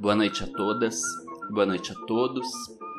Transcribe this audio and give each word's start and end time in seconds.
Boa 0.00 0.16
noite 0.16 0.42
a 0.42 0.46
todas, 0.46 0.98
boa 1.50 1.66
noite 1.66 1.92
a 1.92 1.94
todos. 2.06 2.48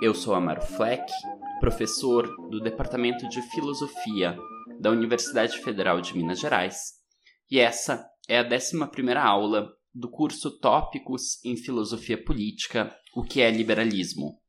Eu 0.04 0.14
sou 0.14 0.36
Amaro 0.36 0.62
Fleck, 0.62 1.12
professor 1.60 2.28
do 2.48 2.60
Departamento 2.60 3.28
de 3.28 3.42
Filosofia 3.50 4.38
da 4.80 4.92
Universidade 4.92 5.58
Federal 5.64 6.00
de 6.00 6.16
Minas 6.16 6.40
Gerais, 6.40 6.78
e 7.50 7.58
essa 7.58 8.08
é 8.30 8.38
a 8.38 8.44
11 8.44 9.18
aula 9.18 9.74
do 9.92 10.12
curso 10.12 10.60
Tópicos 10.60 11.44
em 11.44 11.58
Filosofia 11.58 12.24
Política: 12.24 12.96
O 13.16 13.24
que 13.24 13.42
é 13.42 13.50
liberalismo? 13.50 14.40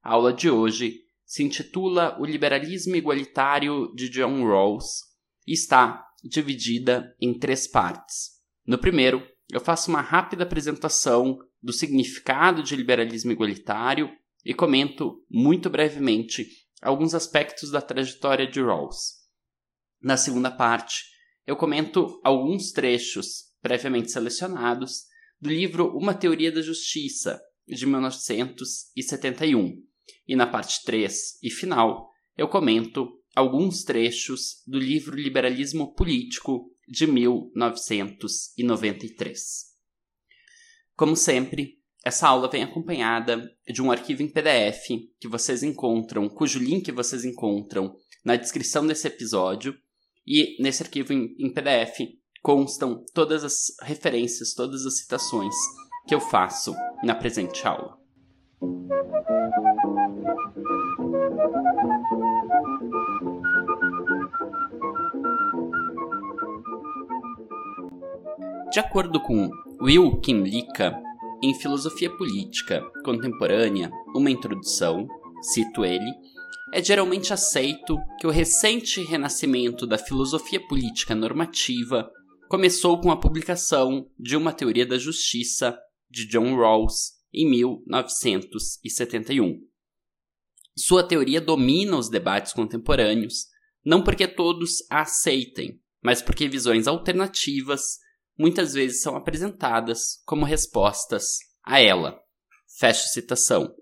A 0.00 0.12
aula 0.12 0.32
de 0.32 0.48
hoje 0.48 1.00
se 1.24 1.42
intitula 1.42 2.16
O 2.20 2.24
Liberalismo 2.24 2.94
Igualitário 2.94 3.92
de 3.96 4.08
John 4.10 4.46
Rawls 4.46 5.00
e 5.44 5.54
está 5.54 6.06
dividida 6.22 7.16
em 7.20 7.36
três 7.36 7.66
partes. 7.66 8.36
No 8.64 8.78
primeiro, 8.78 9.26
eu 9.52 9.60
faço 9.60 9.90
uma 9.90 10.00
rápida 10.00 10.44
apresentação 10.44 11.38
do 11.66 11.72
significado 11.72 12.62
de 12.62 12.76
liberalismo 12.76 13.32
igualitário 13.32 14.08
e 14.44 14.54
comento 14.54 15.24
muito 15.28 15.68
brevemente 15.68 16.46
alguns 16.80 17.12
aspectos 17.12 17.72
da 17.72 17.82
trajetória 17.82 18.46
de 18.46 18.62
Rawls. 18.62 19.16
Na 20.00 20.16
segunda 20.16 20.48
parte, 20.48 21.02
eu 21.44 21.56
comento 21.56 22.20
alguns 22.22 22.70
trechos 22.70 23.46
previamente 23.60 24.12
selecionados 24.12 25.06
do 25.40 25.50
livro 25.50 25.88
Uma 25.98 26.14
Teoria 26.14 26.52
da 26.52 26.62
Justiça, 26.62 27.42
de 27.66 27.84
1971. 27.84 29.82
E 30.24 30.36
na 30.36 30.46
parte 30.46 30.84
3 30.84 31.40
e 31.42 31.50
final, 31.50 32.12
eu 32.36 32.46
comento 32.46 33.08
alguns 33.34 33.82
trechos 33.82 34.62
do 34.64 34.78
livro 34.78 35.16
Liberalismo 35.16 35.92
Político, 35.94 36.70
de 36.88 37.08
1993. 37.08 39.74
Como 40.96 41.14
sempre, 41.14 41.78
essa 42.02 42.26
aula 42.26 42.48
vem 42.48 42.62
acompanhada 42.62 43.52
de 43.68 43.82
um 43.82 43.92
arquivo 43.92 44.22
em 44.22 44.28
PDF 44.28 44.88
que 45.20 45.28
vocês 45.28 45.62
encontram, 45.62 46.26
cujo 46.26 46.58
link 46.58 46.90
vocês 46.90 47.22
encontram 47.22 47.94
na 48.24 48.34
descrição 48.34 48.86
desse 48.86 49.06
episódio. 49.06 49.76
E 50.26 50.56
nesse 50.60 50.82
arquivo 50.82 51.12
em, 51.12 51.52
PDF 51.52 51.98
constam 52.42 53.04
todas 53.12 53.44
as 53.44 53.76
referências, 53.82 54.54
todas 54.54 54.86
as 54.86 54.98
citações 54.98 55.54
que 56.08 56.14
eu 56.14 56.20
faço 56.20 56.74
na 57.04 57.14
presente 57.14 57.66
aula. 57.66 57.98
De 68.72 68.80
acordo 68.80 69.20
com 69.20 69.50
Will 69.80 70.20
Kimlicka, 70.20 70.94
em 71.42 71.54
Filosofia 71.54 72.14
Política 72.16 72.82
Contemporânea, 73.04 73.90
uma 74.14 74.30
introdução, 74.30 75.06
cito 75.42 75.84
ele, 75.84 76.10
é 76.72 76.82
geralmente 76.82 77.30
aceito 77.32 77.98
que 78.18 78.26
o 78.26 78.30
recente 78.30 79.02
renascimento 79.02 79.86
da 79.86 79.98
filosofia 79.98 80.66
política 80.66 81.14
normativa 81.14 82.10
começou 82.48 82.98
com 83.00 83.10
a 83.10 83.20
publicação 83.20 84.10
de 84.18 84.34
Uma 84.34 84.52
Teoria 84.52 84.86
da 84.86 84.96
Justiça 84.96 85.78
de 86.10 86.26
John 86.26 86.56
Rawls 86.56 87.12
em 87.32 87.48
1971. 87.50 89.60
Sua 90.74 91.06
teoria 91.06 91.40
domina 91.40 91.98
os 91.98 92.08
debates 92.08 92.54
contemporâneos, 92.54 93.46
não 93.84 94.02
porque 94.02 94.26
todos 94.26 94.78
a 94.90 95.02
aceitem, 95.02 95.78
mas 96.02 96.22
porque 96.22 96.48
visões 96.48 96.86
alternativas 96.86 97.98
muitas 98.38 98.74
vezes 98.74 99.00
são 99.00 99.16
apresentadas 99.16 100.22
como 100.24 100.44
respostas 100.44 101.38
a 101.64 101.80
ela. 101.80 102.20
Fecha 102.78 103.06
citação. 103.08 103.74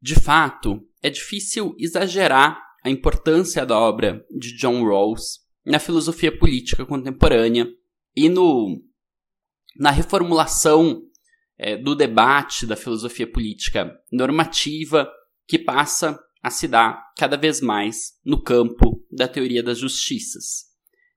De 0.00 0.14
fato, 0.14 0.80
é 1.02 1.10
difícil 1.10 1.74
exagerar 1.78 2.60
a 2.84 2.90
importância 2.90 3.66
da 3.66 3.78
obra 3.78 4.24
de 4.30 4.56
John 4.56 4.84
Rawls 4.84 5.40
na 5.64 5.78
filosofia 5.78 6.36
política 6.36 6.86
contemporânea 6.86 7.68
e 8.16 8.28
no, 8.28 8.82
na 9.76 9.90
reformulação 9.90 11.02
é, 11.58 11.76
do 11.76 11.94
debate 11.94 12.64
da 12.64 12.76
filosofia 12.76 13.30
política 13.30 13.92
normativa 14.10 15.10
que 15.46 15.58
passa 15.58 16.18
a 16.42 16.50
se 16.50 16.68
dar 16.68 17.12
cada 17.16 17.36
vez 17.36 17.60
mais 17.60 18.12
no 18.24 18.40
campo 18.40 19.04
da 19.10 19.26
teoria 19.26 19.62
das 19.62 19.78
justiças. 19.78 20.66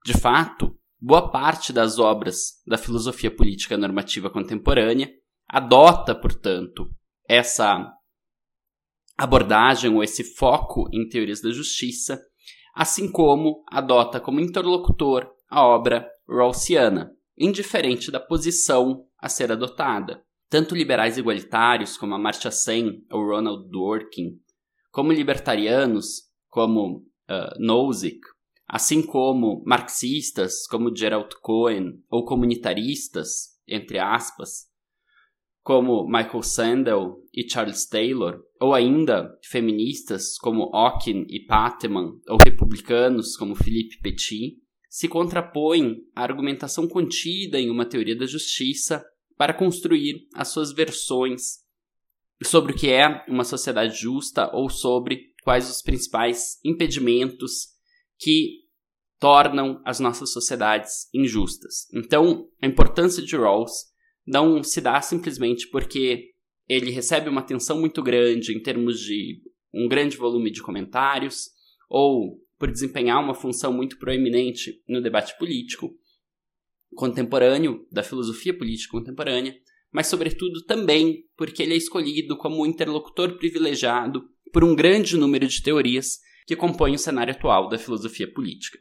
De 0.03 0.14
fato, 0.14 0.76
boa 1.02 1.32
parte 1.32 1.74
das 1.74 1.98
obras 1.98 2.62
da 2.66 2.78
filosofia 2.78 3.36
política 3.36 3.76
normativa 3.76 4.30
contemporânea 4.30 5.12
adota, 5.50 6.14
portanto, 6.14 6.90
essa 7.28 7.92
abordagem 9.18 9.94
ou 9.94 10.04
esse 10.04 10.24
foco 10.36 10.88
em 10.94 11.08
teorias 11.10 11.42
da 11.42 11.52
justiça, 11.52 12.22
assim 12.74 13.12
como 13.12 13.64
adota 13.68 14.20
como 14.20 14.40
interlocutor 14.40 15.30
a 15.50 15.66
obra 15.66 16.08
rawlsiana, 16.30 17.12
indiferente 17.38 18.12
da 18.12 18.20
posição 18.20 19.06
a 19.18 19.28
ser 19.28 19.52
adotada. 19.52 20.24
Tanto 20.50 20.76
liberais 20.76 21.18
igualitários 21.18 21.98
como 21.98 22.14
Amartya 22.14 22.52
Sen 22.52 23.06
ou 23.12 23.26
Ronald 23.26 23.70
Dworkin, 23.70 24.38
como 24.92 25.12
libertarianos 25.12 26.30
como 26.50 26.98
uh, 26.98 27.60
Nozick 27.60 28.20
assim 28.72 29.06
como 29.06 29.62
marxistas 29.66 30.66
como 30.66 30.96
Gerald 30.96 31.36
Cohen 31.42 32.02
ou 32.09 32.24
comunitaristas, 32.24 33.59
entre 33.68 34.00
aspas, 34.00 34.70
como 35.62 36.08
Michael 36.08 36.42
Sandel 36.42 37.18
e 37.34 37.48
Charles 37.48 37.86
Taylor, 37.86 38.42
ou 38.62 38.74
ainda 38.74 39.38
feministas 39.44 40.38
como 40.38 40.72
Ockin 40.74 41.26
e 41.28 41.46
Pateman, 41.46 42.14
ou 42.30 42.38
republicanos 42.42 43.36
como 43.36 43.56
Philippe 43.56 44.00
Petit, 44.00 44.58
se 44.90 45.09
contrapõem 45.09 45.98
à 46.16 46.24
argumentação 46.24 46.88
contida 46.88 47.59
em 47.59 47.70
uma 47.70 47.86
teoria 47.86 48.16
da 48.16 48.26
justiça 48.26 49.03
para 49.36 49.53
construir 49.53 50.30
as 50.34 50.48
suas 50.48 50.72
versões 50.72 51.59
sobre 52.42 52.72
o 52.72 52.76
que 52.76 52.90
é 52.90 53.26
uma 53.28 53.44
sociedade 53.44 54.00
justa 54.00 54.50
ou 54.56 54.70
sobre 54.70 55.34
quais 55.44 55.70
os 55.70 55.82
principais 55.82 56.58
impedimentos 56.64 57.72
que 58.18 58.61
tornam 59.22 59.80
as 59.86 60.00
nossas 60.00 60.34
sociedades 60.34 61.08
injustas. 61.14 61.88
Então, 61.94 62.50
a 62.59 62.66
importância 62.66 63.22
de 63.24 63.38
Rawls 63.38 63.72
não 64.26 64.64
se 64.64 64.82
dá 64.82 65.00
simplesmente 65.00 65.70
porque 65.70 66.32
ele 66.68 66.90
recebe 66.90 67.30
uma 67.30 67.42
atenção 67.42 67.80
muito 67.80 68.02
grande 68.02 68.52
em 68.52 68.59
termos 68.59 69.00
de 69.00 69.40
um 69.72 69.88
grande 69.88 70.18
volume 70.18 70.50
de 70.50 70.64
comentários 70.64 71.52
ou 71.88 72.42
por 72.58 72.72
desempenhar 72.72 73.24
uma 73.24 73.36
função 73.36 73.72
muito 73.72 74.00
proeminente 74.00 74.82
no 74.90 75.00
debate 75.00 75.38
político 75.38 75.92
contemporâneo, 76.96 77.88
da 77.92 78.02
filosofia 78.02 78.58
política 78.58 78.98
contemporânea, 78.98 79.56
mas 79.94 80.08
sobretudo 80.08 80.66
também 80.66 81.26
porque 81.38 81.62
ele 81.62 81.76
é 81.76 81.78
escolhido 81.78 82.36
como 82.38 82.66
interlocutor 82.66 83.38
privilegiado 83.38 84.24
por 84.52 84.64
um 84.64 84.76
grande 84.76 85.16
número 85.16 85.48
de 85.48 85.62
teorias 85.62 86.18
que 86.48 86.56
compõem 86.56 86.96
o 86.96 87.00
cenário 87.00 87.34
atual 87.34 87.70
da 87.70 87.78
filosofia 87.78 88.32
política. 88.32 88.80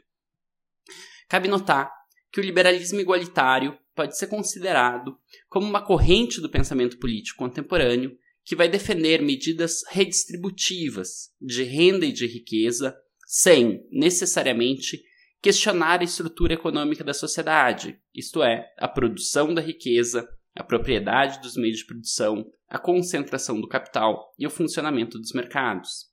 Cabe 1.31 1.47
notar 1.47 1.89
que 2.29 2.41
o 2.41 2.43
liberalismo 2.43 2.99
igualitário 2.99 3.79
pode 3.95 4.17
ser 4.17 4.27
considerado 4.27 5.17
como 5.47 5.65
uma 5.65 5.81
corrente 5.81 6.41
do 6.41 6.49
pensamento 6.49 6.99
político 6.99 7.37
contemporâneo 7.37 8.17
que 8.43 8.53
vai 8.53 8.67
defender 8.67 9.21
medidas 9.21 9.79
redistributivas 9.87 11.33
de 11.39 11.63
renda 11.63 12.05
e 12.05 12.11
de 12.11 12.27
riqueza 12.27 12.93
sem, 13.25 13.81
necessariamente, 13.89 15.01
questionar 15.41 16.01
a 16.01 16.03
estrutura 16.03 16.53
econômica 16.53 17.01
da 17.01 17.13
sociedade, 17.13 17.97
isto 18.13 18.43
é, 18.43 18.69
a 18.77 18.89
produção 18.89 19.53
da 19.53 19.61
riqueza, 19.61 20.27
a 20.53 20.65
propriedade 20.65 21.39
dos 21.39 21.55
meios 21.55 21.77
de 21.77 21.85
produção, 21.85 22.45
a 22.67 22.77
concentração 22.77 23.61
do 23.61 23.69
capital 23.69 24.35
e 24.37 24.45
o 24.45 24.49
funcionamento 24.49 25.17
dos 25.17 25.31
mercados. 25.31 26.11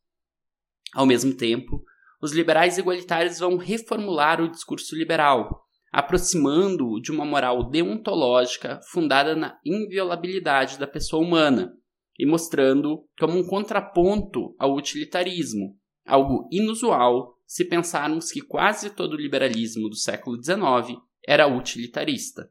Ao 0.94 1.04
mesmo 1.04 1.34
tempo, 1.34 1.84
os 2.20 2.32
liberais 2.32 2.78
igualitários 2.78 3.38
vão 3.38 3.56
reformular 3.56 4.40
o 4.40 4.50
discurso 4.50 4.96
liberal, 4.96 5.64
aproximando-o 5.92 7.00
de 7.00 7.10
uma 7.10 7.24
moral 7.24 7.68
deontológica 7.68 8.80
fundada 8.90 9.34
na 9.34 9.58
inviolabilidade 9.64 10.78
da 10.78 10.86
pessoa 10.86 11.22
humana 11.22 11.72
e 12.18 12.26
mostrando 12.26 13.06
como 13.18 13.38
um 13.38 13.46
contraponto 13.46 14.54
ao 14.58 14.74
utilitarismo, 14.74 15.76
algo 16.04 16.48
inusual 16.50 17.36
se 17.46 17.64
pensarmos 17.64 18.30
que 18.30 18.42
quase 18.42 18.90
todo 18.90 19.14
o 19.14 19.20
liberalismo 19.20 19.88
do 19.88 19.96
século 19.96 20.36
XIX 20.42 21.00
era 21.26 21.46
utilitarista. 21.46 22.50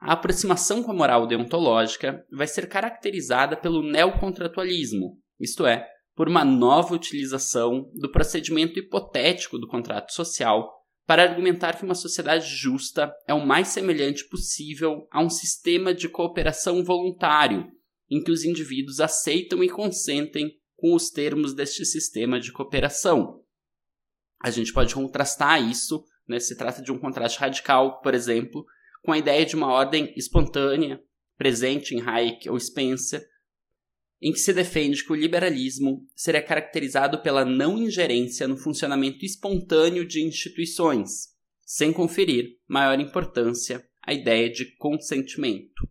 A 0.00 0.12
aproximação 0.12 0.82
com 0.82 0.92
a 0.92 0.94
moral 0.94 1.26
deontológica 1.26 2.24
vai 2.30 2.46
ser 2.46 2.68
caracterizada 2.68 3.56
pelo 3.56 3.82
neocontratualismo, 3.82 5.18
isto 5.40 5.66
é, 5.66 5.88
por 6.16 6.28
uma 6.28 6.44
nova 6.44 6.94
utilização 6.94 7.90
do 7.94 8.10
procedimento 8.10 8.78
hipotético 8.78 9.58
do 9.58 9.68
contrato 9.68 10.12
social 10.12 10.72
para 11.06 11.22
argumentar 11.22 11.76
que 11.76 11.84
uma 11.84 11.94
sociedade 11.94 12.48
justa 12.48 13.14
é 13.28 13.34
o 13.34 13.46
mais 13.46 13.68
semelhante 13.68 14.26
possível 14.26 15.06
a 15.12 15.22
um 15.22 15.28
sistema 15.28 15.94
de 15.94 16.08
cooperação 16.08 16.82
voluntário, 16.82 17.70
em 18.10 18.20
que 18.22 18.30
os 18.30 18.44
indivíduos 18.44 18.98
aceitam 18.98 19.62
e 19.62 19.68
consentem 19.68 20.50
com 20.74 20.94
os 20.94 21.10
termos 21.10 21.54
deste 21.54 21.84
sistema 21.84 22.40
de 22.40 22.50
cooperação. 22.50 23.42
A 24.42 24.50
gente 24.50 24.72
pode 24.72 24.94
contrastar 24.94 25.62
isso, 25.62 26.02
né, 26.26 26.40
se 26.40 26.56
trata 26.56 26.82
de 26.82 26.90
um 26.90 26.98
contraste 26.98 27.38
radical, 27.38 28.00
por 28.00 28.14
exemplo, 28.14 28.64
com 29.02 29.12
a 29.12 29.18
ideia 29.18 29.44
de 29.44 29.54
uma 29.54 29.68
ordem 29.68 30.12
espontânea, 30.16 31.00
presente 31.36 31.94
em 31.94 32.00
Hayek 32.00 32.48
ou 32.48 32.58
Spencer, 32.58 33.22
em 34.20 34.32
que 34.32 34.38
se 34.38 34.52
defende 34.52 35.04
que 35.04 35.12
o 35.12 35.16
liberalismo 35.16 36.06
seria 36.14 36.42
caracterizado 36.42 37.22
pela 37.22 37.44
não 37.44 37.76
ingerência 37.76 38.48
no 38.48 38.56
funcionamento 38.56 39.24
espontâneo 39.24 40.06
de 40.06 40.22
instituições, 40.22 41.34
sem 41.64 41.92
conferir 41.92 42.56
maior 42.66 42.98
importância 42.98 43.86
à 44.02 44.14
ideia 44.14 44.50
de 44.50 44.74
consentimento. 44.76 45.86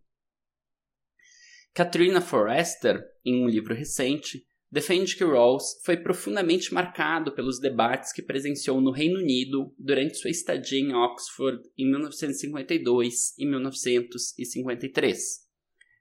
Katrina 1.73 2.21
Forrester, 2.21 3.03
em 3.23 3.43
um 3.43 3.49
livro 3.49 3.75
recente, 3.75 4.45
defende 4.71 5.15
que 5.15 5.23
Rawls 5.23 5.79
foi 5.83 5.97
profundamente 5.97 6.73
marcado 6.73 7.33
pelos 7.33 7.59
debates 7.59 8.11
que 8.11 8.21
presenciou 8.21 8.81
no 8.81 8.91
Reino 8.91 9.19
Unido 9.19 9.73
durante 9.77 10.17
sua 10.17 10.31
estadia 10.31 10.79
em 10.79 10.93
Oxford 10.93 11.61
em 11.77 11.89
1952 11.89 13.37
e 13.37 13.45
1953. 13.45 15.45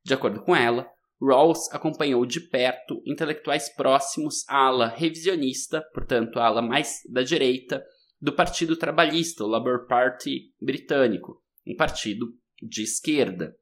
De 0.04 0.14
acordo 0.14 0.42
com 0.42 0.54
ela, 0.54 0.88
Rawls 1.20 1.70
acompanhou 1.72 2.26
de 2.26 2.40
perto 2.40 3.02
intelectuais 3.06 3.68
próximos 3.68 4.44
à 4.48 4.66
ala 4.66 4.88
revisionista, 4.88 5.82
portanto, 5.92 6.38
a 6.38 6.46
ala 6.46 6.60
mais 6.60 7.00
da 7.08 7.22
direita, 7.22 7.84
do 8.20 8.32
Partido 8.32 8.76
Trabalhista, 8.76 9.44
o 9.44 9.46
Labour 9.46 9.86
Party 9.86 10.52
britânico, 10.60 11.42
um 11.66 11.76
partido 11.76 12.34
de 12.62 12.82
esquerda. 12.82 13.56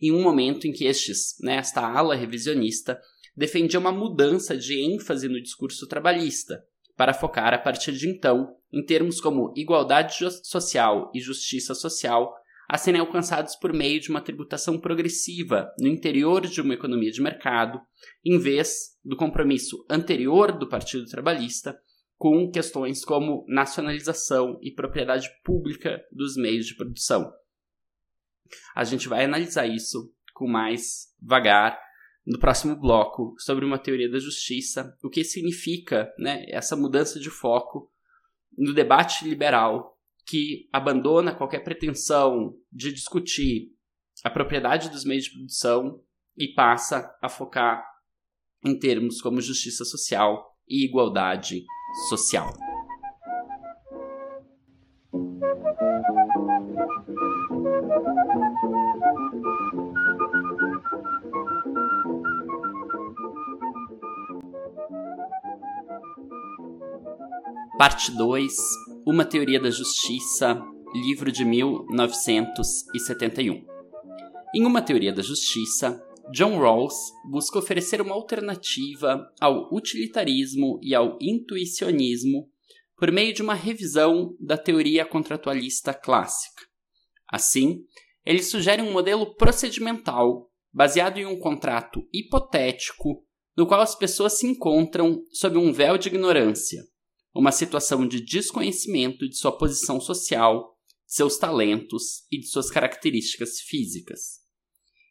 Em 0.00 0.12
um 0.12 0.22
momento 0.22 0.66
em 0.66 0.72
que 0.72 0.84
estes, 0.84 1.36
né, 1.40 1.56
esta 1.56 1.80
ala 1.80 2.14
revisionista 2.14 3.00
defendia 3.36 3.78
uma 3.78 3.92
mudança 3.92 4.56
de 4.56 4.80
ênfase 4.80 5.28
no 5.28 5.40
discurso 5.40 5.86
trabalhista, 5.86 6.64
para 6.96 7.14
focar 7.14 7.54
a 7.54 7.58
partir 7.58 7.92
de 7.92 8.08
então 8.08 8.56
em 8.72 8.84
termos 8.84 9.20
como 9.20 9.54
igualdade 9.56 10.16
social 10.42 11.10
e 11.14 11.20
justiça 11.20 11.74
social 11.74 12.34
a 12.68 12.76
serem 12.76 13.00
alcançados 13.00 13.56
por 13.56 13.72
meio 13.72 13.98
de 13.98 14.10
uma 14.10 14.20
tributação 14.20 14.78
progressiva 14.78 15.72
no 15.78 15.88
interior 15.88 16.46
de 16.46 16.60
uma 16.60 16.74
economia 16.74 17.10
de 17.10 17.22
mercado, 17.22 17.80
em 18.22 18.38
vez 18.38 18.98
do 19.02 19.16
compromisso 19.16 19.86
anterior 19.88 20.52
do 20.52 20.68
Partido 20.68 21.06
Trabalhista 21.06 21.80
com 22.18 22.50
questões 22.50 23.04
como 23.04 23.46
nacionalização 23.48 24.58
e 24.60 24.72
propriedade 24.72 25.30
pública 25.42 26.04
dos 26.12 26.36
meios 26.36 26.66
de 26.66 26.74
produção. 26.74 27.32
A 28.74 28.84
gente 28.84 29.08
vai 29.08 29.24
analisar 29.24 29.66
isso 29.66 30.12
com 30.34 30.48
mais 30.48 31.14
vagar 31.22 31.78
no 32.26 32.38
próximo 32.38 32.76
bloco 32.76 33.34
sobre 33.38 33.64
uma 33.64 33.78
teoria 33.78 34.10
da 34.10 34.18
justiça, 34.18 34.94
o 35.02 35.08
que 35.08 35.24
significa 35.24 36.12
né, 36.18 36.44
essa 36.48 36.76
mudança 36.76 37.18
de 37.18 37.30
foco 37.30 37.90
no 38.56 38.74
debate 38.74 39.26
liberal 39.26 39.97
que 40.28 40.68
abandona 40.70 41.34
qualquer 41.34 41.64
pretensão 41.64 42.54
de 42.70 42.92
discutir 42.92 43.72
a 44.22 44.28
propriedade 44.28 44.90
dos 44.90 45.02
meios 45.02 45.24
de 45.24 45.32
produção 45.32 46.02
e 46.36 46.52
passa 46.52 47.10
a 47.22 47.30
focar 47.30 47.82
em 48.62 48.78
termos 48.78 49.22
como 49.22 49.40
justiça 49.40 49.86
social 49.86 50.54
e 50.68 50.84
igualdade 50.84 51.64
social. 52.10 52.52
Parte 67.78 68.10
2 68.14 68.54
Uma 69.10 69.24
Teoria 69.24 69.58
da 69.58 69.70
Justiça, 69.70 70.62
livro 70.92 71.32
de 71.32 71.42
1971. 71.42 73.64
Em 74.54 74.66
Uma 74.66 74.82
Teoria 74.82 75.14
da 75.14 75.22
Justiça, 75.22 75.98
John 76.30 76.58
Rawls 76.58 76.94
busca 77.24 77.58
oferecer 77.58 78.02
uma 78.02 78.14
alternativa 78.14 79.32
ao 79.40 79.74
utilitarismo 79.74 80.78
e 80.82 80.94
ao 80.94 81.16
intuicionismo 81.22 82.50
por 82.98 83.10
meio 83.10 83.32
de 83.32 83.40
uma 83.40 83.54
revisão 83.54 84.36
da 84.38 84.58
teoria 84.58 85.06
contratualista 85.06 85.94
clássica. 85.94 86.66
Assim, 87.32 87.86
ele 88.26 88.42
sugere 88.42 88.82
um 88.82 88.92
modelo 88.92 89.34
procedimental 89.36 90.50
baseado 90.70 91.16
em 91.16 91.24
um 91.24 91.38
contrato 91.38 92.06
hipotético 92.12 93.24
no 93.56 93.66
qual 93.66 93.80
as 93.80 93.94
pessoas 93.94 94.38
se 94.38 94.46
encontram 94.46 95.22
sob 95.32 95.56
um 95.56 95.72
véu 95.72 95.96
de 95.96 96.08
ignorância 96.08 96.82
uma 97.34 97.52
situação 97.52 98.06
de 98.06 98.20
desconhecimento 98.20 99.28
de 99.28 99.36
sua 99.36 99.56
posição 99.56 100.00
social, 100.00 100.76
de 101.06 101.14
seus 101.14 101.36
talentos 101.38 102.26
e 102.30 102.38
de 102.38 102.46
suas 102.46 102.70
características 102.70 103.60
físicas. 103.60 104.40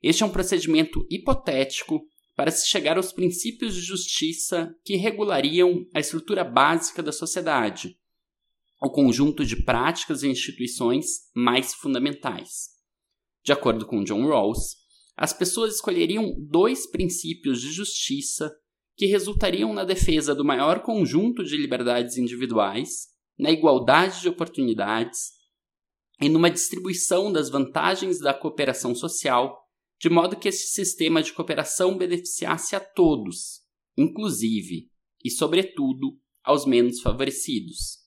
Este 0.02 0.24
é 0.24 0.26
um 0.26 0.32
procedimento 0.32 1.06
hipotético 1.10 2.02
para 2.36 2.52
se 2.52 2.68
chegar 2.68 2.98
aos 2.98 3.12
princípios 3.12 3.74
de 3.74 3.82
justiça 3.82 4.76
que 4.84 4.96
regulariam 4.96 5.88
a 5.94 6.00
estrutura 6.00 6.44
básica 6.44 7.02
da 7.02 7.12
sociedade, 7.12 7.98
o 8.80 8.92
conjunto 8.92 9.44
de 9.44 9.64
práticas 9.64 10.22
e 10.22 10.28
instituições 10.28 11.32
mais 11.36 11.74
fundamentais. 11.74 12.70
De 13.44 13.52
acordo 13.52 13.88
com 13.88 14.04
John 14.04 14.28
Rawls, 14.28 14.76
as 15.16 15.34
pessoas 15.34 15.76
escolheriam 15.76 16.36
dois 16.38 16.86
princípios 16.86 17.60
de 17.60 17.72
justiça 17.72 18.56
que 18.98 19.06
resultariam 19.06 19.72
na 19.74 19.84
defesa 19.84 20.34
do 20.34 20.44
maior 20.44 20.82
conjunto 20.82 21.44
de 21.44 21.56
liberdades 21.56 22.18
individuais, 22.18 23.10
na 23.38 23.52
igualdade 23.52 24.22
de 24.22 24.28
oportunidades 24.28 25.34
e 26.20 26.28
numa 26.28 26.50
distribuição 26.50 27.32
das 27.32 27.48
vantagens 27.48 28.20
da 28.20 28.34
cooperação 28.34 28.96
social, 28.96 29.56
de 30.02 30.10
modo 30.10 30.36
que 30.36 30.50
esse 30.50 30.74
sistema 30.74 31.22
de 31.22 31.32
cooperação 31.32 31.96
beneficiasse 31.96 32.76
a 32.76 32.80
todos, 32.80 33.62
inclusive 33.96 34.90
e, 35.24 35.30
sobretudo, 35.30 36.18
aos 36.44 36.66
menos 36.66 37.00
favorecidos. 37.00 38.00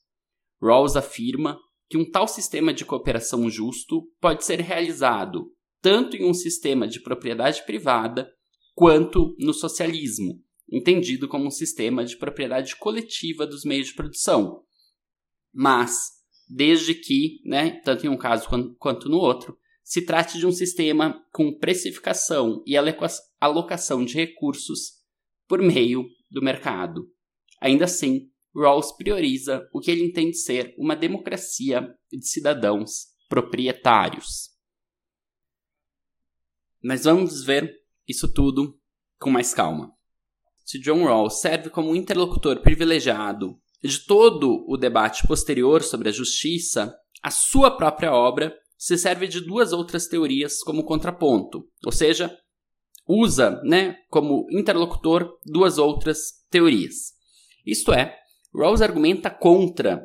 Rawls 0.61 0.97
afirma 0.97 1.57
que 1.89 1.97
um 1.97 2.09
tal 2.09 2.27
sistema 2.27 2.75
de 2.75 2.85
cooperação 2.85 3.49
justo 3.49 4.11
pode 4.21 4.45
ser 4.45 4.61
realizado 4.61 5.53
tanto 5.81 6.17
em 6.17 6.29
um 6.29 6.35
sistema 6.35 6.89
de 6.89 7.01
propriedade 7.01 7.65
privada 7.65 8.29
quanto 8.75 9.35
no 9.39 9.55
socialismo, 9.55 10.43
entendido 10.71 11.29
como 11.29 11.47
um 11.47 11.51
sistema 11.51 12.05
de 12.05 12.17
propriedade 12.17 12.77
coletiva 12.77 13.47
dos 13.47 13.65
meios 13.65 13.89
de 13.89 13.95
produção. 13.95 14.65
Mas, 15.53 15.97
desde 16.49 16.95
que, 16.95 17.41
né, 17.45 17.81
tanto 17.81 18.07
em 18.07 18.09
um 18.09 18.17
caso 18.17 18.49
quanto 18.79 19.09
no 19.09 19.19
outro, 19.19 19.59
se 19.83 20.03
trate 20.07 20.39
de 20.39 20.47
um 20.47 20.53
sistema 20.53 21.21
com 21.33 21.59
precificação 21.59 22.63
e 22.65 22.77
alocação 23.41 24.05
de 24.05 24.15
recursos 24.15 25.01
por 25.49 25.61
meio 25.61 26.07
do 26.31 26.41
mercado. 26.41 27.11
Ainda 27.61 27.87
assim, 27.87 28.31
Rawls 28.55 28.93
prioriza 28.97 29.69
o 29.73 29.81
que 29.81 29.91
ele 29.91 30.05
entende 30.05 30.37
ser 30.37 30.75
uma 30.79 30.95
democracia 30.95 31.93
de 32.11 32.25
cidadãos 32.25 33.09
proprietários. 33.29 34.51
Mas 36.83 37.05
vamos 37.05 37.45
ver 37.45 37.75
isso 38.07 38.33
tudo 38.33 38.81
com 39.19 39.31
mais 39.31 39.53
calma 39.53 39.93
se 40.71 40.79
John 40.79 41.05
Rawls 41.05 41.41
serve 41.41 41.69
como 41.69 41.97
interlocutor 41.97 42.61
privilegiado 42.61 43.61
de 43.83 44.07
todo 44.07 44.65
o 44.69 44.77
debate 44.77 45.27
posterior 45.27 45.83
sobre 45.83 46.11
a 46.11 46.13
justiça, 46.13 46.95
a 47.21 47.29
sua 47.29 47.73
própria 47.73 48.13
obra 48.13 48.57
se 48.79 48.97
serve 48.97 49.27
de 49.27 49.41
duas 49.41 49.73
outras 49.73 50.07
teorias 50.07 50.63
como 50.63 50.85
contraponto, 50.85 51.69
ou 51.85 51.91
seja, 51.91 52.39
usa 53.05 53.61
né, 53.65 53.97
como 54.09 54.47
interlocutor 54.49 55.41
duas 55.45 55.77
outras 55.77 56.45
teorias. 56.49 57.15
Isto 57.67 57.93
é, 57.93 58.17
Rawls 58.55 58.81
argumenta 58.81 59.29
contra 59.29 60.01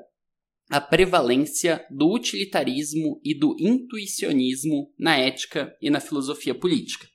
a 0.72 0.82
prevalência 0.82 1.86
do 1.92 2.12
utilitarismo 2.12 3.22
e 3.24 3.38
do 3.38 3.56
intuicionismo 3.60 4.92
na 4.98 5.16
ética 5.16 5.78
e 5.80 5.92
na 5.92 6.00
filosofia 6.00 6.56
política. 6.56 7.08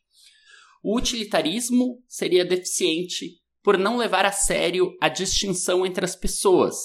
O 0.82 0.96
utilitarismo 0.96 2.02
seria 2.06 2.44
deficiente 2.44 3.39
por 3.62 3.76
não 3.78 3.96
levar 3.96 4.24
a 4.24 4.32
sério 4.32 4.96
a 5.00 5.08
distinção 5.08 5.84
entre 5.84 6.04
as 6.04 6.16
pessoas, 6.16 6.76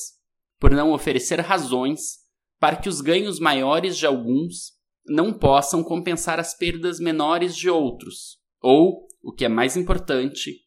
por 0.59 0.71
não 0.71 0.91
oferecer 0.91 1.39
razões 1.39 2.25
para 2.59 2.75
que 2.75 2.89
os 2.89 3.01
ganhos 3.01 3.39
maiores 3.39 3.97
de 3.97 4.05
alguns 4.05 4.73
não 5.05 5.31
possam 5.31 5.83
compensar 5.83 6.39
as 6.39 6.57
perdas 6.57 6.99
menores 6.99 7.55
de 7.55 7.69
outros, 7.69 8.39
ou, 8.61 9.07
o 9.21 9.31
que 9.31 9.45
é 9.45 9.49
mais 9.49 9.77
importante, 9.77 10.61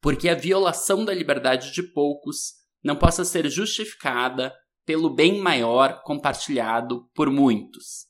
porque 0.00 0.28
a 0.28 0.34
violação 0.34 1.04
da 1.04 1.14
liberdade 1.14 1.72
de 1.72 1.82
poucos 1.82 2.54
não 2.82 2.96
possa 2.96 3.24
ser 3.24 3.48
justificada 3.48 4.54
pelo 4.84 5.10
bem 5.10 5.40
maior 5.40 6.02
compartilhado 6.02 7.08
por 7.14 7.30
muitos. 7.30 8.06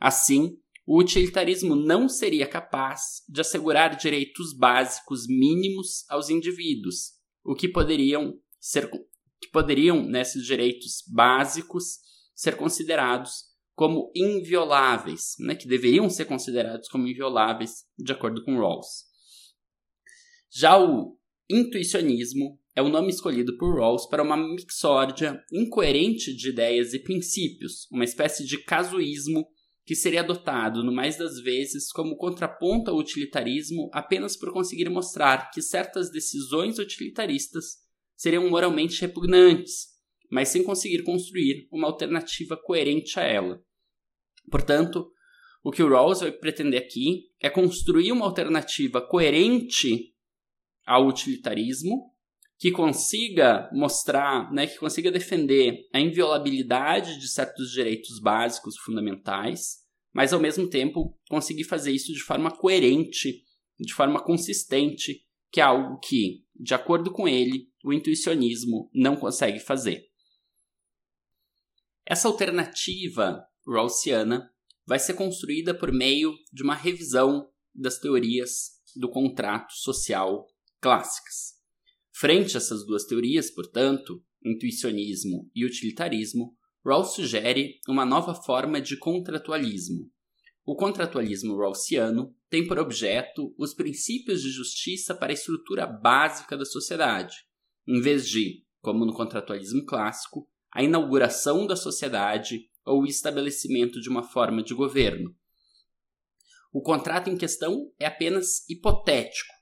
Assim, 0.00 0.56
o 0.86 1.00
utilitarismo 1.00 1.74
não 1.74 2.08
seria 2.08 2.46
capaz 2.46 3.22
de 3.28 3.40
assegurar 3.40 3.96
direitos 3.96 4.54
básicos 4.56 5.26
mínimos 5.26 6.04
aos 6.08 6.28
indivíduos, 6.28 7.12
o 7.42 7.54
que 7.54 7.68
poderiam 7.68 8.38
ser 8.60 8.90
que 8.90 9.50
poderiam 9.50 10.02
nesses 10.02 10.44
direitos 10.44 11.02
básicos 11.12 11.98
ser 12.34 12.56
considerados 12.56 13.54
como 13.74 14.10
invioláveis, 14.14 15.34
né, 15.38 15.54
que 15.54 15.68
deveriam 15.68 16.08
ser 16.08 16.24
considerados 16.26 16.88
como 16.88 17.06
invioláveis 17.06 17.84
de 17.98 18.12
acordo 18.12 18.42
com 18.44 18.58
Rawls. 18.58 19.04
Já 20.50 20.78
o 20.78 21.18
intuicionismo 21.50 22.58
é 22.74 22.80
o 22.80 22.88
nome 22.88 23.10
escolhido 23.10 23.56
por 23.58 23.76
Rawls 23.76 24.06
para 24.08 24.22
uma 24.22 24.36
mixórdia 24.36 25.42
incoerente 25.52 26.34
de 26.34 26.50
ideias 26.50 26.94
e 26.94 26.98
princípios, 27.00 27.86
uma 27.90 28.04
espécie 28.04 28.46
de 28.46 28.62
casuísmo 28.64 29.46
que 29.84 29.94
seria 29.94 30.20
adotado, 30.20 30.82
no 30.82 30.92
mais 30.92 31.18
das 31.18 31.38
vezes, 31.40 31.92
como 31.92 32.16
contraponto 32.16 32.90
ao 32.90 32.96
utilitarismo 32.96 33.90
apenas 33.92 34.36
por 34.36 34.52
conseguir 34.52 34.88
mostrar 34.88 35.50
que 35.50 35.60
certas 35.60 36.10
decisões 36.10 36.78
utilitaristas 36.78 37.84
seriam 38.16 38.48
moralmente 38.48 39.00
repugnantes, 39.00 39.88
mas 40.30 40.48
sem 40.48 40.64
conseguir 40.64 41.02
construir 41.02 41.68
uma 41.70 41.86
alternativa 41.86 42.56
coerente 42.56 43.20
a 43.20 43.22
ela. 43.22 43.62
Portanto, 44.50 45.10
o 45.62 45.70
que 45.70 45.82
o 45.82 45.88
Rawls 45.88 46.20
vai 46.20 46.32
pretender 46.32 46.80
aqui 46.80 47.30
é 47.40 47.50
construir 47.50 48.12
uma 48.12 48.24
alternativa 48.24 49.00
coerente 49.00 50.14
ao 50.86 51.06
utilitarismo, 51.06 52.13
que 52.58 52.70
consiga 52.70 53.68
mostrar, 53.72 54.52
né, 54.52 54.66
que 54.66 54.78
consiga 54.78 55.10
defender 55.10 55.88
a 55.92 56.00
inviolabilidade 56.00 57.18
de 57.18 57.28
certos 57.28 57.70
direitos 57.70 58.20
básicos 58.20 58.76
fundamentais, 58.78 59.84
mas 60.12 60.32
ao 60.32 60.40
mesmo 60.40 60.68
tempo 60.68 61.18
conseguir 61.28 61.64
fazer 61.64 61.92
isso 61.92 62.12
de 62.12 62.22
forma 62.22 62.50
coerente, 62.50 63.42
de 63.78 63.92
forma 63.92 64.22
consistente, 64.22 65.26
que 65.50 65.60
é 65.60 65.64
algo 65.64 65.98
que, 65.98 66.44
de 66.54 66.74
acordo 66.74 67.12
com 67.12 67.26
ele, 67.26 67.68
o 67.84 67.92
intuicionismo 67.92 68.88
não 68.94 69.16
consegue 69.16 69.58
fazer. 69.58 70.08
Essa 72.06 72.28
alternativa 72.28 73.44
rawlsiana 73.66 74.50
vai 74.86 74.98
ser 74.98 75.14
construída 75.14 75.74
por 75.74 75.90
meio 75.92 76.34
de 76.52 76.62
uma 76.62 76.74
revisão 76.74 77.50
das 77.74 77.98
teorias 77.98 78.80
do 78.94 79.10
contrato 79.10 79.72
social 79.72 80.46
clássicas. 80.80 81.53
Frente 82.16 82.56
a 82.56 82.58
essas 82.58 82.86
duas 82.86 83.04
teorias, 83.04 83.50
portanto, 83.50 84.22
intuicionismo 84.44 85.50
e 85.52 85.64
utilitarismo, 85.64 86.56
Rawls 86.86 87.14
sugere 87.14 87.80
uma 87.88 88.04
nova 88.04 88.36
forma 88.36 88.80
de 88.80 88.96
contratualismo. 88.96 90.08
O 90.64 90.76
contratualismo 90.76 91.56
rawlsiano 91.56 92.32
tem 92.48 92.68
por 92.68 92.78
objeto 92.78 93.52
os 93.58 93.74
princípios 93.74 94.42
de 94.42 94.50
justiça 94.50 95.12
para 95.12 95.32
a 95.32 95.34
estrutura 95.34 95.88
básica 95.88 96.56
da 96.56 96.64
sociedade, 96.64 97.34
em 97.84 98.00
vez 98.00 98.28
de, 98.28 98.64
como 98.80 99.04
no 99.04 99.12
contratualismo 99.12 99.84
clássico, 99.84 100.48
a 100.72 100.84
inauguração 100.84 101.66
da 101.66 101.74
sociedade 101.74 102.70
ou 102.86 103.02
o 103.02 103.06
estabelecimento 103.06 104.00
de 104.00 104.08
uma 104.08 104.22
forma 104.22 104.62
de 104.62 104.72
governo. 104.72 105.34
O 106.72 106.80
contrato 106.80 107.28
em 107.28 107.36
questão 107.36 107.92
é 107.98 108.06
apenas 108.06 108.68
hipotético, 108.68 109.52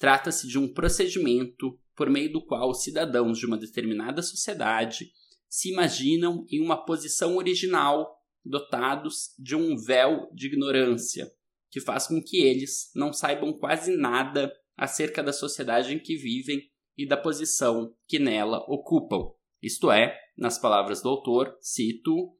Trata-se 0.00 0.48
de 0.48 0.58
um 0.58 0.66
procedimento 0.66 1.78
por 2.00 2.08
meio 2.08 2.32
do 2.32 2.40
qual 2.40 2.70
os 2.70 2.82
cidadãos 2.82 3.38
de 3.38 3.44
uma 3.44 3.58
determinada 3.58 4.22
sociedade 4.22 5.12
se 5.50 5.70
imaginam 5.70 6.46
em 6.50 6.58
uma 6.58 6.82
posição 6.82 7.36
original, 7.36 8.16
dotados 8.42 9.34
de 9.38 9.54
um 9.54 9.76
véu 9.76 10.30
de 10.32 10.46
ignorância, 10.46 11.30
que 11.70 11.78
faz 11.78 12.06
com 12.06 12.22
que 12.22 12.38
eles 12.38 12.90
não 12.94 13.12
saibam 13.12 13.52
quase 13.52 13.94
nada 13.94 14.50
acerca 14.78 15.22
da 15.22 15.30
sociedade 15.30 15.92
em 15.92 15.98
que 15.98 16.16
vivem 16.16 16.62
e 16.96 17.06
da 17.06 17.18
posição 17.18 17.94
que 18.08 18.18
nela 18.18 18.64
ocupam. 18.66 19.34
Isto 19.62 19.90
é, 19.90 20.18
nas 20.38 20.58
palavras 20.58 21.02
do 21.02 21.08
autor, 21.10 21.54
cito: 21.60 22.34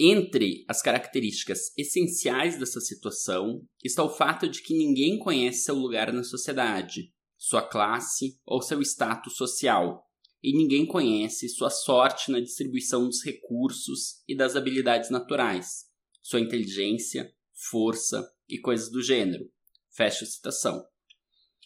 entre 0.00 0.64
as 0.66 0.82
características 0.82 1.72
essenciais 1.78 2.58
dessa 2.58 2.80
situação 2.80 3.64
está 3.84 4.02
o 4.02 4.10
fato 4.10 4.48
de 4.48 4.62
que 4.62 4.76
ninguém 4.76 5.16
conhece 5.16 5.60
seu 5.60 5.76
lugar 5.76 6.12
na 6.12 6.24
sociedade, 6.24 7.14
sua 7.46 7.62
classe 7.62 8.40
ou 8.44 8.60
seu 8.60 8.82
status 8.82 9.36
social, 9.36 10.04
e 10.42 10.52
ninguém 10.52 10.84
conhece 10.84 11.48
sua 11.48 11.70
sorte 11.70 12.32
na 12.32 12.40
distribuição 12.40 13.06
dos 13.06 13.22
recursos 13.24 14.20
e 14.26 14.36
das 14.36 14.56
habilidades 14.56 15.10
naturais, 15.10 15.84
sua 16.20 16.40
inteligência, 16.40 17.32
força 17.70 18.28
e 18.48 18.58
coisas 18.58 18.90
do 18.90 19.00
gênero. 19.00 19.48
Fecha 19.90 20.24
a 20.24 20.28
citação. 20.28 20.84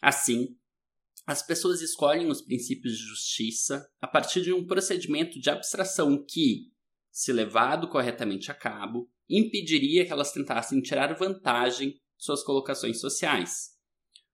Assim, 0.03 0.55
as 1.27 1.43
pessoas 1.43 1.81
escolhem 1.81 2.29
os 2.29 2.43
princípios 2.43 2.99
de 2.99 3.03
justiça 3.03 3.91
a 4.03 4.07
partir 4.07 4.43
de 4.43 4.53
um 4.53 4.67
procedimento 4.67 5.41
de 5.41 5.49
abstração 5.49 6.23
que, 6.23 6.71
se 7.11 7.33
levado 7.33 7.89
corretamente 7.89 8.51
a 8.51 8.55
cabo, 8.55 9.11
impediria 9.31 10.05
que 10.05 10.13
elas 10.13 10.31
tentassem 10.31 10.83
tirar 10.83 11.17
vantagem 11.17 11.93
de 11.93 12.01
suas 12.19 12.43
colocações 12.43 13.01
sociais. 13.01 13.80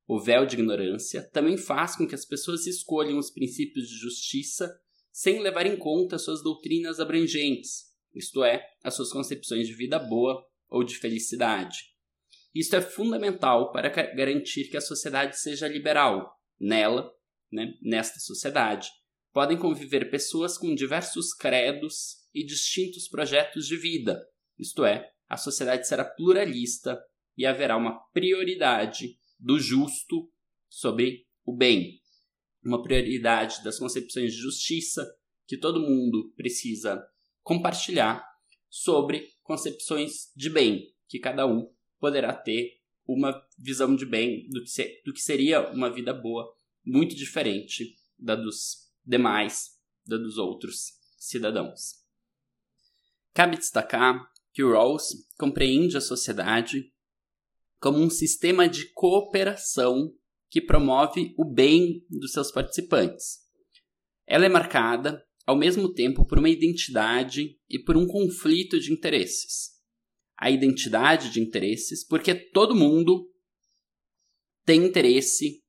O 0.07 0.21
véu 0.21 0.47
de 0.47 0.55
ignorância 0.55 1.23
também 1.33 1.57
faz 1.57 1.97
com 1.97 2.07
que 2.07 2.15
as 2.15 2.25
pessoas 2.25 2.67
escolham 2.67 3.19
os 3.19 3.31
princípios 3.31 3.89
de 3.89 3.97
justiça 3.97 4.79
sem 5.11 5.41
levar 5.41 5.67
em 5.67 5.77
conta 5.77 6.19
suas 6.19 6.43
doutrinas 6.43 7.01
abrangentes, 7.01 7.87
isto 8.15 8.45
é, 8.45 8.67
as 8.85 8.95
suas 8.95 9.11
concepções 9.11 9.67
de 9.67 9.75
vida 9.75 9.99
boa 9.99 10.47
ou 10.69 10.85
de 10.85 10.97
felicidade. 10.97 11.95
Isto 12.55 12.77
é 12.77 12.81
fundamental 12.81 13.73
para 13.73 13.89
garantir 13.89 14.71
que 14.71 14.77
a 14.77 14.81
sociedade 14.81 15.39
seja 15.39 15.69
liberal. 15.69 16.35
Nela, 16.59 17.13
né, 17.53 17.75
nesta 17.83 18.19
sociedade, 18.19 18.89
podem 19.33 19.59
conviver 19.59 20.11
pessoas 20.11 20.57
com 20.57 20.75
diversos 20.75 21.35
credos 21.35 22.25
e 22.35 22.45
distintos 22.45 23.09
projetos 23.09 23.67
de 23.67 23.77
vida, 23.77 24.27
isto 24.59 24.85
é, 24.85 25.11
a 25.29 25.37
sociedade 25.37 25.87
será 25.87 26.05
pluralista 26.05 26.99
e 27.37 27.45
haverá 27.45 27.77
uma 27.77 27.99
prioridade 28.13 29.19
do 29.38 29.59
justo 29.59 30.31
sobre 30.69 31.26
o 31.45 31.55
bem, 31.55 32.00
uma 32.64 32.83
prioridade 32.83 33.62
das 33.62 33.78
concepções 33.78 34.33
de 34.33 34.38
justiça 34.38 35.07
que 35.47 35.57
todo 35.57 35.81
mundo 35.81 36.33
precisa 36.37 37.07
compartilhar 37.43 38.26
sobre 38.69 39.31
concepções 39.43 40.33
de 40.35 40.50
bem, 40.50 40.93
que 41.09 41.19
cada 41.19 41.47
um 41.47 41.73
poderá 42.00 42.35
ter 42.35 42.81
uma 43.07 43.40
visão 43.57 43.95
de 43.95 44.05
bem 44.05 44.49
do 44.49 44.62
que, 44.62 44.71
ser, 44.71 45.00
do 45.05 45.12
que 45.12 45.21
seria 45.21 45.71
uma 45.71 45.88
vida 45.88 46.12
boa 46.12 46.52
muito 46.85 47.14
diferente 47.14 47.97
da 48.19 48.35
dos 48.35 48.90
demais, 49.05 49.81
da 50.05 50.16
dos 50.16 50.38
outros 50.38 50.95
cidadãos. 51.16 52.05
Cabe 53.33 53.57
destacar 53.57 54.31
que 54.52 54.64
Rawls 54.64 55.28
compreende 55.38 55.97
a 55.97 56.00
sociedade 56.00 56.93
como 57.80 57.99
um 57.99 58.11
sistema 58.11 58.68
de 58.68 58.90
cooperação 58.92 60.12
que 60.50 60.61
promove 60.61 61.35
o 61.37 61.45
bem 61.45 62.04
dos 62.09 62.33
seus 62.33 62.50
participantes. 62.50 63.38
Ela 64.26 64.47
é 64.47 64.49
marcada, 64.49 65.25
ao 65.45 65.56
mesmo 65.56 65.92
tempo, 65.92 66.26
por 66.26 66.38
uma 66.38 66.49
identidade 66.49 67.59
e 67.68 67.78
por 67.78 67.97
um 67.97 68.06
conflito 68.06 68.80
de 68.80 68.92
interesses. 68.92 69.71
A 70.37 70.50
identidade 70.50 71.30
de 71.30 71.40
interesses, 71.40 72.06
porque 72.06 72.35
todo 72.35 72.75
mundo 72.75 73.30
tem 74.64 74.85
interesse 74.85 75.62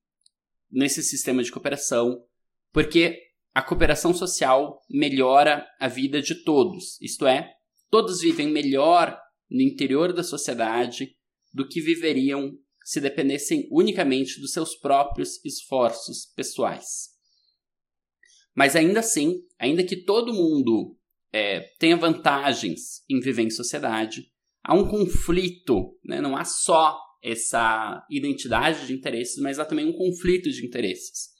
nesse 0.69 1.03
sistema 1.03 1.43
de 1.43 1.51
cooperação, 1.51 2.23
porque 2.71 3.17
a 3.53 3.61
cooperação 3.61 4.13
social 4.13 4.81
melhora 4.89 5.65
a 5.79 5.87
vida 5.87 6.21
de 6.21 6.43
todos, 6.43 6.99
isto 7.01 7.25
é, 7.25 7.57
Todos 7.89 8.19
vivem 8.19 8.47
melhor 8.47 9.17
no 9.49 9.61
interior 9.61 10.11
da 10.11 10.23
sociedade 10.23 11.16
do 11.57 11.67
que 11.67 11.81
viveriam 11.81 12.55
se 12.85 13.01
dependessem 13.01 13.67
unicamente 13.71 14.39
dos 14.39 14.51
seus 14.51 14.75
próprios 14.75 15.43
esforços 15.43 16.31
pessoais. 16.35 17.09
Mas 18.55 18.75
ainda 18.75 18.99
assim, 18.99 19.41
ainda 19.59 19.83
que 19.83 19.95
todo 19.95 20.33
mundo 20.33 20.95
é, 21.33 21.61
tenha 21.79 21.97
vantagens 21.97 23.03
em 23.09 23.19
viver 23.19 23.41
em 23.41 23.49
sociedade, 23.49 24.31
há 24.63 24.75
um 24.75 24.87
conflito, 24.87 25.97
né? 26.05 26.21
não 26.21 26.37
há 26.37 26.45
só 26.45 26.95
essa 27.23 28.05
identidade 28.09 28.85
de 28.85 28.93
interesses, 28.93 29.37
mas 29.41 29.57
há 29.57 29.65
também 29.65 29.87
um 29.87 29.97
conflito 29.97 30.49
de 30.51 30.63
interesses 30.63 31.35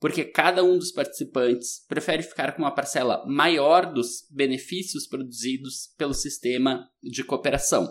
porque 0.00 0.24
cada 0.24 0.64
um 0.64 0.78
dos 0.78 0.90
participantes 0.90 1.84
prefere 1.86 2.22
ficar 2.22 2.56
com 2.56 2.62
uma 2.62 2.74
parcela 2.74 3.22
maior 3.26 3.92
dos 3.92 4.26
benefícios 4.30 5.06
produzidos 5.06 5.92
pelo 5.98 6.14
sistema 6.14 6.88
de 7.02 7.22
cooperação. 7.22 7.86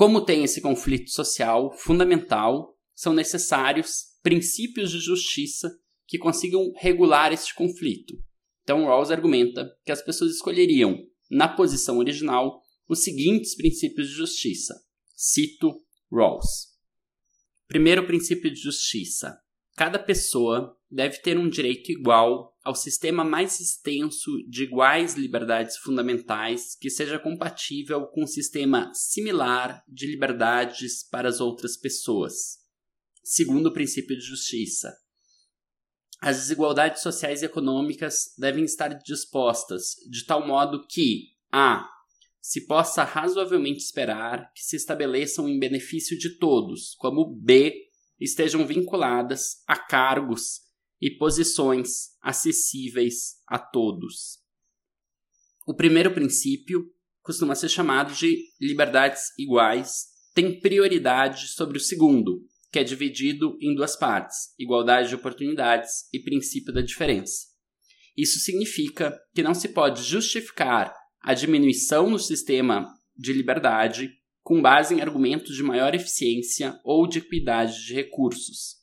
Como 0.00 0.24
tem 0.24 0.42
esse 0.42 0.62
conflito 0.62 1.10
social 1.10 1.70
fundamental, 1.76 2.74
são 2.94 3.12
necessários 3.12 4.04
princípios 4.22 4.90
de 4.90 4.98
justiça 4.98 5.70
que 6.06 6.16
consigam 6.16 6.72
regular 6.78 7.34
este 7.34 7.54
conflito. 7.54 8.14
Então, 8.62 8.86
Rawls 8.86 9.10
argumenta 9.10 9.70
que 9.84 9.92
as 9.92 10.00
pessoas 10.00 10.30
escolheriam, 10.30 10.96
na 11.30 11.46
posição 11.46 11.98
original, 11.98 12.62
os 12.88 13.04
seguintes 13.04 13.54
princípios 13.54 14.08
de 14.08 14.14
justiça. 14.14 14.74
Cito 15.14 15.70
Rawls. 16.10 16.68
Primeiro 17.68 18.06
princípio 18.06 18.50
de 18.50 18.58
justiça: 18.58 19.38
cada 19.76 19.98
pessoa 19.98 20.79
deve 20.90 21.18
ter 21.18 21.38
um 21.38 21.48
direito 21.48 21.92
igual 21.92 22.58
ao 22.64 22.74
sistema 22.74 23.24
mais 23.24 23.60
extenso 23.60 24.30
de 24.48 24.64
iguais 24.64 25.14
liberdades 25.14 25.76
fundamentais 25.76 26.74
que 26.74 26.90
seja 26.90 27.18
compatível 27.18 28.06
com 28.08 28.24
um 28.24 28.26
sistema 28.26 28.92
similar 28.92 29.84
de 29.88 30.06
liberdades 30.06 31.02
para 31.02 31.28
as 31.28 31.40
outras 31.40 31.76
pessoas. 31.76 32.58
Segundo 33.22 33.66
o 33.66 33.72
princípio 33.72 34.16
de 34.16 34.24
justiça, 34.24 34.92
as 36.20 36.36
desigualdades 36.36 37.02
sociais 37.02 37.42
e 37.42 37.46
econômicas 37.46 38.34
devem 38.36 38.64
estar 38.64 38.88
dispostas 38.88 39.94
de 40.10 40.24
tal 40.26 40.46
modo 40.46 40.86
que 40.86 41.28
a 41.52 41.88
se 42.42 42.66
possa 42.66 43.04
razoavelmente 43.04 43.80
esperar 43.80 44.50
que 44.54 44.62
se 44.62 44.76
estabeleçam 44.76 45.48
em 45.48 45.58
benefício 45.58 46.18
de 46.18 46.38
todos, 46.38 46.94
como 46.96 47.24
b 47.24 47.86
estejam 48.18 48.66
vinculadas 48.66 49.62
a 49.66 49.76
cargos 49.76 50.69
e 51.00 51.10
posições 51.10 52.10
acessíveis 52.20 53.36
a 53.46 53.58
todos. 53.58 54.38
O 55.66 55.74
primeiro 55.74 56.12
princípio 56.12 56.84
costuma 57.22 57.54
ser 57.54 57.68
chamado 57.68 58.12
de 58.12 58.44
liberdades 58.60 59.22
iguais, 59.38 60.06
tem 60.34 60.60
prioridade 60.60 61.48
sobre 61.48 61.78
o 61.78 61.80
segundo, 61.80 62.44
que 62.72 62.78
é 62.78 62.84
dividido 62.84 63.56
em 63.60 63.74
duas 63.74 63.96
partes: 63.96 64.54
igualdade 64.58 65.08
de 65.08 65.14
oportunidades 65.14 66.08
e 66.12 66.20
princípio 66.20 66.72
da 66.72 66.80
diferença. 66.80 67.48
Isso 68.16 68.38
significa 68.38 69.18
que 69.34 69.42
não 69.42 69.54
se 69.54 69.68
pode 69.68 70.02
justificar 70.02 70.94
a 71.20 71.34
diminuição 71.34 72.10
no 72.10 72.18
sistema 72.18 72.92
de 73.16 73.32
liberdade 73.32 74.10
com 74.42 74.60
base 74.60 74.94
em 74.94 75.00
argumentos 75.00 75.54
de 75.54 75.62
maior 75.62 75.94
eficiência 75.94 76.78
ou 76.84 77.06
de 77.06 77.18
equidade 77.18 77.84
de 77.86 77.94
recursos. 77.94 78.79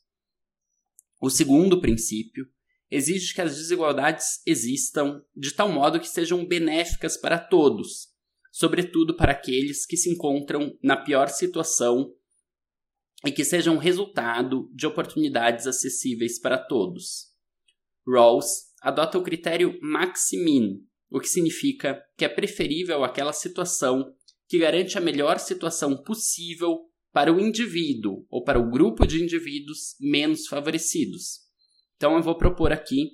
O 1.20 1.30
segundo 1.30 1.82
princípio 1.82 2.46
exige 2.90 3.34
que 3.34 3.42
as 3.42 3.56
desigualdades 3.58 4.42
existam 4.46 5.22
de 5.36 5.52
tal 5.52 5.70
modo 5.70 6.00
que 6.00 6.08
sejam 6.08 6.46
benéficas 6.46 7.18
para 7.18 7.40
todos, 7.40 8.10
sobretudo 8.52 9.16
para 9.16 9.32
aqueles 9.32 9.86
que 9.86 9.98
se 9.98 10.10
encontram 10.10 10.78
na 10.82 10.96
pior 10.96 11.28
situação 11.28 12.14
e 13.26 13.32
que 13.32 13.44
sejam 13.44 13.78
resultado 13.78 14.70
de 14.74 14.86
oportunidades 14.86 15.66
acessíveis 15.66 16.40
para 16.40 16.58
todos. 16.58 17.32
Rawls 18.08 18.68
adota 18.82 19.18
o 19.18 19.24
critério 19.24 19.78
maximin, 19.82 20.86
o 21.10 21.20
que 21.20 21.28
significa 21.28 22.02
que 22.16 22.24
é 22.24 22.30
preferível 22.30 23.04
aquela 23.04 23.34
situação 23.34 24.14
que 24.48 24.60
garante 24.60 24.98
a 24.98 25.02
melhor 25.02 25.40
situação 25.40 26.02
possível 26.04 26.80
para 27.18 27.34
o 27.34 27.40
indivíduo 27.40 28.28
ou 28.30 28.44
para 28.44 28.60
o 28.60 28.70
grupo 28.70 29.04
de 29.04 29.24
indivíduos 29.24 29.96
menos 30.00 30.46
favorecidos. 30.46 31.40
Então 31.96 32.16
eu 32.16 32.22
vou 32.22 32.38
propor 32.38 32.72
aqui 32.72 33.10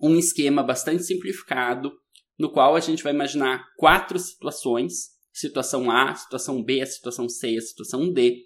um 0.00 0.18
esquema 0.18 0.60
bastante 0.60 1.04
simplificado 1.04 1.92
no 2.36 2.50
qual 2.50 2.74
a 2.74 2.80
gente 2.80 3.00
vai 3.00 3.12
imaginar 3.12 3.64
quatro 3.76 4.18
situações: 4.18 5.10
situação 5.32 5.88
A, 5.88 6.12
situação 6.16 6.64
B, 6.64 6.84
situação 6.84 7.28
C 7.28 7.60
situação 7.60 8.12
D, 8.12 8.42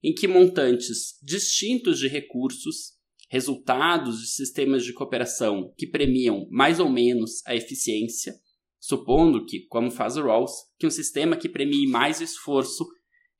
em 0.00 0.14
que 0.14 0.28
montantes 0.28 1.18
distintos 1.20 1.98
de 1.98 2.06
recursos, 2.06 2.92
resultados 3.28 4.20
de 4.20 4.28
sistemas 4.28 4.84
de 4.84 4.92
cooperação 4.92 5.74
que 5.76 5.88
premiam 5.88 6.46
mais 6.52 6.78
ou 6.78 6.88
menos 6.88 7.44
a 7.48 7.56
eficiência, 7.56 8.32
supondo 8.78 9.44
que, 9.44 9.66
como 9.66 9.90
faz 9.90 10.16
o 10.16 10.22
Rawls, 10.22 10.52
que 10.78 10.86
um 10.86 10.90
sistema 10.90 11.36
que 11.36 11.48
premie 11.48 11.88
mais 11.88 12.20
esforço 12.20 12.86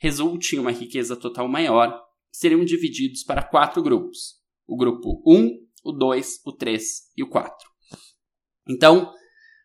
resulte 0.00 0.56
em 0.56 0.58
uma 0.58 0.72
riqueza 0.72 1.14
total 1.14 1.46
maior, 1.46 2.02
seriam 2.32 2.64
divididos 2.64 3.22
para 3.22 3.42
quatro 3.42 3.82
grupos: 3.82 4.40
o 4.66 4.76
grupo 4.76 5.22
1, 5.26 5.50
o 5.84 5.92
2, 5.92 6.40
o 6.44 6.52
3 6.52 6.82
e 7.16 7.22
o 7.22 7.28
4. 7.28 7.52
Então, 8.68 9.12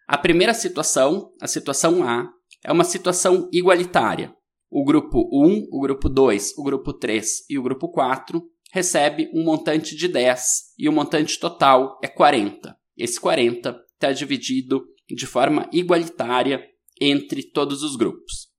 a 0.07 0.17
primeira 0.17 0.53
situação, 0.53 1.31
a 1.41 1.47
situação 1.47 2.07
A, 2.07 2.29
é 2.63 2.71
uma 2.71 2.83
situação 2.83 3.49
igualitária, 3.51 4.35
o 4.69 4.83
grupo 4.83 5.29
1, 5.31 5.67
o 5.71 5.81
grupo 5.81 6.09
2, 6.09 6.57
o 6.57 6.63
grupo 6.63 6.93
3 6.93 7.49
e 7.49 7.57
o 7.57 7.63
grupo 7.63 7.89
4 7.89 8.43
recebe 8.71 9.29
um 9.33 9.43
montante 9.43 9.95
de 9.95 10.07
10 10.07 10.73
e 10.77 10.89
o 10.89 10.91
montante 10.91 11.39
total 11.39 11.97
é 12.03 12.07
40. 12.07 12.75
Esse 12.97 13.19
40 13.19 13.79
está 13.93 14.11
dividido 14.11 14.85
de 15.07 15.25
forma 15.25 15.69
igualitária 15.71 16.61
entre 16.99 17.43
todos 17.43 17.83
os 17.83 17.95
grupos. 17.95 18.54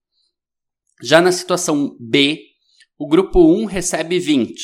Já 1.03 1.21
na 1.21 1.33
situação 1.33 1.97
B, 2.01 2.41
o 2.99 3.07
grupo 3.07 3.41
1 3.41 3.67
recebe 3.67 4.19
20, 4.19 4.55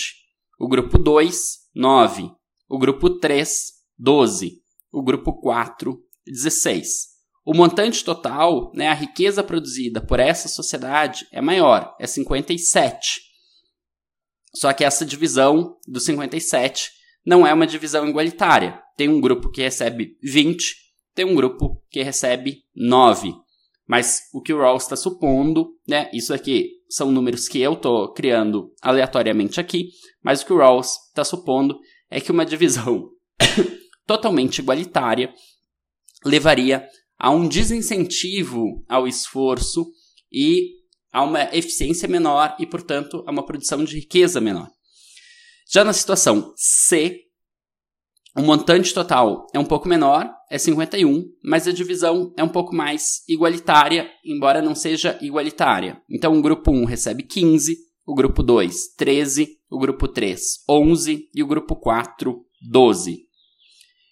o 0.59 0.69
grupo 0.69 0.99
2, 0.99 1.59
9, 1.75 2.31
o 2.69 2.79
grupo 2.79 3.19
3, 3.19 3.73
12, 3.99 4.63
o 4.91 5.03
grupo 5.03 5.41
4, 5.41 5.99
16 6.27 7.13
o 7.45 7.55
montante 7.55 8.05
total, 8.05 8.71
né, 8.73 8.89
a 8.89 8.95
riqueza 8.95 9.43
produzida 9.43 10.01
por 10.01 10.21
essa 10.21 10.49
sociedade 10.49 11.27
é 11.33 11.41
maior, 11.41 11.95
é 11.99 12.07
57. 12.07 13.21
Só 14.55 14.73
que 14.73 14.85
essa 14.85 15.05
divisão 15.05 15.77
do 15.87 15.99
57 15.99 16.91
não 17.27 17.47
é 17.47 17.53
uma 17.53 17.67
divisão 17.67 18.07
igualitária. 18.09 18.81
Tem 18.97 19.09
um 19.09 19.21
grupo 19.21 19.51
que 19.51 19.63
recebe 19.63 20.17
20, 20.23 20.77
tem 21.15 21.25
um 21.25 21.35
grupo 21.35 21.83
que 21.91 22.03
recebe 22.03 22.63
9. 22.77 23.35
Mas 23.87 24.23
o 24.33 24.41
que 24.41 24.53
o 24.53 24.59
Rawls 24.59 24.85
está 24.85 24.97
supondo, 24.97 25.77
né, 25.87 26.11
isso 26.13 26.33
aqui 26.33 26.71
são 26.89 27.11
números 27.11 27.49
que 27.49 27.61
eu 27.61 27.73
estou 27.73 28.13
criando 28.13 28.73
aleatoriamente 28.81 29.61
aqui, 29.61 29.89
mas 30.23 30.43
o 30.43 30.47
que 30.47 30.53
o 30.53 30.59
Rawls 30.59 30.89
está 31.09 31.25
supondo 31.25 31.79
é 32.11 32.21
que 32.21 32.31
uma 32.31 32.47
divisão 32.47 33.11
totalmente 34.07 34.59
igualitária 34.59 35.33
levaria 36.25 36.87
há 37.19 37.31
um 37.31 37.49
desincentivo 37.49 38.85
ao 38.89 39.07
esforço 39.09 39.87
e 40.31 40.83
a 41.13 41.23
uma 41.23 41.45
eficiência 41.55 42.09
menor 42.09 42.57
e, 42.59 42.67
portanto, 42.67 43.23
a 43.27 43.31
uma 43.31 43.45
produção 43.45 43.85
de 43.85 43.97
riqueza 43.97 44.41
menor. 44.41 44.69
Já 45.71 45.85
na 45.85 45.93
situação 45.93 46.53
C, 46.57 47.21
o 48.35 48.41
montante 48.41 48.95
total 48.95 49.47
é 49.53 49.59
um 49.59 49.65
pouco 49.65 49.87
menor, 49.87 50.31
é 50.51 50.57
51, 50.57 51.25
mas 51.45 51.69
a 51.69 51.73
divisão 51.73 52.33
é 52.37 52.43
um 52.43 52.49
pouco 52.49 52.75
mais 52.75 53.23
igualitária, 53.29 54.11
embora 54.25 54.63
não 54.63 54.75
seja 54.75 55.19
igualitária. 55.21 56.01
Então, 56.09 56.39
o 56.39 56.41
grupo 56.41 56.71
1 56.71 56.85
recebe 56.87 57.25
15, 57.25 57.77
o 58.07 58.15
grupo 58.15 58.43
2, 58.43 58.95
13, 58.97 59.59
o 59.71 59.79
grupo 59.79 60.09
3, 60.09 60.41
11 60.69 61.29
e 61.35 61.43
o 61.43 61.47
grupo 61.47 61.77
4, 61.77 62.43
12. 62.71 63.27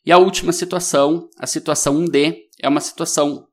E 0.05 0.13
a 0.13 0.19
última 0.19 0.53
situação, 0.53 1.29
a 1.39 1.47
situação 1.47 1.99
1D, 2.05 2.37
é 2.61 2.69
uma 2.69 2.81
situação 2.81 3.47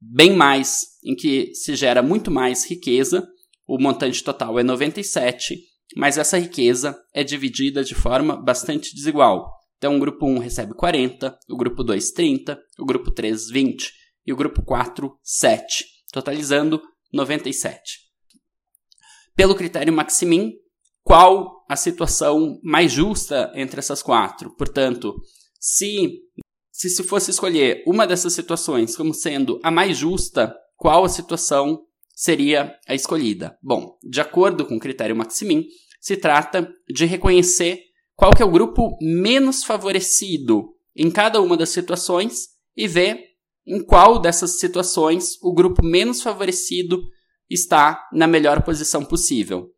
bem 0.00 0.34
mais 0.34 0.80
em 1.04 1.14
que 1.14 1.54
se 1.54 1.76
gera 1.76 2.02
muito 2.02 2.32
mais 2.32 2.68
riqueza. 2.68 3.26
O 3.66 3.80
montante 3.80 4.24
total 4.24 4.58
é 4.58 4.64
97, 4.64 5.56
mas 5.96 6.18
essa 6.18 6.38
riqueza 6.38 6.98
é 7.14 7.22
dividida 7.22 7.84
de 7.84 7.94
forma 7.94 8.36
bastante 8.36 8.94
desigual. 8.94 9.50
Então, 9.78 9.96
o 9.96 10.00
grupo 10.00 10.26
1 10.26 10.38
recebe 10.38 10.74
40, 10.74 11.36
o 11.50 11.56
grupo 11.56 11.82
2 11.82 12.12
30, 12.12 12.58
o 12.78 12.84
grupo 12.84 13.10
3 13.10 13.48
20 13.48 13.92
e 14.26 14.32
o 14.32 14.36
grupo 14.36 14.62
4 14.62 15.12
7, 15.22 15.84
totalizando 16.12 16.80
97. 17.12 18.00
Pelo 19.34 19.54
critério 19.54 19.92
Maximin, 19.92 20.52
qual 21.02 21.64
a 21.68 21.74
situação 21.74 22.60
mais 22.62 22.92
justa 22.92 23.50
entre 23.54 23.80
essas 23.80 24.02
quatro? 24.02 24.54
Portanto, 24.56 25.14
se 25.58 26.20
se 26.70 26.88
se 26.88 27.02
fosse 27.02 27.30
escolher 27.30 27.82
uma 27.86 28.06
dessas 28.06 28.32
situações 28.32 28.96
como 28.96 29.12
sendo 29.12 29.60
a 29.62 29.70
mais 29.70 29.96
justa, 29.96 30.54
qual 30.76 31.04
a 31.04 31.08
situação 31.08 31.82
seria 32.14 32.74
a 32.88 32.94
escolhida? 32.94 33.56
Bom, 33.62 33.98
de 34.02 34.20
acordo 34.20 34.66
com 34.66 34.76
o 34.76 34.80
critério 34.80 35.14
Maximin, 35.14 35.64
se 36.02 36.16
trata 36.16 36.68
de 36.92 37.04
reconhecer 37.04 37.80
qual 38.16 38.34
que 38.34 38.42
é 38.42 38.44
o 38.44 38.50
grupo 38.50 38.98
menos 39.00 39.62
favorecido 39.62 40.74
em 40.96 41.08
cada 41.08 41.40
uma 41.40 41.56
das 41.56 41.68
situações 41.68 42.48
e 42.76 42.88
ver 42.88 43.24
em 43.64 43.80
qual 43.84 44.20
dessas 44.20 44.58
situações 44.58 45.40
o 45.40 45.54
grupo 45.54 45.80
menos 45.84 46.20
favorecido 46.20 47.00
está 47.48 48.08
na 48.12 48.26
melhor 48.26 48.64
posição 48.64 49.04
possível. 49.04 49.70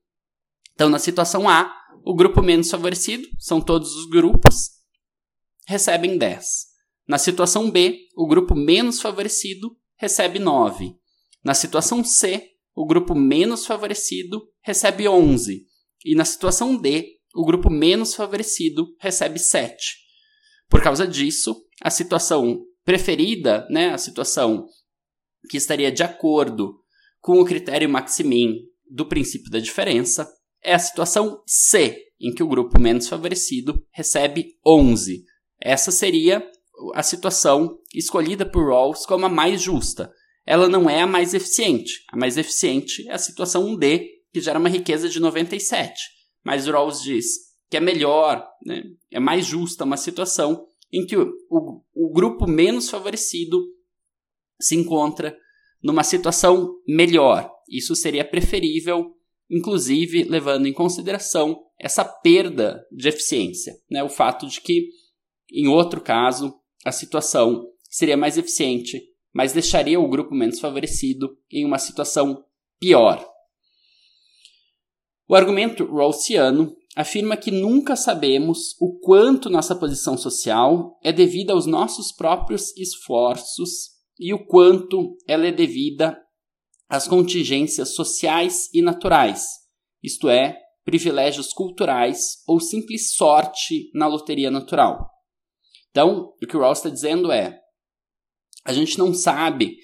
Então, 0.72 0.88
na 0.88 0.98
situação 0.98 1.46
A, 1.46 1.70
o 2.02 2.14
grupo 2.14 2.40
menos 2.40 2.70
favorecido, 2.70 3.28
são 3.38 3.60
todos 3.60 3.94
os 3.94 4.08
grupos, 4.08 4.70
recebem 5.68 6.16
10. 6.16 6.46
Na 7.06 7.18
situação 7.18 7.70
B, 7.70 7.98
o 8.16 8.26
grupo 8.26 8.54
menos 8.54 8.98
favorecido 8.98 9.76
recebe 9.98 10.38
9. 10.38 10.94
Na 11.44 11.52
situação 11.52 12.02
C, 12.02 12.48
o 12.74 12.87
grupo 12.87 13.14
menos 13.14 13.66
favorecido 13.66 14.42
recebe 14.62 15.06
11. 15.06 15.66
E 16.05 16.14
na 16.14 16.25
situação 16.25 16.77
D, 16.77 17.17
o 17.35 17.45
grupo 17.45 17.71
menos 17.71 18.14
favorecido 18.14 18.95
recebe 19.01 19.38
7. 19.38 19.97
Por 20.69 20.83
causa 20.83 21.07
disso, 21.07 21.64
a 21.83 21.90
situação 21.90 22.64
preferida, 22.85 23.67
né, 23.71 23.90
a 23.90 23.99
situação 23.99 24.67
que 25.49 25.57
estaria 25.57 25.90
de 25.90 26.03
acordo 26.03 26.81
com 27.21 27.40
o 27.40 27.45
critério 27.45 27.88
maximin 27.88 28.59
do 28.88 29.07
princípio 29.07 29.51
da 29.51 29.59
diferença, 29.59 30.31
é 30.62 30.75
a 30.75 30.79
situação 30.79 31.43
C, 31.47 31.99
em 32.21 32.33
que 32.35 32.43
o 32.43 32.49
grupo 32.49 32.81
menos 32.81 33.09
favorecido 33.09 33.85
recebe 33.93 34.57
11. 34.67 35.25
Essa 35.61 35.90
seria 35.90 36.47
a 36.95 37.03
situação 37.03 37.79
escolhida 37.95 38.45
por 38.45 38.69
Rawls 38.69 39.07
como 39.07 39.27
a 39.27 39.29
mais 39.29 39.62
justa. 39.62 40.12
Ela 40.47 40.69
não 40.69 40.88
é 40.88 41.03
a 41.03 41.07
mais 41.07 41.33
eficiente. 41.35 42.05
A 42.11 42.17
mais 42.17 42.37
eficiente 42.37 43.09
é 43.09 43.12
a 43.12 43.19
situação 43.19 43.77
D, 43.77 44.11
que 44.35 44.40
gera 44.40 44.59
uma 44.59 44.68
riqueza 44.68 45.09
de 45.09 45.20
97. 45.20 45.94
Mas 46.42 46.66
Rawls 46.66 47.01
diz 47.01 47.55
que 47.70 47.77
é 47.77 47.81
melhor, 47.81 48.44
né, 48.66 48.83
é 49.12 49.20
mais 49.20 49.47
justa 49.47 49.85
uma 49.85 49.97
situação 49.97 50.66
em 50.92 51.07
que 51.07 51.16
o, 51.16 51.33
o, 51.49 51.81
o 51.94 52.12
grupo 52.12 52.44
menos 52.47 52.90
favorecido 52.90 53.64
se 54.61 54.75
encontra 54.75 55.37
numa 55.81 56.03
situação 56.03 56.75
melhor. 56.87 57.49
Isso 57.68 57.94
seria 57.94 58.25
preferível, 58.25 59.16
inclusive 59.49 60.25
levando 60.25 60.66
em 60.66 60.73
consideração 60.73 61.62
essa 61.79 62.05
perda 62.05 62.85
de 62.90 63.09
eficiência, 63.09 63.73
né? 63.88 64.03
o 64.03 64.09
fato 64.09 64.49
de 64.49 64.61
que, 64.61 64.88
em 65.53 65.68
outro 65.68 66.01
caso, 66.01 66.55
a 66.85 66.90
situação 66.90 67.68
seria 67.88 68.16
mais 68.16 68.37
eficiente, 68.37 69.01
mas 69.33 69.53
deixaria 69.53 70.01
o 70.01 70.09
grupo 70.09 70.35
menos 70.35 70.59
favorecido 70.59 71.38
em 71.51 71.64
uma 71.64 71.79
situação 71.79 72.44
pior. 72.81 73.34
O 75.26 75.34
argumento 75.34 75.84
rawlsiano 75.87 76.76
afirma 76.94 77.37
que 77.37 77.50
nunca 77.50 77.96
sabemos 77.96 78.76
o 78.80 78.98
quanto 78.98 79.50
nossa 79.50 79.74
posição 79.74 80.16
social 80.16 80.98
é 81.02 81.12
devida 81.12 81.52
aos 81.52 81.66
nossos 81.66 82.12
próprios 82.12 82.76
esforços 82.76 83.94
e 84.18 84.32
o 84.32 84.46
quanto 84.46 85.16
ela 85.26 85.46
é 85.46 85.52
devida 85.52 86.16
às 86.88 87.08
contingências 87.08 87.94
sociais 87.94 88.68
e 88.72 88.82
naturais, 88.82 89.46
isto 90.02 90.28
é, 90.28 90.58
privilégios 90.84 91.52
culturais 91.52 92.42
ou 92.46 92.60
simples 92.60 93.14
sorte 93.14 93.90
na 93.94 94.06
loteria 94.06 94.50
natural. 94.50 95.10
Então, 95.90 96.34
o 96.42 96.46
que 96.46 96.56
o 96.56 96.60
Rawls 96.60 96.78
está 96.78 96.90
dizendo 96.90 97.32
é: 97.32 97.58
a 98.64 98.72
gente 98.72 98.98
não 98.98 99.14
sabe 99.14 99.76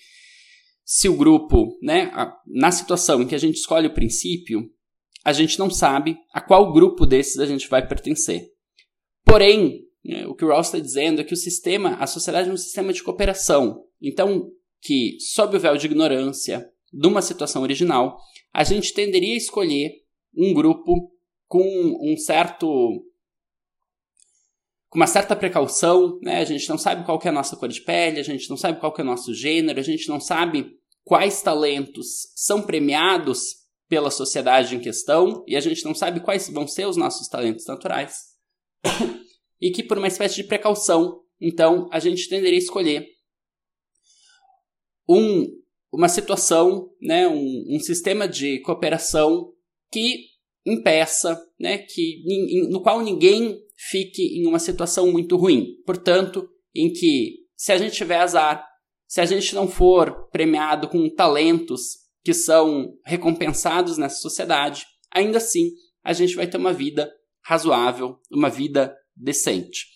se 0.84 1.08
o 1.08 1.16
grupo, 1.16 1.78
né, 1.82 2.12
na 2.46 2.70
situação 2.70 3.22
em 3.22 3.26
que 3.26 3.34
a 3.34 3.38
gente 3.38 3.56
escolhe 3.56 3.86
o 3.86 3.94
princípio, 3.94 4.68
a 5.24 5.32
gente 5.32 5.58
não 5.58 5.70
sabe 5.70 6.18
a 6.32 6.40
qual 6.40 6.72
grupo 6.72 7.06
desses 7.06 7.38
a 7.38 7.46
gente 7.46 7.68
vai 7.68 7.86
pertencer. 7.86 8.48
Porém, 9.24 9.82
né, 10.04 10.26
o 10.26 10.34
que 10.34 10.44
o 10.44 10.48
Rawls 10.48 10.68
está 10.68 10.78
dizendo 10.78 11.20
é 11.20 11.24
que 11.24 11.34
o 11.34 11.36
sistema, 11.36 11.94
a 11.96 12.06
sociedade 12.06 12.48
é 12.48 12.52
um 12.52 12.56
sistema 12.56 12.92
de 12.92 13.02
cooperação. 13.02 13.84
Então, 14.00 14.50
que 14.80 15.16
sob 15.20 15.56
o 15.56 15.60
véu 15.60 15.76
de 15.76 15.86
ignorância 15.86 16.66
de 16.92 17.06
uma 17.06 17.22
situação 17.22 17.62
original, 17.62 18.18
a 18.52 18.64
gente 18.64 18.94
tenderia 18.94 19.34
a 19.34 19.38
escolher 19.38 19.92
um 20.34 20.52
grupo 20.54 21.12
com 21.46 21.62
um 22.02 22.16
certo 22.16 23.04
com 24.88 24.98
uma 24.98 25.06
certa 25.06 25.36
precaução, 25.36 26.18
né? 26.20 26.38
A 26.40 26.44
gente 26.44 26.68
não 26.68 26.76
sabe 26.76 27.04
qual 27.04 27.20
é 27.24 27.28
a 27.28 27.32
nossa 27.32 27.54
cor 27.54 27.68
de 27.68 27.80
pele, 27.80 28.18
a 28.18 28.24
gente 28.24 28.50
não 28.50 28.56
sabe 28.56 28.80
qual 28.80 28.92
é 28.98 29.02
o 29.02 29.04
nosso 29.04 29.32
gênero, 29.32 29.78
a 29.78 29.84
gente 29.84 30.08
não 30.08 30.18
sabe 30.18 30.76
quais 31.04 31.40
talentos 31.42 32.32
são 32.34 32.62
premiados 32.62 33.59
pela 33.90 34.10
sociedade 34.10 34.76
em 34.76 34.80
questão 34.80 35.44
e 35.48 35.56
a 35.56 35.60
gente 35.60 35.84
não 35.84 35.94
sabe 35.94 36.20
quais 36.20 36.48
vão 36.48 36.66
ser 36.66 36.86
os 36.86 36.96
nossos 36.96 37.26
talentos 37.26 37.66
naturais. 37.66 38.14
e 39.60 39.72
que 39.72 39.82
por 39.82 39.98
uma 39.98 40.06
espécie 40.06 40.36
de 40.36 40.44
precaução, 40.44 41.20
então 41.40 41.88
a 41.92 41.98
gente 41.98 42.28
tenderia 42.28 42.56
a 42.56 42.62
escolher 42.62 43.04
um, 45.08 45.44
uma 45.92 46.08
situação, 46.08 46.88
né, 47.02 47.26
um, 47.26 47.64
um 47.68 47.80
sistema 47.80 48.28
de 48.28 48.60
cooperação 48.60 49.52
que 49.90 50.26
impeça, 50.64 51.42
né, 51.58 51.78
que, 51.78 52.22
no 52.70 52.80
qual 52.80 53.02
ninguém 53.02 53.58
fique 53.76 54.22
em 54.38 54.46
uma 54.46 54.60
situação 54.60 55.10
muito 55.10 55.36
ruim. 55.36 55.82
Portanto, 55.84 56.48
em 56.72 56.92
que 56.92 57.40
se 57.56 57.72
a 57.72 57.76
gente 57.76 57.96
tiver 57.96 58.18
azar, 58.18 58.64
se 59.08 59.20
a 59.20 59.26
gente 59.26 59.52
não 59.52 59.66
for 59.66 60.28
premiado 60.30 60.88
com 60.88 61.12
talentos 61.12 62.08
que 62.24 62.34
são 62.34 62.96
recompensados 63.04 63.96
nessa 63.98 64.16
sociedade, 64.16 64.86
ainda 65.10 65.38
assim 65.38 65.70
a 66.02 66.12
gente 66.12 66.34
vai 66.34 66.46
ter 66.46 66.56
uma 66.56 66.72
vida 66.72 67.10
razoável, 67.42 68.18
uma 68.30 68.48
vida 68.48 68.96
decente. 69.16 69.86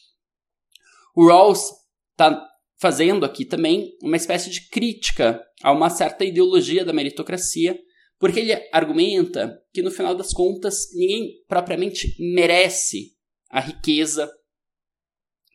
O 1.15 1.27
Rawls 1.27 1.71
está 2.13 2.47
fazendo 2.81 3.25
aqui 3.25 3.45
também 3.45 3.97
uma 4.03 4.17
espécie 4.17 4.51
de 4.51 4.69
crítica 4.69 5.43
a 5.63 5.73
uma 5.73 5.89
certa 5.89 6.25
ideologia 6.25 6.85
da 6.85 6.93
meritocracia 6.93 7.79
porque 8.19 8.41
ele 8.41 8.53
argumenta 8.73 9.63
que 9.73 9.83
no 9.83 9.91
final 9.91 10.15
das 10.15 10.33
contas 10.33 10.89
ninguém 10.95 11.43
propriamente 11.47 12.17
merece 12.19 13.13
a 13.51 13.61
riqueza 13.61 14.31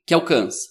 que 0.06 0.14
alcança. 0.14 0.68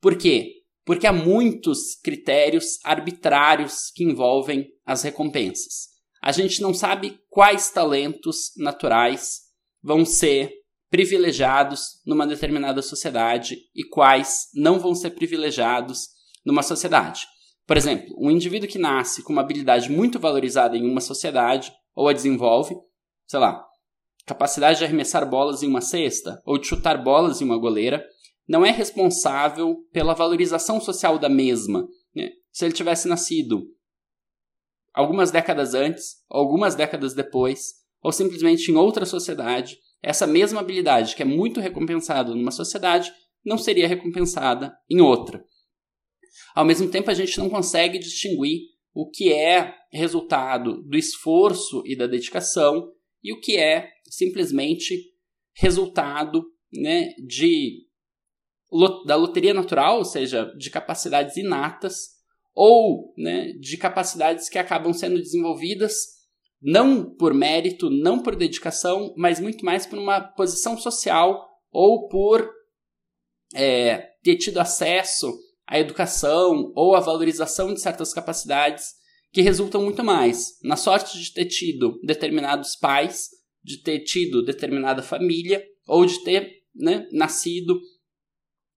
Por 0.00 0.16
quê? 0.16 0.62
Porque 0.84 1.06
há 1.06 1.12
muitos 1.12 1.94
critérios 2.02 2.78
arbitrários 2.84 3.90
que 3.94 4.04
envolvem 4.04 4.70
as 4.88 5.02
recompensas. 5.02 5.88
A 6.22 6.32
gente 6.32 6.62
não 6.62 6.72
sabe 6.72 7.20
quais 7.28 7.70
talentos 7.70 8.52
naturais 8.56 9.42
vão 9.82 10.02
ser 10.02 10.50
privilegiados 10.90 12.00
numa 12.06 12.26
determinada 12.26 12.80
sociedade 12.80 13.58
e 13.76 13.84
quais 13.84 14.46
não 14.54 14.80
vão 14.80 14.94
ser 14.94 15.10
privilegiados 15.10 16.08
numa 16.44 16.62
sociedade. 16.62 17.26
Por 17.66 17.76
exemplo, 17.76 18.16
um 18.18 18.30
indivíduo 18.30 18.66
que 18.66 18.78
nasce 18.78 19.22
com 19.22 19.30
uma 19.30 19.42
habilidade 19.42 19.90
muito 19.92 20.18
valorizada 20.18 20.74
em 20.74 20.90
uma 20.90 21.02
sociedade 21.02 21.70
ou 21.94 22.08
a 22.08 22.14
desenvolve, 22.14 22.74
sei 23.26 23.38
lá, 23.38 23.62
capacidade 24.24 24.78
de 24.78 24.86
arremessar 24.86 25.28
bolas 25.28 25.62
em 25.62 25.68
uma 25.68 25.82
cesta 25.82 26.40
ou 26.46 26.56
de 26.56 26.66
chutar 26.66 26.96
bolas 27.04 27.42
em 27.42 27.44
uma 27.44 27.58
goleira, 27.58 28.02
não 28.48 28.64
é 28.64 28.70
responsável 28.70 29.76
pela 29.92 30.14
valorização 30.14 30.80
social 30.80 31.18
da 31.18 31.28
mesma. 31.28 31.86
Né? 32.16 32.30
Se 32.50 32.64
ele 32.64 32.72
tivesse 32.72 33.06
nascido 33.06 33.66
algumas 34.98 35.30
décadas 35.30 35.74
antes, 35.74 36.16
algumas 36.28 36.74
décadas 36.74 37.14
depois, 37.14 37.74
ou 38.02 38.10
simplesmente 38.10 38.72
em 38.72 38.74
outra 38.74 39.06
sociedade, 39.06 39.78
essa 40.02 40.26
mesma 40.26 40.58
habilidade 40.58 41.14
que 41.14 41.22
é 41.22 41.24
muito 41.24 41.60
recompensada 41.60 42.34
numa 42.34 42.50
sociedade 42.50 43.12
não 43.44 43.56
seria 43.56 43.86
recompensada 43.86 44.76
em 44.90 45.00
outra. 45.00 45.44
Ao 46.52 46.64
mesmo 46.64 46.90
tempo, 46.90 47.12
a 47.12 47.14
gente 47.14 47.38
não 47.38 47.48
consegue 47.48 47.96
distinguir 48.00 48.62
o 48.92 49.08
que 49.08 49.32
é 49.32 49.72
resultado 49.92 50.82
do 50.82 50.98
esforço 50.98 51.80
e 51.86 51.96
da 51.96 52.08
dedicação 52.08 52.90
e 53.22 53.32
o 53.32 53.40
que 53.40 53.56
é 53.56 53.88
simplesmente 54.10 55.12
resultado 55.54 56.44
né, 56.72 57.14
de, 57.24 57.86
da 59.06 59.14
loteria 59.14 59.54
natural, 59.54 59.98
ou 59.98 60.04
seja, 60.04 60.52
de 60.58 60.70
capacidades 60.70 61.36
inatas, 61.36 62.17
ou 62.60 63.14
né, 63.16 63.52
de 63.52 63.76
capacidades 63.76 64.48
que 64.48 64.58
acabam 64.58 64.92
sendo 64.92 65.22
desenvolvidas 65.22 65.94
não 66.60 67.08
por 67.14 67.32
mérito, 67.32 67.88
não 67.88 68.20
por 68.20 68.34
dedicação, 68.34 69.14
mas 69.16 69.38
muito 69.38 69.64
mais 69.64 69.86
por 69.86 69.96
uma 69.96 70.20
posição 70.20 70.76
social 70.76 71.48
ou 71.70 72.08
por 72.08 72.50
é, 73.54 73.98
ter 74.24 74.34
tido 74.38 74.58
acesso 74.58 75.32
a 75.68 75.78
educação 75.78 76.72
ou 76.74 76.96
a 76.96 77.00
valorização 77.00 77.72
de 77.72 77.80
certas 77.80 78.12
capacidades 78.12 78.86
que 79.30 79.40
resultam 79.40 79.84
muito 79.84 80.02
mais 80.02 80.58
na 80.64 80.74
sorte 80.74 81.16
de 81.16 81.32
ter 81.32 81.44
tido 81.44 82.00
determinados 82.02 82.74
pais, 82.74 83.28
de 83.62 83.80
ter 83.84 84.00
tido 84.00 84.44
determinada 84.44 85.00
família 85.00 85.64
ou 85.86 86.04
de 86.04 86.24
ter 86.24 86.50
né, 86.74 87.06
nascido 87.12 87.80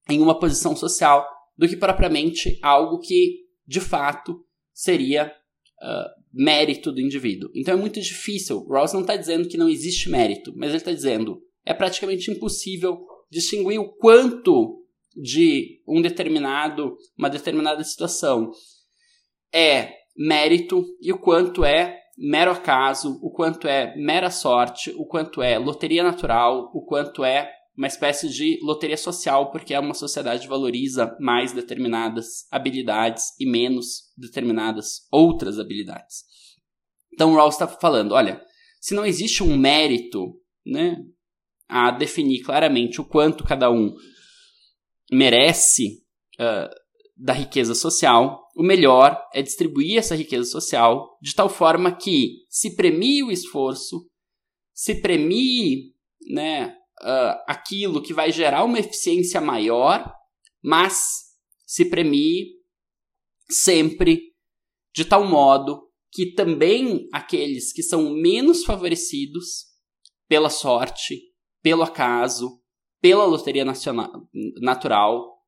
em 0.07 0.21
uma 0.21 0.37
posição 0.37 0.75
social 0.75 1.27
do 1.57 1.67
que 1.67 1.75
propriamente 1.75 2.59
algo 2.61 2.99
que 2.99 3.40
de 3.65 3.79
fato 3.79 4.45
seria 4.73 5.33
uh, 5.81 6.21
mérito 6.33 6.91
do 6.91 7.01
indivíduo. 7.01 7.49
Então 7.55 7.73
é 7.73 7.77
muito 7.77 7.99
difícil. 7.99 8.65
Rawls 8.67 8.93
não 8.93 9.01
está 9.01 9.15
dizendo 9.15 9.47
que 9.47 9.57
não 9.57 9.69
existe 9.69 10.09
mérito, 10.09 10.53
mas 10.55 10.69
ele 10.69 10.77
está 10.77 10.91
dizendo 10.91 11.41
é 11.65 11.73
praticamente 11.73 12.31
impossível 12.31 13.05
distinguir 13.29 13.79
o 13.79 13.93
quanto 13.93 14.83
de 15.15 15.81
um 15.87 16.01
determinado, 16.01 16.97
uma 17.17 17.29
determinada 17.29 17.83
situação 17.83 18.51
é 19.53 19.93
mérito 20.15 20.85
e 21.01 21.11
o 21.11 21.19
quanto 21.19 21.63
é 21.63 21.99
mero 22.17 22.51
acaso, 22.51 23.19
o 23.21 23.31
quanto 23.31 23.67
é 23.67 23.95
mera 23.95 24.29
sorte, 24.29 24.93
o 24.97 25.05
quanto 25.05 25.41
é 25.41 25.57
loteria 25.57 26.03
natural, 26.03 26.71
o 26.73 26.85
quanto 26.85 27.23
é 27.23 27.51
uma 27.77 27.87
espécie 27.87 28.29
de 28.29 28.59
loteria 28.61 28.97
social, 28.97 29.51
porque 29.51 29.73
é 29.73 29.79
uma 29.79 29.93
sociedade 29.93 30.47
valoriza 30.47 31.15
mais 31.19 31.53
determinadas 31.53 32.45
habilidades 32.51 33.33
e 33.39 33.45
menos 33.45 34.11
determinadas 34.17 35.07
outras 35.11 35.57
habilidades. 35.57 36.23
Então, 37.13 37.33
Rawls 37.33 37.55
está 37.55 37.67
falando: 37.67 38.13
olha, 38.13 38.41
se 38.79 38.93
não 38.93 39.05
existe 39.05 39.43
um 39.43 39.57
mérito 39.57 40.33
né, 40.65 40.97
a 41.67 41.91
definir 41.91 42.41
claramente 42.41 42.99
o 42.99 43.05
quanto 43.05 43.43
cada 43.43 43.71
um 43.71 43.95
merece 45.11 46.03
uh, 46.39 46.69
da 47.15 47.33
riqueza 47.33 47.75
social, 47.75 48.41
o 48.55 48.63
melhor 48.63 49.17
é 49.33 49.41
distribuir 49.41 49.97
essa 49.97 50.15
riqueza 50.15 50.45
social 50.45 51.17
de 51.21 51.33
tal 51.33 51.47
forma 51.47 51.95
que 51.95 52.39
se 52.49 52.75
premie 52.75 53.23
o 53.23 53.31
esforço, 53.31 54.09
se 54.73 54.95
premie 54.95 55.93
né, 56.29 56.75
uh, 57.01 57.43
aquilo 57.47 58.01
que 58.01 58.13
vai 58.13 58.31
gerar 58.31 58.63
uma 58.63 58.79
eficiência 58.79 59.41
maior, 59.41 60.11
mas 60.63 61.31
se 61.65 61.85
premie 61.85 62.47
sempre 63.49 64.31
de 64.93 65.05
tal 65.05 65.25
modo 65.25 65.89
que 66.11 66.33
também 66.33 67.07
aqueles 67.13 67.71
que 67.71 67.81
são 67.81 68.09
menos 68.09 68.63
favorecidos 68.63 69.65
pela 70.27 70.49
sorte, 70.49 71.21
pelo 71.61 71.83
acaso, 71.83 72.61
pela 73.01 73.25
loteria 73.25 73.65
nacional, 73.65 74.27
natural, 74.61 75.41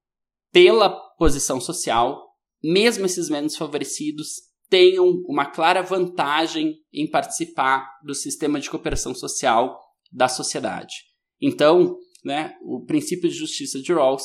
pela 0.51 0.89
posição 1.17 1.59
social, 1.59 2.33
mesmo 2.63 3.05
esses 3.05 3.29
menos 3.29 3.55
favorecidos 3.55 4.53
tenham 4.69 5.07
uma 5.27 5.45
clara 5.45 5.83
vantagem 5.83 6.79
em 6.91 7.09
participar 7.09 7.85
do 8.03 8.15
sistema 8.15 8.59
de 8.59 8.69
cooperação 8.69 9.13
social 9.13 9.79
da 10.11 10.27
sociedade. 10.27 11.12
Então, 11.45 11.97
né, 12.23 12.55
o 12.61 12.85
princípio 12.85 13.27
de 13.27 13.35
justiça 13.35 13.81
de 13.81 13.91
Rawls, 13.91 14.23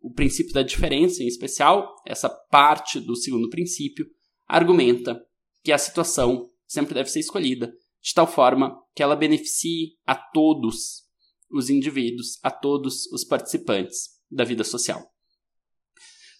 o 0.00 0.12
princípio 0.12 0.52
da 0.52 0.64
diferença 0.64 1.22
em 1.22 1.28
especial, 1.28 1.94
essa 2.04 2.28
parte 2.28 2.98
do 2.98 3.14
segundo 3.14 3.48
princípio, 3.48 4.04
argumenta 4.44 5.24
que 5.62 5.70
a 5.70 5.78
situação 5.78 6.50
sempre 6.66 6.94
deve 6.94 7.10
ser 7.10 7.20
escolhida 7.20 7.72
de 8.02 8.12
tal 8.12 8.26
forma 8.26 8.76
que 8.92 9.02
ela 9.04 9.14
beneficie 9.14 9.96
a 10.04 10.16
todos 10.16 11.04
os 11.48 11.70
indivíduos, 11.70 12.38
a 12.42 12.50
todos 12.50 13.06
os 13.12 13.24
participantes 13.24 14.08
da 14.28 14.42
vida 14.42 14.64
social. 14.64 15.08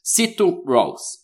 Cito 0.02 0.64
Rawls. 0.66 1.18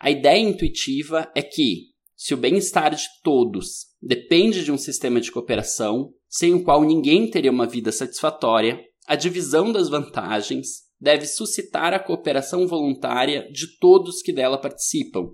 A 0.00 0.10
ideia 0.10 0.40
intuitiva 0.40 1.30
é 1.34 1.42
que, 1.42 1.92
se 2.16 2.34
o 2.34 2.36
bem-estar 2.36 2.92
de 2.94 3.06
todos 3.22 3.86
depende 4.00 4.64
de 4.64 4.72
um 4.72 4.78
sistema 4.78 5.20
de 5.20 5.30
cooperação, 5.30 6.12
sem 6.32 6.54
o 6.54 6.64
qual 6.64 6.82
ninguém 6.82 7.30
teria 7.30 7.50
uma 7.50 7.66
vida 7.66 7.92
satisfatória, 7.92 8.80
a 9.06 9.14
divisão 9.14 9.70
das 9.70 9.90
vantagens 9.90 10.84
deve 10.98 11.26
suscitar 11.26 11.92
a 11.92 11.98
cooperação 11.98 12.66
voluntária 12.66 13.46
de 13.52 13.78
todos 13.78 14.22
que 14.22 14.32
dela 14.32 14.56
participam, 14.56 15.28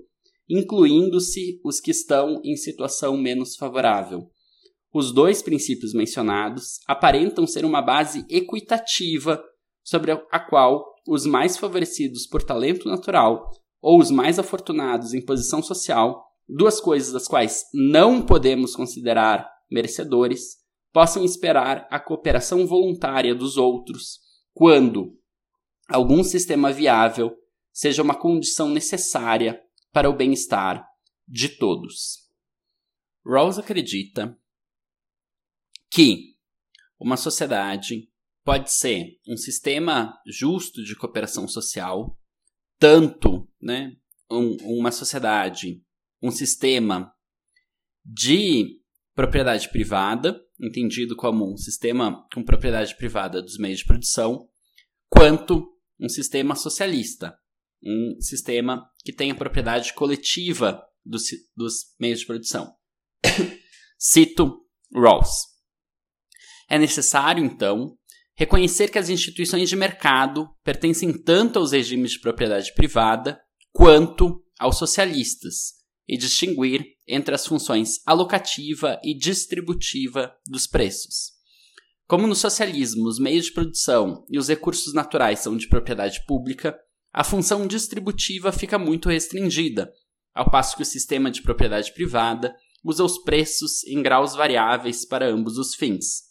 incluindo-se 0.51 1.61
os 1.63 1.79
que 1.81 1.93
estão 1.93 2.41
em 2.45 2.57
situação 2.57 3.17
menos 3.17 3.55
favorável. 3.55 4.29
Os 4.93 5.13
dois 5.13 5.41
princípios 5.41 5.95
mencionados 5.95 6.81
aparentam 6.89 7.47
ser 7.47 7.65
uma 7.65 7.81
base 7.81 8.27
equitativa 8.29 9.41
sobre 9.85 10.11
a 10.11 10.41
qual 10.41 10.85
os 11.07 11.25
mais 11.25 11.57
favorecidos 11.57 12.27
por 12.27 12.43
talento 12.43 12.89
natural 12.89 13.49
ou 13.81 14.01
os 14.01 14.11
mais 14.11 14.37
afortunados 14.37 15.15
em 15.15 15.25
posição 15.25 15.63
social, 15.63 16.25
duas 16.49 16.81
coisas 16.81 17.13
das 17.13 17.29
quais 17.29 17.67
não 17.73 18.21
podemos 18.21 18.75
considerar 18.75 19.49
merecedores, 19.71 20.59
possam 20.93 21.25
esperar 21.25 21.87
a 21.91 22.01
cooperação 22.01 22.67
voluntária 22.67 23.35
dos 23.35 23.57
outros 23.57 24.21
quando 24.53 25.19
algum 25.89 26.23
sistema 26.25 26.73
viável 26.73 27.37
seja 27.73 28.03
uma 28.03 28.19
condição 28.19 28.69
necessária 28.69 29.63
para 29.93 30.11
o 30.11 30.17
bem-estar 30.17 30.87
de 31.27 31.49
todos. 31.49 32.29
Rawls 33.25 33.59
acredita 33.59 34.37
que 35.91 36.37
uma 36.99 37.17
sociedade 37.17 38.11
pode 38.45 38.73
ser 38.73 39.19
um 39.29 39.37
sistema 39.37 40.19
justo 40.27 40.83
de 40.83 40.97
cooperação 40.97 41.47
social, 41.47 42.19
tanto 42.79 43.49
né, 43.61 43.97
um, 44.31 44.57
uma 44.79 44.91
sociedade, 44.91 45.83
um 46.23 46.31
sistema 46.31 47.15
de 48.05 48.81
propriedade 49.15 49.69
privada, 49.69 50.43
entendido 50.61 51.17
como 51.17 51.53
um 51.53 51.57
sistema 51.57 52.27
com 52.33 52.43
propriedade 52.43 52.97
privada 52.97 53.41
dos 53.41 53.59
meios 53.59 53.81
de 53.81 53.87
produção, 53.87 54.49
quanto 55.09 55.67
um 56.01 56.09
sistema 56.09 56.55
socialista, 56.55 57.37
um 57.83 58.21
sistema 58.21 58.89
que 59.05 59.13
tenha 59.13 59.35
propriedade 59.35 59.93
coletiva 59.95 60.83
dos, 61.05 61.23
dos 61.57 61.95
meios 61.99 62.21
de 62.21 62.27
produção. 62.27 62.73
Cito 63.99 64.65
Rawls. 64.93 65.47
É 66.69 66.79
necessário, 66.79 67.45
então, 67.45 67.97
reconhecer 68.37 68.91
que 68.91 68.99
as 68.99 69.09
instituições 69.09 69.69
de 69.69 69.77
mercado 69.77 70.49
pertencem 70.63 71.13
tanto 71.23 71.59
aos 71.59 71.73
regimes 71.73 72.13
de 72.13 72.21
propriedade 72.21 72.73
privada 72.75 73.41
quanto 73.73 74.45
aos 74.59 74.77
socialistas 74.77 75.75
e 76.07 76.17
distinguir 76.17 76.98
entre 77.09 77.35
as 77.35 77.47
funções 77.47 78.01
alocativa 78.05 79.01
e 79.03 79.17
distributiva 79.17 80.33
dos 80.47 80.67
preços. 80.67 81.33
Como 82.07 82.27
no 82.27 82.35
socialismo 82.35 83.07
os 83.07 83.19
meios 83.19 83.47
de 83.47 83.53
produção 83.53 84.25
e 84.31 84.39
os 84.39 84.49
recursos 84.49 84.95
naturais 84.95 85.41
são 85.41 85.57
de 85.57 85.69
propriedade 85.69 86.25
pública, 86.27 86.79
a 87.13 87.25
função 87.25 87.67
distributiva 87.67 88.53
fica 88.53 88.79
muito 88.79 89.09
restringida, 89.09 89.93
ao 90.35 90.51
passo 90.51 90.77
que 90.77 90.83
o 90.83 90.87
sistema 90.87 91.31
de 91.31 91.43
propriedade 91.43 91.93
privada 91.93 92.55
usa 92.85 93.05
os 93.05 93.19
preços 93.19 93.85
em 93.85 94.03
graus 94.03 94.35
variáveis 94.35 95.05
para 95.05 95.29
ambos 95.29 95.59
os 95.59 95.75
fins. 95.75 96.29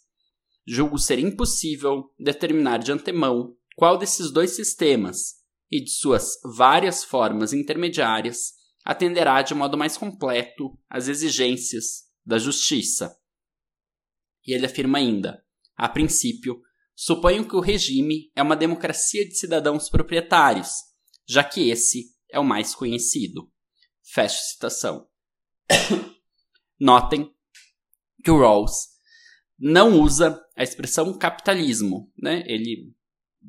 Julgo 0.66 0.98
ser 0.98 1.18
impossível 1.18 2.04
determinar 2.18 2.78
de 2.78 2.92
antemão 2.92 3.54
qual 3.76 3.96
desses 3.96 4.30
dois 4.30 4.52
sistemas 4.52 5.34
e 5.70 5.82
de 5.82 5.90
suas 5.90 6.38
várias 6.56 7.04
formas 7.04 7.52
intermediárias 7.52 8.57
atenderá 8.88 9.42
de 9.42 9.54
modo 9.54 9.76
mais 9.76 9.98
completo 9.98 10.74
às 10.88 11.08
exigências 11.08 12.06
da 12.24 12.38
justiça. 12.38 13.14
E 14.46 14.54
ele 14.54 14.64
afirma 14.64 14.96
ainda: 14.96 15.44
a 15.76 15.86
princípio, 15.90 16.62
suponho 16.96 17.46
que 17.46 17.54
o 17.54 17.60
regime 17.60 18.32
é 18.34 18.42
uma 18.42 18.56
democracia 18.56 19.28
de 19.28 19.36
cidadãos 19.36 19.90
proprietários, 19.90 20.70
já 21.28 21.44
que 21.44 21.68
esse 21.68 22.14
é 22.30 22.40
o 22.40 22.44
mais 22.44 22.74
conhecido. 22.74 23.52
Fecha 24.02 24.38
citação. 24.38 25.06
Notem 26.80 27.30
que 28.24 28.30
o 28.30 28.38
Rawls 28.38 28.88
não 29.58 30.00
usa 30.00 30.42
a 30.56 30.62
expressão 30.62 31.12
capitalismo, 31.18 32.10
né? 32.16 32.42
Ele 32.46 32.90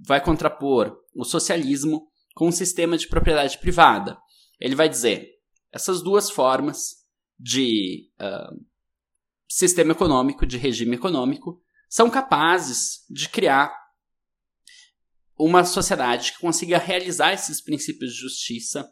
vai 0.06 0.21
contrapor 0.21 0.97
o 1.15 1.23
socialismo 1.23 2.12
com 2.36 2.49
um 2.49 2.52
sistema 2.52 2.97
de 2.97 3.08
propriedade 3.08 3.58
privada. 3.58 4.17
Ele 4.60 4.76
vai 4.76 4.89
dizer 4.89 5.39
essas 5.72 6.02
duas 6.02 6.30
formas 6.30 7.06
de 7.39 8.10
uh, 8.19 8.65
sistema 9.48 9.91
econômico, 9.93 10.45
de 10.45 10.58
regime 10.58 10.95
econômico, 10.95 11.62
são 11.89 12.10
capazes 12.10 13.06
de 13.10 13.30
criar 13.30 13.74
uma 15.38 15.63
sociedade 15.63 16.34
que 16.34 16.39
consiga 16.39 16.78
realizar 16.78 17.34
esses 17.34 17.62
princípios 17.62 18.12
de 18.13 18.19
justiça, 18.19 18.91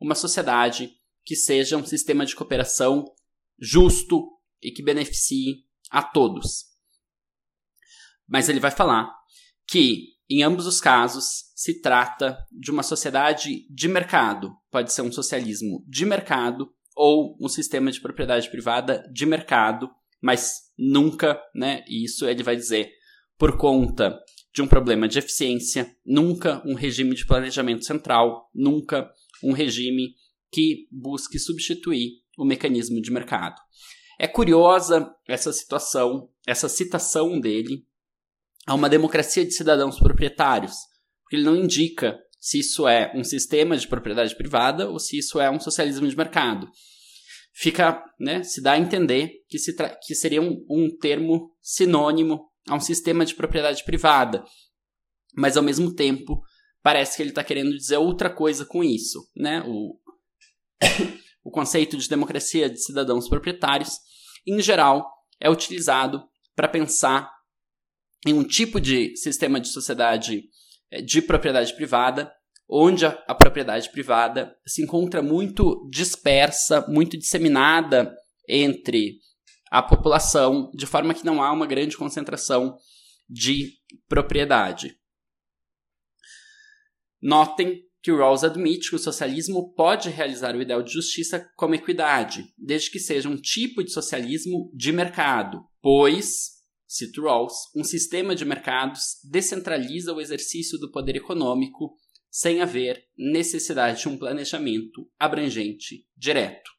uma 0.00 0.14
sociedade 0.14 0.92
que 1.24 1.34
seja 1.34 1.76
um 1.76 1.84
sistema 1.84 2.24
de 2.24 2.36
cooperação 2.36 3.04
justo 3.60 4.30
e 4.62 4.70
que 4.70 4.82
beneficie 4.82 5.64
a 5.90 6.02
todos. 6.02 6.66
Mas 8.26 8.48
ele 8.48 8.60
vai 8.60 8.70
falar 8.70 9.12
que, 9.66 10.14
em 10.28 10.42
ambos 10.42 10.66
os 10.66 10.80
casos, 10.80 11.50
se 11.54 11.80
trata 11.80 12.38
de 12.52 12.70
uma 12.70 12.82
sociedade 12.82 13.66
de 13.70 13.88
mercado. 13.88 14.52
Pode 14.70 14.92
ser 14.92 15.02
um 15.02 15.10
socialismo 15.10 15.82
de 15.88 16.04
mercado 16.04 16.70
ou 16.94 17.36
um 17.40 17.48
sistema 17.48 17.90
de 17.90 18.00
propriedade 18.00 18.50
privada 18.50 19.08
de 19.12 19.24
mercado, 19.24 19.88
mas 20.20 20.64
nunca, 20.76 21.40
né? 21.54 21.82
E 21.88 22.04
isso 22.04 22.26
ele 22.26 22.42
vai 22.42 22.56
dizer 22.56 22.90
por 23.38 23.56
conta 23.56 24.18
de 24.52 24.60
um 24.60 24.66
problema 24.66 25.06
de 25.06 25.18
eficiência, 25.18 25.94
nunca 26.04 26.60
um 26.66 26.74
regime 26.74 27.14
de 27.14 27.24
planejamento 27.24 27.84
central, 27.84 28.50
nunca 28.52 29.08
um 29.42 29.52
regime 29.52 30.14
que 30.50 30.88
busque 30.90 31.38
substituir 31.38 32.22
o 32.36 32.44
mecanismo 32.44 33.00
de 33.00 33.10
mercado. 33.10 33.60
É 34.18 34.26
curiosa 34.26 35.14
essa 35.28 35.52
situação, 35.52 36.28
essa 36.46 36.68
citação 36.68 37.38
dele 37.38 37.86
a 38.68 38.74
uma 38.74 38.90
democracia 38.90 39.46
de 39.46 39.54
cidadãos 39.54 39.98
proprietários, 39.98 40.74
porque 41.22 41.36
ele 41.36 41.44
não 41.44 41.56
indica 41.56 42.18
se 42.38 42.58
isso 42.58 42.86
é 42.86 43.10
um 43.16 43.24
sistema 43.24 43.74
de 43.78 43.88
propriedade 43.88 44.36
privada 44.36 44.90
ou 44.90 44.98
se 44.98 45.16
isso 45.16 45.40
é 45.40 45.50
um 45.50 45.58
socialismo 45.58 46.06
de 46.06 46.14
mercado. 46.14 46.68
Fica, 47.54 48.04
né, 48.20 48.42
se 48.42 48.60
dá 48.60 48.72
a 48.72 48.78
entender 48.78 49.32
que, 49.48 49.58
se 49.58 49.74
que 50.06 50.14
seria 50.14 50.42
um, 50.42 50.62
um 50.70 50.94
termo 51.00 51.50
sinônimo 51.62 52.46
a 52.68 52.74
um 52.74 52.80
sistema 52.80 53.24
de 53.24 53.34
propriedade 53.34 53.82
privada, 53.84 54.44
mas 55.34 55.56
ao 55.56 55.62
mesmo 55.62 55.94
tempo 55.94 56.38
parece 56.82 57.16
que 57.16 57.22
ele 57.22 57.30
está 57.30 57.42
querendo 57.42 57.74
dizer 57.74 57.96
outra 57.96 58.28
coisa 58.28 58.66
com 58.66 58.84
isso, 58.84 59.26
né? 59.34 59.64
O, 59.66 59.98
o 61.42 61.50
conceito 61.50 61.96
de 61.96 62.06
democracia 62.06 62.68
de 62.68 62.84
cidadãos 62.84 63.30
proprietários, 63.30 63.94
em 64.46 64.60
geral, 64.60 65.10
é 65.40 65.48
utilizado 65.48 66.22
para 66.54 66.68
pensar 66.68 67.37
em 68.26 68.32
um 68.32 68.44
tipo 68.44 68.80
de 68.80 69.16
sistema 69.16 69.60
de 69.60 69.68
sociedade 69.68 70.44
eh, 70.90 71.02
de 71.02 71.22
propriedade 71.22 71.74
privada, 71.74 72.32
onde 72.68 73.06
a, 73.06 73.10
a 73.26 73.34
propriedade 73.34 73.90
privada 73.90 74.54
se 74.66 74.82
encontra 74.82 75.22
muito 75.22 75.88
dispersa, 75.90 76.84
muito 76.88 77.16
disseminada 77.16 78.14
entre 78.48 79.18
a 79.70 79.82
população, 79.82 80.70
de 80.74 80.86
forma 80.86 81.14
que 81.14 81.24
não 81.24 81.42
há 81.42 81.52
uma 81.52 81.66
grande 81.66 81.96
concentração 81.96 82.76
de 83.28 83.74
propriedade. 84.08 84.96
Notem 87.20 87.82
que 88.00 88.12
Rawls 88.12 88.44
admite 88.44 88.90
que 88.90 88.96
o 88.96 88.98
socialismo 88.98 89.72
pode 89.74 90.08
realizar 90.08 90.54
o 90.54 90.62
ideal 90.62 90.82
de 90.82 90.92
justiça 90.92 91.46
como 91.56 91.74
equidade, 91.74 92.54
desde 92.56 92.90
que 92.90 92.98
seja 92.98 93.28
um 93.28 93.36
tipo 93.36 93.82
de 93.82 93.90
socialismo 93.90 94.70
de 94.74 94.92
mercado, 94.92 95.64
pois, 95.82 96.57
cito 96.88 97.22
Rawls, 97.22 97.54
um 97.76 97.84
sistema 97.84 98.34
de 98.34 98.46
mercados 98.46 99.18
descentraliza 99.30 100.12
o 100.14 100.20
exercício 100.20 100.78
do 100.78 100.90
poder 100.90 101.16
econômico 101.16 101.94
sem 102.30 102.62
haver 102.62 103.04
necessidade 103.16 104.00
de 104.00 104.08
um 104.08 104.16
planejamento 104.16 105.06
abrangente 105.18 106.06
direto. 106.16 106.70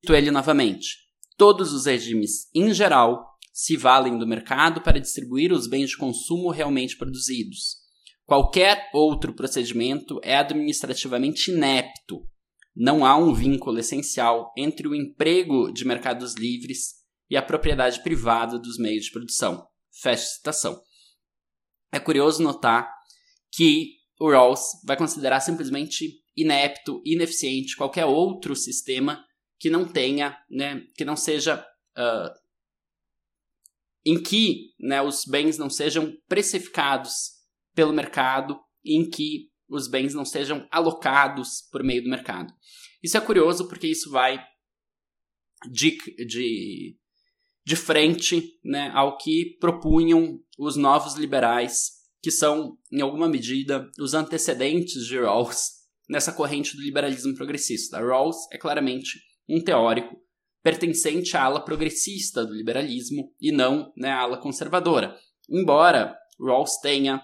Cito 0.00 0.14
ele 0.14 0.30
novamente. 0.30 0.98
Todos 1.36 1.72
os 1.72 1.86
regimes, 1.86 2.50
em 2.54 2.74
geral, 2.74 3.26
se 3.52 3.76
valem 3.76 4.18
do 4.18 4.26
mercado 4.26 4.82
para 4.82 5.00
distribuir 5.00 5.52
os 5.52 5.66
bens 5.66 5.90
de 5.90 5.96
consumo 5.96 6.50
realmente 6.50 6.96
produzidos. 6.96 7.76
Qualquer 8.24 8.90
outro 8.92 9.34
procedimento 9.34 10.20
é 10.22 10.36
administrativamente 10.36 11.50
inepto. 11.50 12.26
Não 12.74 13.04
há 13.04 13.16
um 13.16 13.34
vínculo 13.34 13.78
essencial 13.78 14.52
entre 14.56 14.88
o 14.88 14.94
emprego 14.94 15.72
de 15.72 15.84
mercados 15.84 16.34
livres 16.34 17.01
e 17.30 17.36
a 17.36 17.42
propriedade 17.42 18.02
privada 18.02 18.58
dos 18.58 18.78
meios 18.78 19.06
de 19.06 19.10
produção. 19.10 19.66
Fecha 20.00 20.24
citação. 20.24 20.80
É 21.92 22.00
curioso 22.00 22.42
notar 22.42 22.90
que 23.52 23.96
o 24.18 24.30
Rawls 24.30 24.60
vai 24.84 24.96
considerar 24.96 25.40
simplesmente 25.40 26.22
inepto, 26.36 27.02
ineficiente 27.04 27.76
qualquer 27.76 28.06
outro 28.06 28.56
sistema 28.56 29.24
que 29.58 29.70
não 29.70 29.86
tenha, 29.86 30.36
né, 30.50 30.84
que 30.96 31.04
não 31.04 31.16
seja 31.16 31.64
uh, 31.96 32.42
em 34.04 34.20
que 34.20 34.72
né, 34.80 35.00
os 35.02 35.24
bens 35.24 35.58
não 35.58 35.70
sejam 35.70 36.12
precificados 36.26 37.30
pelo 37.74 37.92
mercado 37.92 38.58
e 38.84 38.96
em 38.96 39.08
que 39.08 39.50
os 39.68 39.88
bens 39.88 40.14
não 40.14 40.24
sejam 40.24 40.66
alocados 40.70 41.62
por 41.70 41.82
meio 41.82 42.02
do 42.02 42.10
mercado. 42.10 42.52
Isso 43.02 43.16
é 43.16 43.20
curioso 43.20 43.68
porque 43.68 43.86
isso 43.86 44.10
vai 44.10 44.44
de, 45.70 45.96
de, 46.26 46.96
de 47.64 47.76
frente 47.76 48.58
né, 48.64 48.90
ao 48.94 49.16
que 49.16 49.56
propunham 49.60 50.40
os 50.58 50.76
novos 50.76 51.14
liberais 51.14 52.02
que 52.20 52.30
são, 52.30 52.78
em 52.90 53.00
alguma 53.00 53.28
medida, 53.28 53.90
os 53.98 54.14
antecedentes 54.14 55.04
de 55.06 55.18
Rawls 55.18 55.82
nessa 56.08 56.32
corrente 56.32 56.76
do 56.76 56.82
liberalismo 56.82 57.34
progressista. 57.34 57.98
Rawls 58.00 58.36
é 58.52 58.58
claramente 58.58 59.20
um 59.48 59.62
teórico 59.62 60.16
pertencente 60.62 61.36
à 61.36 61.42
ala 61.44 61.64
progressista 61.64 62.46
do 62.46 62.54
liberalismo 62.54 63.34
e 63.40 63.50
não 63.50 63.92
né, 63.96 64.10
à 64.10 64.20
ala 64.20 64.38
conservadora. 64.38 65.16
Embora 65.50 66.16
Rawls 66.40 66.78
tenha, 66.80 67.20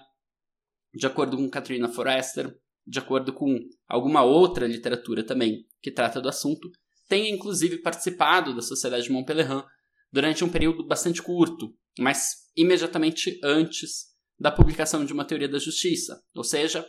de 0.93 1.07
acordo 1.07 1.37
com 1.37 1.49
Katrina 1.49 1.87
Forrester, 1.87 2.53
de 2.85 2.99
acordo 2.99 3.31
com 3.31 3.57
alguma 3.87 4.23
outra 4.23 4.67
literatura 4.67 5.23
também 5.23 5.65
que 5.81 5.91
trata 5.91 6.19
do 6.19 6.27
assunto, 6.27 6.69
tenha 7.07 7.29
inclusive 7.29 7.81
participado 7.81 8.53
da 8.53 8.61
Sociedade 8.61 9.03
de 9.03 9.11
Montpellier 9.11 9.63
durante 10.11 10.43
um 10.43 10.49
período 10.49 10.85
bastante 10.85 11.21
curto, 11.21 11.75
mas 11.97 12.49
imediatamente 12.55 13.39
antes 13.43 14.09
da 14.39 14.51
publicação 14.51 15.05
de 15.05 15.13
uma 15.13 15.25
teoria 15.25 15.49
da 15.49 15.59
justiça, 15.59 16.21
ou 16.33 16.43
seja, 16.43 16.87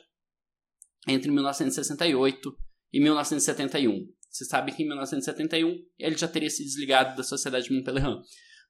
entre 1.06 1.30
1968 1.30 2.56
e 2.92 3.00
1971. 3.00 4.08
Você 4.30 4.44
sabe 4.44 4.72
que 4.72 4.82
em 4.82 4.86
1971 4.86 5.76
ele 5.98 6.16
já 6.16 6.28
teria 6.28 6.50
se 6.50 6.62
desligado 6.62 7.16
da 7.16 7.22
Sociedade 7.22 7.68
de 7.68 7.74
Montpellier. 7.74 8.20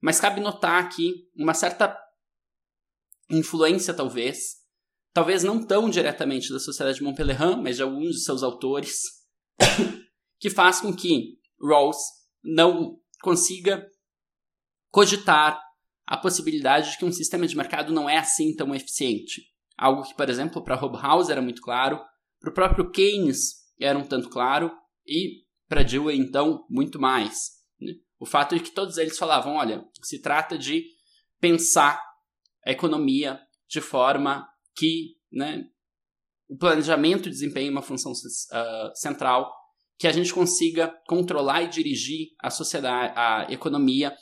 Mas 0.00 0.18
cabe 0.18 0.40
notar 0.40 0.82
aqui 0.82 1.28
uma 1.36 1.52
certa 1.52 1.94
influência, 3.30 3.92
talvez, 3.92 4.56
talvez 5.12 5.44
não 5.44 5.64
tão 5.64 5.90
diretamente 5.90 6.50
da 6.50 6.58
Sociedade 6.58 6.98
de 6.98 7.04
Montpellier, 7.04 7.56
mas 7.58 7.76
de 7.76 7.82
alguns 7.82 8.16
de 8.16 8.24
seus 8.24 8.42
autores, 8.42 9.02
que 10.40 10.48
faz 10.48 10.80
com 10.80 10.94
que 10.94 11.38
Rawls 11.60 11.98
não 12.42 12.98
consiga 13.20 13.86
cogitar 14.90 15.60
a 16.06 16.16
possibilidade 16.16 16.90
de 16.90 16.98
que 16.98 17.04
um 17.04 17.12
sistema 17.12 17.46
de 17.46 17.56
mercado 17.56 17.92
não 17.92 18.08
é 18.08 18.18
assim 18.18 18.54
tão 18.54 18.74
eficiente. 18.74 19.42
Algo 19.78 20.02
que, 20.02 20.14
por 20.14 20.28
exemplo, 20.28 20.62
para 20.62 20.76
Hobhouse 20.76 21.30
era 21.30 21.40
muito 21.40 21.62
claro, 21.62 22.00
para 22.40 22.50
o 22.50 22.54
próprio 22.54 22.90
Keynes 22.90 23.60
era 23.80 23.98
um 23.98 24.04
tanto 24.04 24.28
claro, 24.28 24.70
e 25.06 25.44
para 25.68 25.82
Dewey, 25.82 26.18
então, 26.18 26.66
muito 26.68 27.00
mais. 27.00 27.50
Né? 27.80 27.92
O 28.18 28.26
fato 28.26 28.56
de 28.56 28.62
que 28.62 28.72
todos 28.72 28.98
eles 28.98 29.16
falavam: 29.16 29.54
olha, 29.54 29.84
se 30.02 30.20
trata 30.20 30.58
de 30.58 30.84
pensar 31.40 32.02
a 32.66 32.70
economia 32.70 33.40
de 33.68 33.80
forma 33.80 34.46
que 34.76 35.16
né, 35.32 35.64
o 36.48 36.56
planejamento 36.56 37.30
desempenhe 37.30 37.70
uma 37.70 37.82
função 37.82 38.12
uh, 38.12 38.94
central, 38.94 39.50
que 39.96 40.08
a 40.08 40.12
gente 40.12 40.34
consiga 40.34 40.92
controlar 41.06 41.62
e 41.62 41.68
dirigir 41.68 42.28
a 42.40 42.50
sociedade, 42.50 43.14
a 43.16 43.46
economia 43.50 44.14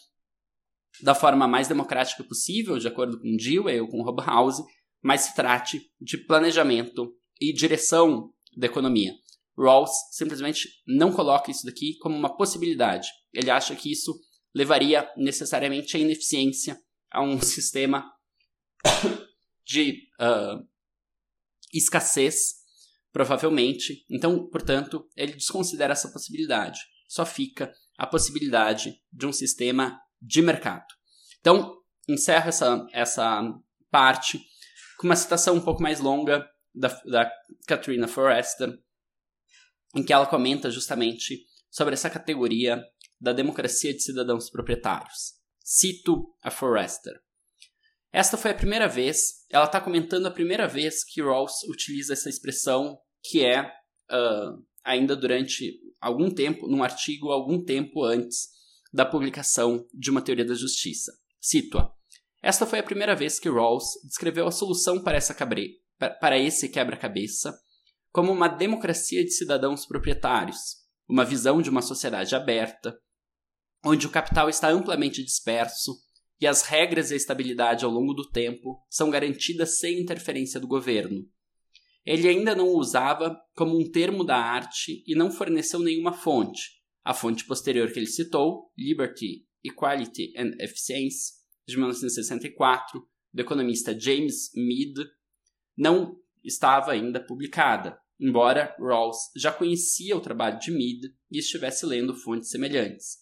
da 1.02 1.14
forma 1.14 1.46
mais 1.46 1.68
democrática 1.68 2.24
possível, 2.24 2.78
de 2.78 2.88
acordo 2.88 3.20
com 3.20 3.36
Dewey 3.36 3.80
ou 3.80 3.88
com 3.88 4.02
Hobhouse, 4.02 4.62
mas 5.02 5.22
se 5.22 5.34
trate 5.34 5.80
de 6.00 6.18
planejamento 6.18 7.14
e 7.40 7.52
direção 7.52 8.32
da 8.56 8.66
economia. 8.66 9.12
Rawls 9.56 9.90
simplesmente 10.12 10.68
não 10.86 11.12
coloca 11.12 11.50
isso 11.50 11.64
daqui 11.64 11.96
como 11.98 12.16
uma 12.16 12.36
possibilidade. 12.36 13.08
Ele 13.32 13.50
acha 13.50 13.74
que 13.74 13.90
isso 13.90 14.18
levaria 14.54 15.10
necessariamente 15.16 15.96
à 15.96 16.00
ineficiência 16.00 16.78
a 17.10 17.22
um 17.22 17.40
sistema 17.42 18.10
de 19.64 20.08
uh, 20.20 20.64
escassez, 21.72 22.54
provavelmente. 23.12 24.04
Então, 24.08 24.48
portanto, 24.48 25.08
ele 25.16 25.32
desconsidera 25.32 25.92
essa 25.92 26.10
possibilidade. 26.10 26.80
Só 27.08 27.26
fica 27.26 27.72
a 27.96 28.06
possibilidade 28.06 28.94
de 29.12 29.26
um 29.26 29.32
sistema 29.32 30.00
de 30.20 30.42
mercado. 30.42 30.86
Então, 31.40 31.76
encerro 32.08 32.48
essa, 32.48 32.86
essa 32.92 33.42
parte 33.90 34.40
com 34.98 35.06
uma 35.06 35.16
citação 35.16 35.54
um 35.54 35.60
pouco 35.60 35.82
mais 35.82 36.00
longa 36.00 36.48
da, 36.74 36.88
da 37.06 37.32
Katrina 37.66 38.08
Forrester, 38.08 38.76
em 39.94 40.02
que 40.02 40.12
ela 40.12 40.26
comenta 40.26 40.70
justamente 40.70 41.46
sobre 41.70 41.94
essa 41.94 42.10
categoria 42.10 42.82
da 43.20 43.32
democracia 43.32 43.92
de 43.92 44.02
cidadãos 44.02 44.50
proprietários. 44.50 45.34
Cito 45.62 46.34
a 46.42 46.50
Forrester. 46.50 47.14
Esta 48.12 48.36
foi 48.36 48.52
a 48.52 48.54
primeira 48.54 48.88
vez, 48.88 49.44
ela 49.50 49.66
está 49.66 49.80
comentando 49.80 50.26
a 50.26 50.30
primeira 50.30 50.66
vez 50.66 51.04
que 51.04 51.20
Rawls 51.20 51.62
utiliza 51.68 52.14
essa 52.14 52.28
expressão, 52.28 52.98
que 53.22 53.44
é 53.44 53.62
uh, 53.62 54.64
ainda 54.82 55.14
durante 55.14 55.78
algum 56.00 56.30
tempo, 56.30 56.66
num 56.66 56.82
artigo 56.82 57.30
algum 57.30 57.62
tempo 57.62 58.02
antes 58.04 58.48
da 58.92 59.04
publicação 59.04 59.86
de 59.92 60.10
uma 60.10 60.22
teoria 60.22 60.44
da 60.44 60.54
justiça. 60.54 61.12
Cito-a. 61.40 61.92
Esta 62.42 62.66
foi 62.66 62.78
a 62.78 62.82
primeira 62.82 63.14
vez 63.14 63.38
que 63.38 63.48
Rawls 63.48 63.84
descreveu 64.04 64.46
a 64.46 64.52
solução 64.52 65.02
para, 65.02 65.16
essa 65.16 65.34
cabre... 65.34 65.76
para 66.20 66.38
esse 66.38 66.68
quebra-cabeça 66.68 67.58
como 68.10 68.32
uma 68.32 68.48
democracia 68.48 69.22
de 69.22 69.30
cidadãos 69.30 69.86
proprietários, 69.86 70.58
uma 71.08 71.24
visão 71.24 71.60
de 71.60 71.70
uma 71.70 71.82
sociedade 71.82 72.34
aberta, 72.34 72.98
onde 73.84 74.06
o 74.06 74.10
capital 74.10 74.48
está 74.48 74.68
amplamente 74.70 75.22
disperso 75.22 75.94
e 76.40 76.46
as 76.46 76.62
regras 76.62 77.10
e 77.10 77.14
a 77.14 77.16
estabilidade 77.16 77.84
ao 77.84 77.90
longo 77.90 78.14
do 78.14 78.28
tempo 78.28 78.84
são 78.88 79.10
garantidas 79.10 79.78
sem 79.78 80.00
interferência 80.00 80.58
do 80.58 80.66
governo. 80.66 81.24
Ele 82.04 82.28
ainda 82.28 82.54
não 82.54 82.68
o 82.68 82.78
usava 82.78 83.38
como 83.54 83.78
um 83.78 83.90
termo 83.90 84.24
da 84.24 84.36
arte 84.36 85.02
e 85.06 85.14
não 85.14 85.30
forneceu 85.30 85.80
nenhuma 85.80 86.12
fonte, 86.12 86.77
a 87.08 87.14
fonte 87.14 87.46
posterior 87.46 87.90
que 87.90 87.98
ele 87.98 88.06
citou, 88.06 88.70
Liberty, 88.76 89.46
Equality 89.64 90.34
and 90.36 90.50
Efficiency, 90.60 91.32
de 91.66 91.74
1964, 91.74 93.02
do 93.32 93.40
economista 93.40 93.98
James 93.98 94.50
Mead, 94.54 94.92
não 95.74 96.20
estava 96.44 96.92
ainda 96.92 97.18
publicada, 97.18 97.98
embora 98.20 98.76
Rawls 98.78 99.16
já 99.34 99.50
conhecia 99.50 100.14
o 100.18 100.20
trabalho 100.20 100.58
de 100.58 100.70
Mead 100.70 101.10
e 101.32 101.38
estivesse 101.38 101.86
lendo 101.86 102.14
fontes 102.14 102.50
semelhantes. 102.50 103.16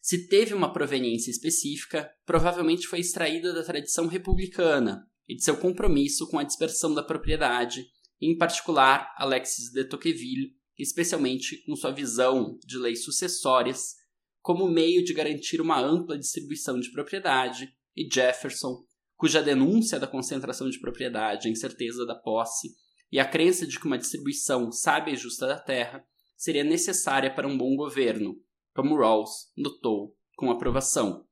Se 0.00 0.28
teve 0.28 0.54
uma 0.54 0.72
proveniência 0.72 1.32
específica, 1.32 2.08
provavelmente 2.24 2.86
foi 2.86 3.00
extraída 3.00 3.52
da 3.52 3.64
tradição 3.64 4.06
republicana 4.06 5.04
e 5.28 5.34
de 5.34 5.42
seu 5.42 5.56
compromisso 5.56 6.30
com 6.30 6.38
a 6.38 6.44
dispersão 6.44 6.94
da 6.94 7.02
propriedade, 7.02 7.88
em 8.20 8.38
particular 8.38 9.12
Alexis 9.18 9.72
de 9.72 9.84
Tocqueville 9.84 10.54
especialmente 10.78 11.64
com 11.64 11.74
sua 11.76 11.90
visão 11.90 12.58
de 12.64 12.78
leis 12.78 13.04
sucessórias 13.04 13.94
como 14.40 14.68
meio 14.68 15.04
de 15.04 15.12
garantir 15.12 15.60
uma 15.60 15.80
ampla 15.80 16.16
distribuição 16.16 16.78
de 16.78 16.92
propriedade, 16.92 17.74
e 17.96 18.08
Jefferson 18.12 18.84
cuja 19.16 19.42
denúncia 19.42 19.98
da 19.98 20.06
concentração 20.06 20.68
de 20.68 20.78
propriedade, 20.78 21.48
a 21.48 21.50
incerteza 21.50 22.04
da 22.04 22.14
posse 22.14 22.76
e 23.10 23.18
a 23.18 23.26
crença 23.26 23.66
de 23.66 23.80
que 23.80 23.86
uma 23.86 23.98
distribuição 23.98 24.70
sábia 24.70 25.14
e 25.14 25.16
justa 25.16 25.46
da 25.46 25.58
terra 25.58 26.04
seria 26.36 26.62
necessária 26.62 27.34
para 27.34 27.48
um 27.48 27.56
bom 27.56 27.74
governo, 27.76 28.36
como 28.74 28.96
Rawls 28.96 29.50
notou 29.56 30.14
com 30.36 30.50
aprovação. 30.50 31.26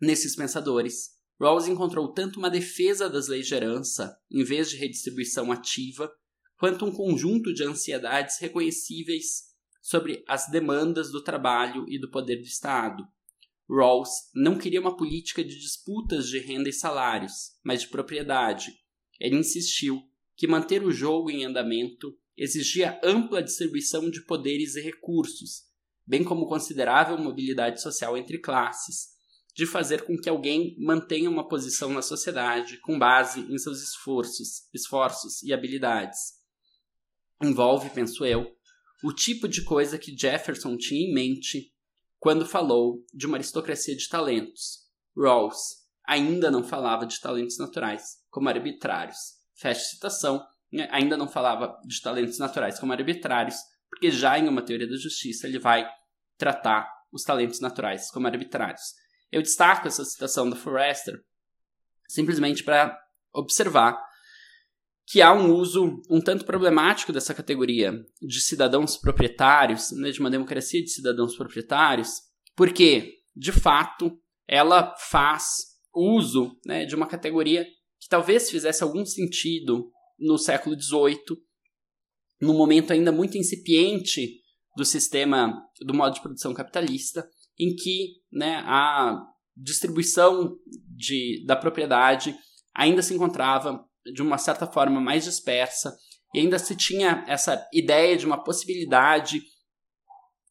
Nesses 0.00 0.36
pensadores, 0.36 1.16
Rawls 1.40 1.66
encontrou 1.66 2.12
tanto 2.12 2.38
uma 2.38 2.50
defesa 2.50 3.08
das 3.08 3.28
leis 3.28 3.46
de 3.46 3.54
herança, 3.54 4.16
em 4.30 4.44
vez 4.44 4.68
de 4.68 4.76
redistribuição 4.76 5.50
ativa, 5.50 6.12
quanto 6.58 6.84
um 6.84 6.92
conjunto 6.92 7.54
de 7.54 7.64
ansiedades 7.64 8.38
reconhecíveis 8.38 9.48
sobre 9.80 10.24
as 10.28 10.50
demandas 10.50 11.10
do 11.10 11.22
trabalho 11.22 11.86
e 11.88 11.98
do 11.98 12.10
poder 12.10 12.36
do 12.36 12.42
Estado. 12.42 13.06
Rawls 13.70 14.10
não 14.34 14.58
queria 14.58 14.80
uma 14.80 14.96
política 14.96 15.44
de 15.44 15.58
disputas 15.58 16.28
de 16.28 16.38
renda 16.38 16.68
e 16.68 16.72
salários, 16.72 17.52
mas 17.62 17.82
de 17.82 17.88
propriedade. 17.88 18.72
Ele 19.20 19.36
insistiu 19.36 20.02
que 20.36 20.46
manter 20.46 20.82
o 20.82 20.90
jogo 20.90 21.30
em 21.30 21.44
andamento 21.44 22.12
exigia 22.36 23.00
ampla 23.02 23.42
distribuição 23.42 24.10
de 24.10 24.24
poderes 24.24 24.74
e 24.74 24.80
recursos, 24.80 25.64
bem 26.06 26.24
como 26.24 26.46
considerável 26.46 27.18
mobilidade 27.18 27.80
social 27.80 28.16
entre 28.16 28.38
classes, 28.38 29.08
de 29.54 29.66
fazer 29.66 30.02
com 30.02 30.16
que 30.16 30.28
alguém 30.28 30.76
mantenha 30.78 31.28
uma 31.28 31.48
posição 31.48 31.92
na 31.92 32.00
sociedade 32.00 32.78
com 32.78 32.98
base 32.98 33.40
em 33.40 33.58
seus 33.58 33.82
esforços, 33.82 34.68
esforços 34.72 35.42
e 35.42 35.52
habilidades. 35.52 36.37
Envolve, 37.42 37.90
penso 37.90 38.24
eu, 38.24 38.50
o 39.04 39.12
tipo 39.12 39.48
de 39.48 39.62
coisa 39.62 39.98
que 39.98 40.16
Jefferson 40.16 40.76
tinha 40.76 41.08
em 41.08 41.14
mente 41.14 41.72
quando 42.18 42.44
falou 42.44 43.04
de 43.14 43.26
uma 43.26 43.36
aristocracia 43.36 43.96
de 43.96 44.08
talentos. 44.08 44.88
Rawls 45.16 45.86
ainda 46.04 46.50
não 46.50 46.64
falava 46.64 47.06
de 47.06 47.20
talentos 47.20 47.58
naturais 47.58 48.16
como 48.30 48.48
arbitrários, 48.48 49.18
fecha 49.54 49.80
citação, 49.80 50.44
né, 50.72 50.88
ainda 50.90 51.16
não 51.16 51.28
falava 51.28 51.78
de 51.84 52.00
talentos 52.00 52.38
naturais 52.38 52.78
como 52.78 52.92
arbitrários, 52.92 53.56
porque 53.88 54.10
já 54.10 54.38
em 54.38 54.48
uma 54.48 54.62
teoria 54.62 54.88
da 54.88 54.96
justiça 54.96 55.46
ele 55.46 55.58
vai 55.58 55.88
tratar 56.36 56.90
os 57.12 57.22
talentos 57.22 57.60
naturais 57.60 58.10
como 58.10 58.26
arbitrários. 58.26 58.94
Eu 59.30 59.42
destaco 59.42 59.86
essa 59.86 60.04
citação 60.04 60.48
da 60.48 60.56
Forrester 60.56 61.22
simplesmente 62.08 62.64
para 62.64 62.98
observar 63.32 64.02
que 65.10 65.22
há 65.22 65.32
um 65.32 65.54
uso 65.54 66.02
um 66.10 66.20
tanto 66.20 66.44
problemático 66.44 67.12
dessa 67.12 67.32
categoria 67.32 67.92
de 68.20 68.42
cidadãos 68.42 68.98
proprietários, 68.98 69.90
né, 69.92 70.10
de 70.10 70.20
uma 70.20 70.30
democracia 70.30 70.82
de 70.82 70.90
cidadãos 70.90 71.34
proprietários, 71.34 72.20
porque, 72.54 73.14
de 73.34 73.50
fato, 73.50 74.12
ela 74.46 74.94
faz 74.98 75.78
uso 75.94 76.54
né, 76.66 76.84
de 76.84 76.94
uma 76.94 77.06
categoria 77.06 77.64
que 77.98 78.08
talvez 78.08 78.50
fizesse 78.50 78.82
algum 78.82 79.04
sentido 79.06 79.90
no 80.18 80.36
século 80.36 80.78
XVIII, 80.78 81.38
num 82.40 82.54
momento 82.54 82.92
ainda 82.92 83.10
muito 83.10 83.38
incipiente 83.38 84.42
do 84.76 84.84
sistema, 84.84 85.58
do 85.80 85.94
modo 85.94 86.14
de 86.14 86.20
produção 86.20 86.52
capitalista, 86.52 87.26
em 87.58 87.74
que 87.74 88.16
né, 88.30 88.62
a 88.66 89.18
distribuição 89.56 90.54
de, 90.94 91.44
da 91.46 91.56
propriedade 91.56 92.36
ainda 92.74 93.02
se 93.02 93.14
encontrava 93.14 93.87
de 94.12 94.22
uma 94.22 94.38
certa 94.38 94.66
forma 94.66 95.00
mais 95.00 95.24
dispersa 95.24 95.96
e 96.34 96.40
ainda 96.40 96.58
se 96.58 96.76
tinha 96.76 97.24
essa 97.26 97.66
ideia 97.72 98.16
de 98.16 98.26
uma 98.26 98.42
possibilidade 98.42 99.40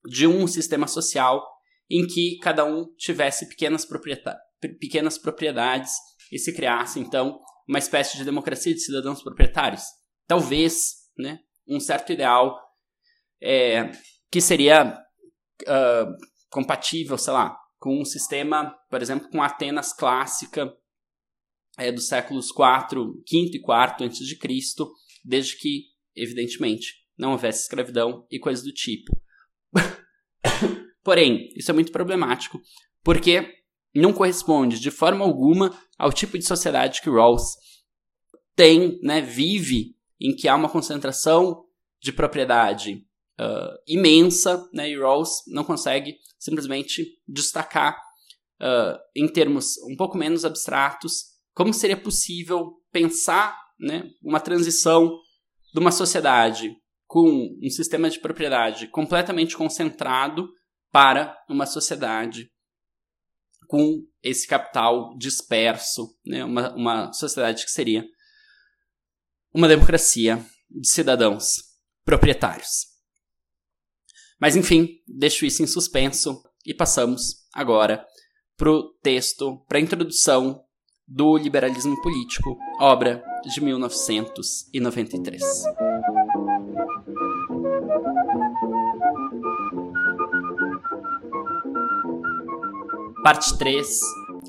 de 0.06 0.26
um 0.26 0.48
sistema 0.48 0.88
social 0.88 1.46
em 1.90 2.06
que 2.06 2.38
cada 2.40 2.66
um 2.66 2.86
tivesse 2.98 3.48
pequenas, 3.48 3.88
pequenas 4.80 5.18
propriedades 5.18 5.94
e 6.32 6.38
se 6.38 6.54
criasse, 6.54 7.00
então, 7.00 7.40
uma 7.68 7.80
espécie 7.80 8.18
de 8.18 8.26
democracia 8.26 8.74
de 8.74 8.82
cidadãos 8.82 9.22
proprietários. 9.22 9.84
Talvez, 10.26 10.96
né, 11.18 11.40
um 11.68 11.80
certo 11.80 12.12
ideal 12.12 12.58
é, 13.42 13.92
que 14.32 14.42
seria 14.42 14.98
uh, 15.64 16.18
compatível, 16.50 17.18
sei 17.18 17.34
lá, 17.34 17.58
com 17.78 18.02
um 18.02 18.06
sistema, 18.06 18.76
por 18.90 19.02
exemplo, 19.02 19.30
com 19.30 19.42
Atenas 19.42 19.94
clássica 19.94 20.74
é, 21.78 21.92
dos 21.92 22.08
séculos 22.08 22.52
4, 22.52 23.24
5 23.26 23.56
e 23.56 23.60
4 23.60 24.06
a.C., 24.06 24.26
desde 25.24 25.58
que, 25.58 25.86
evidentemente, 26.16 26.96
não 27.18 27.32
houvesse 27.32 27.64
escravidão 27.64 28.26
e 28.32 28.40
coisas 28.40 28.64
do 28.64 28.74
tipo. 28.74 29.20
Porém, 31.04 31.50
isso 31.56 31.72
é 31.72 31.74
muito 31.74 31.92
problemático, 31.92 32.60
porque 33.04 33.54
não 33.96 34.14
corresponde 34.14 34.80
de 34.80 34.92
forma 34.92 35.24
alguma 35.24 35.78
ao 35.98 36.12
tipo 36.12 36.38
de 36.38 36.46
sociedade 36.46 37.02
que 37.02 37.10
Rawls 37.10 37.56
tem, 38.56 39.00
né, 39.02 39.22
vive, 39.22 39.96
em 40.20 40.36
que 40.36 40.48
há 40.48 40.56
uma 40.56 40.70
concentração 40.70 41.64
de 42.02 42.12
propriedade 42.12 43.06
uh, 43.40 43.78
imensa, 43.88 44.68
né, 44.74 44.90
e 44.90 44.98
Rawls 44.98 45.44
não 45.48 45.64
consegue 45.64 46.18
simplesmente 46.40 47.20
destacar 47.28 47.98
uh, 48.62 48.98
em 49.16 49.28
termos 49.28 49.78
um 49.90 49.96
pouco 49.96 50.18
menos 50.18 50.44
abstratos 50.44 51.37
como 51.58 51.74
seria 51.74 51.98
possível 51.98 52.80
pensar 52.92 53.60
né, 53.80 54.12
uma 54.22 54.40
transição 54.40 55.10
de 55.74 55.80
uma 55.80 55.92
sociedade 55.92 56.72
com 57.08 57.28
um 57.60 57.70
sistema 57.72 58.12
de 58.12 58.20
propriedade 58.20 58.88
completamente 58.90 59.58
concentrado 59.58 60.48
para 60.92 61.36
uma 61.50 61.66
sociedade 61.66 62.52
com 63.68 64.06
esse 64.22 64.46
capital 64.46 65.18
disperso, 65.18 66.16
né? 66.24 66.46
uma, 66.46 66.76
uma 66.76 67.12
sociedade 67.12 67.66
que 67.66 67.72
seria 67.72 68.06
uma 69.52 69.68
democracia 69.68 70.46
de 70.70 70.88
cidadãos 70.88 71.56
proprietários. 72.06 72.86
Mas 74.40 74.56
enfim, 74.56 75.02
deixo 75.08 75.44
isso 75.44 75.64
em 75.64 75.68
suspenso 75.68 76.40
e 76.64 76.72
passamos 76.72 77.48
agora 77.52 78.06
para 78.56 78.70
o 78.70 78.94
texto, 79.02 79.66
para 79.68 79.80
a 79.80 79.82
introdução 79.82 80.67
do 81.08 81.38
liberalismo 81.38 82.02
político, 82.02 82.58
obra 82.82 83.24
de 83.46 83.62
1993. 83.62 85.64
Parte 93.24 93.58
3 93.58 94.00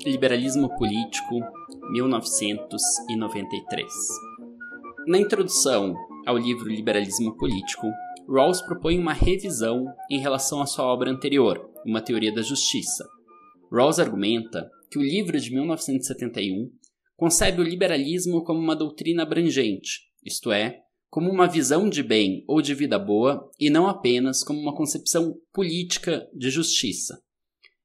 Liberalismo 0.05 0.69
Político, 0.77 1.39
1993. 1.91 3.93
Na 5.07 5.17
introdução 5.17 5.95
ao 6.25 6.37
livro 6.37 6.67
Liberalismo 6.67 7.37
Político, 7.37 7.87
Rawls 8.27 8.61
propõe 8.61 8.99
uma 8.99 9.13
revisão 9.13 9.85
em 10.11 10.19
relação 10.19 10.61
à 10.61 10.65
sua 10.65 10.83
obra 10.85 11.09
anterior, 11.09 11.69
Uma 11.85 12.01
Teoria 12.01 12.33
da 12.33 12.41
Justiça. 12.41 13.07
Rawls 13.71 13.99
argumenta 13.99 14.69
que 14.89 14.97
o 14.97 15.03
livro 15.03 15.39
de 15.39 15.51
1971 15.51 16.71
concebe 17.15 17.61
o 17.61 17.63
liberalismo 17.63 18.43
como 18.43 18.59
uma 18.59 18.75
doutrina 18.75 19.23
abrangente, 19.23 20.01
isto 20.23 20.51
é, 20.51 20.81
como 21.09 21.29
uma 21.29 21.47
visão 21.47 21.89
de 21.89 22.03
bem 22.03 22.43
ou 22.47 22.61
de 22.61 22.73
vida 22.73 22.97
boa 22.99 23.49
e 23.59 23.69
não 23.69 23.87
apenas 23.87 24.43
como 24.43 24.59
uma 24.59 24.75
concepção 24.75 25.35
política 25.51 26.27
de 26.33 26.49
justiça. 26.49 27.21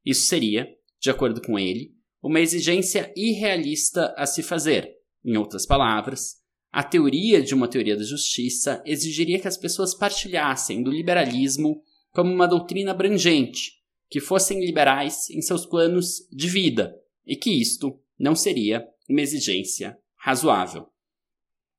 Isso 0.05 0.27
seria, 0.27 0.69
de 1.01 1.11
acordo 1.11 1.41
com 1.41 1.59
ele, 1.59 1.95
uma 2.23 2.41
exigência 2.41 3.13
irrealista 3.17 4.15
a 4.17 4.27
se 4.27 4.43
fazer. 4.43 4.91
Em 5.25 5.37
outras 5.37 5.67
palavras, 5.67 6.37
a 6.71 6.83
teoria 6.83 7.43
de 7.43 7.55
uma 7.55 7.69
teoria 7.69 7.97
da 7.97 8.03
justiça 8.03 8.83
exigiria 8.85 9.39
que 9.39 9.49
as 9.49 9.57
pessoas 9.57 9.95
partilhassem 9.95 10.83
do 10.83 10.91
liberalismo 10.91 11.83
como 12.13 12.33
uma 12.33 12.47
doutrina 12.47 12.91
abrangente, 12.91 13.73
que 14.09 14.21
fossem 14.21 14.65
liberais 14.65 15.29
em 15.31 15.41
seus 15.41 15.67
planos 15.67 16.27
de 16.31 16.49
vida 16.49 16.95
e 17.27 17.37
que 17.37 17.51
isto 17.51 17.99
não 18.19 18.35
seria 18.35 18.87
uma 19.09 19.21
exigência 19.21 19.99
razoável. 20.17 20.87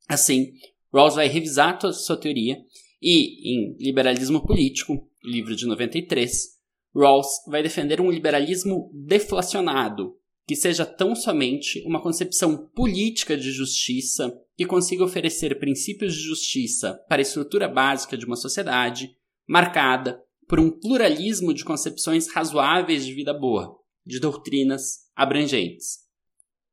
Assim, 0.07 0.53
Rawls 0.93 1.15
vai 1.15 1.27
revisar 1.27 1.79
sua 1.93 2.17
teoria 2.17 2.57
e, 3.01 3.53
em 3.53 3.77
Liberalismo 3.79 4.45
Político, 4.45 5.09
livro 5.23 5.55
de 5.55 5.65
93, 5.65 6.55
Rawls 6.95 7.27
vai 7.47 7.61
defender 7.61 7.99
um 7.99 8.09
liberalismo 8.09 8.89
deflacionado, 8.93 10.15
que 10.47 10.55
seja 10.55 10.85
tão 10.85 11.15
somente 11.15 11.83
uma 11.85 12.01
concepção 12.01 12.69
política 12.69 13.35
de 13.35 13.51
justiça 13.51 14.31
que 14.55 14.65
consiga 14.65 15.03
oferecer 15.03 15.59
princípios 15.59 16.13
de 16.13 16.21
justiça 16.21 16.93
para 17.09 17.19
a 17.19 17.23
estrutura 17.23 17.67
básica 17.67 18.17
de 18.17 18.25
uma 18.25 18.35
sociedade, 18.35 19.15
marcada 19.47 20.21
por 20.47 20.59
um 20.59 20.69
pluralismo 20.69 21.53
de 21.53 21.63
concepções 21.63 22.31
razoáveis 22.31 23.05
de 23.05 23.13
vida 23.13 23.33
boa, 23.33 23.77
de 24.05 24.19
doutrinas 24.19 25.09
abrangentes. 25.15 25.99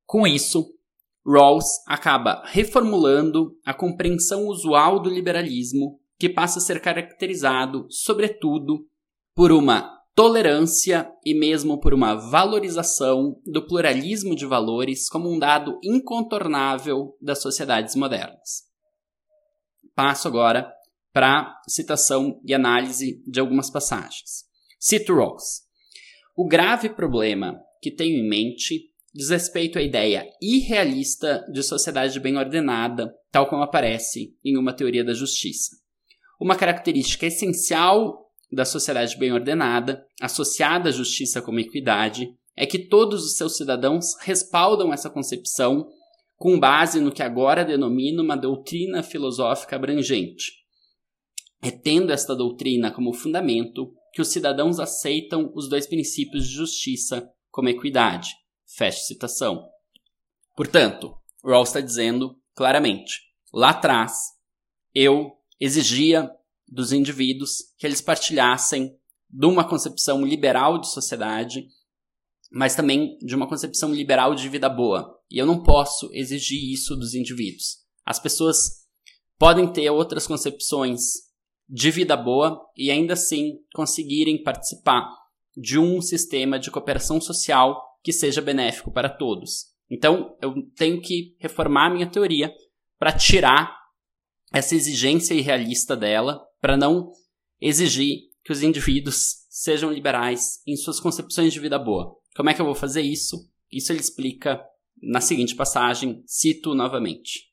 Com 0.05 0.27
isso, 0.27 0.75
Rawls 1.27 1.83
acaba 1.87 2.43
reformulando 2.47 3.57
a 3.65 3.73
compreensão 3.73 4.47
usual 4.47 5.01
do 5.01 5.09
liberalismo, 5.09 6.01
que 6.19 6.29
passa 6.29 6.59
a 6.59 6.63
ser 6.63 6.81
caracterizado, 6.81 7.87
sobretudo, 7.89 8.87
por 9.35 9.51
uma 9.51 10.03
tolerância 10.15 11.11
e 11.25 11.35
mesmo 11.35 11.81
por 11.81 11.95
uma 11.95 12.15
valorização 12.15 13.41
do 13.47 13.67
pluralismo 13.67 14.37
de 14.37 14.45
valores 14.45 15.09
como 15.09 15.31
um 15.31 15.39
dado 15.39 15.79
incontornável 15.83 17.17
das 17.21 17.41
sociedades 17.41 17.97
modernas. 17.97 18.65
Passo 19.95 20.29
agora 20.29 20.73
para 21.13 21.61
citação 21.69 22.41
e 22.45 22.55
análise 22.55 23.23
de 23.27 23.39
algumas 23.41 23.71
passagens. 23.71 24.45
Cito 24.79 25.15
Rawls. 25.15 25.63
O 26.37 26.47
grave 26.47 26.89
problema 26.89 27.61
que 27.81 27.91
tenho 27.91 28.17
em 28.17 28.29
mente 28.29 28.91
diz 29.15 29.29
respeito 29.29 29.79
à 29.79 29.83
ideia 29.83 30.27
irrealista 30.41 31.45
de 31.53 31.63
sociedade 31.63 32.19
bem 32.19 32.37
ordenada, 32.37 33.15
tal 33.31 33.47
como 33.47 33.63
aparece 33.63 34.35
em 34.43 34.57
uma 34.57 34.73
teoria 34.73 35.05
da 35.05 35.13
justiça. 35.13 35.77
Uma 36.41 36.57
característica 36.57 37.27
essencial 37.27 38.31
da 38.51 38.65
sociedade 38.65 39.17
bem 39.17 39.33
ordenada, 39.33 40.05
associada 40.21 40.89
à 40.89 40.93
justiça 40.93 41.43
como 41.43 41.61
equidade, 41.61 42.35
é 42.57 42.67
que 42.67 42.79
todos 42.79 43.25
os 43.25 43.37
seus 43.37 43.57
cidadãos 43.57 44.15
respaldam 44.21 44.93
essa 44.93 45.09
concepção 45.09 45.87
com 46.37 46.59
base 46.59 47.01
no 47.01 47.13
que 47.13 47.23
agora 47.23 47.65
denomino 47.65 48.23
uma 48.23 48.37
doutrina 48.37 49.03
filosófica 49.03 49.77
abrangente. 49.77 50.62
É 51.63 51.71
tendo 51.71 52.13
esta 52.13 52.35
doutrina 52.35 52.91
como 52.91 53.13
fundamento 53.13 53.95
que 54.13 54.21
os 54.21 54.29
cidadãos 54.29 54.81
aceitam 54.81 55.53
os 55.55 55.69
dois 55.69 55.87
princípios 55.87 56.47
de 56.47 56.55
justiça 56.55 57.31
como 57.51 57.69
equidade. 57.69 58.31
Fecha 58.67 58.99
citação. 58.99 59.69
Portanto, 60.57 61.15
Rawls 61.45 61.69
está 61.69 61.81
dizendo 61.81 62.37
claramente: 62.55 63.21
lá 63.53 63.71
atrás, 63.71 64.13
eu 64.95 65.33
exigia 65.61 66.31
dos 66.69 66.93
indivíduos 66.93 67.59
que 67.79 67.87
eles 67.87 68.01
partilhassem 68.01 68.97
de 69.31 69.47
uma 69.47 69.67
concepção 69.67 70.25
liberal 70.25 70.79
de 70.79 70.91
sociedade, 70.91 71.67
mas 72.51 72.75
também 72.75 73.17
de 73.19 73.35
uma 73.35 73.49
concepção 73.49 73.95
liberal 73.95 74.35
de 74.35 74.49
vida 74.49 74.69
boa. 74.69 75.19
E 75.31 75.39
eu 75.39 75.47
não 75.47 75.63
posso 75.63 76.11
exigir 76.13 76.73
isso 76.73 76.97
dos 76.97 77.15
indivíduos. 77.15 77.79
As 78.05 78.19
pessoas 78.19 78.83
podem 79.39 79.73
ter 79.73 79.89
outras 79.91 80.27
concepções 80.27 81.32
de 81.73 81.91
vida 81.91 82.15
boa 82.15 82.63
e 82.77 82.91
ainda 82.91 83.15
assim 83.15 83.59
conseguirem 83.75 84.43
participar 84.43 85.11
de 85.57 85.79
um 85.79 86.03
sistema 86.03 86.59
de 86.59 86.71
cooperação 86.71 87.19
social 87.19 87.83
que 88.03 88.13
seja 88.13 88.43
benéfico 88.43 88.93
para 88.93 89.09
todos. 89.09 89.73
Então, 89.91 90.37
eu 90.43 90.55
tenho 90.77 91.01
que 91.01 91.35
reformar 91.39 91.89
minha 91.89 92.07
teoria 92.07 92.55
para 92.99 93.13
tirar 93.13 93.75
essa 94.53 94.75
exigência 94.75 95.33
irrealista 95.33 95.97
dela 95.97 96.47
para 96.61 96.77
não 96.77 97.11
exigir 97.59 98.19
que 98.45 98.53
os 98.53 98.63
indivíduos 98.63 99.47
sejam 99.49 99.91
liberais 99.91 100.61
em 100.67 100.77
suas 100.77 101.01
concepções 101.01 101.55
de 101.55 101.61
vida 101.61 101.79
boa. 101.79 102.15
Como 102.37 102.51
é 102.51 102.55
que 102.55 102.61
eu 102.61 102.67
vou 102.67 102.75
fazer 102.75 103.01
isso? 103.01 103.49
Isso 103.71 103.93
ele 103.93 104.01
explica 104.01 104.63
na 105.01 105.23
seguinte 105.23 105.55
passagem, 105.55 106.23
cito 106.27 106.75
novamente. 106.75 107.51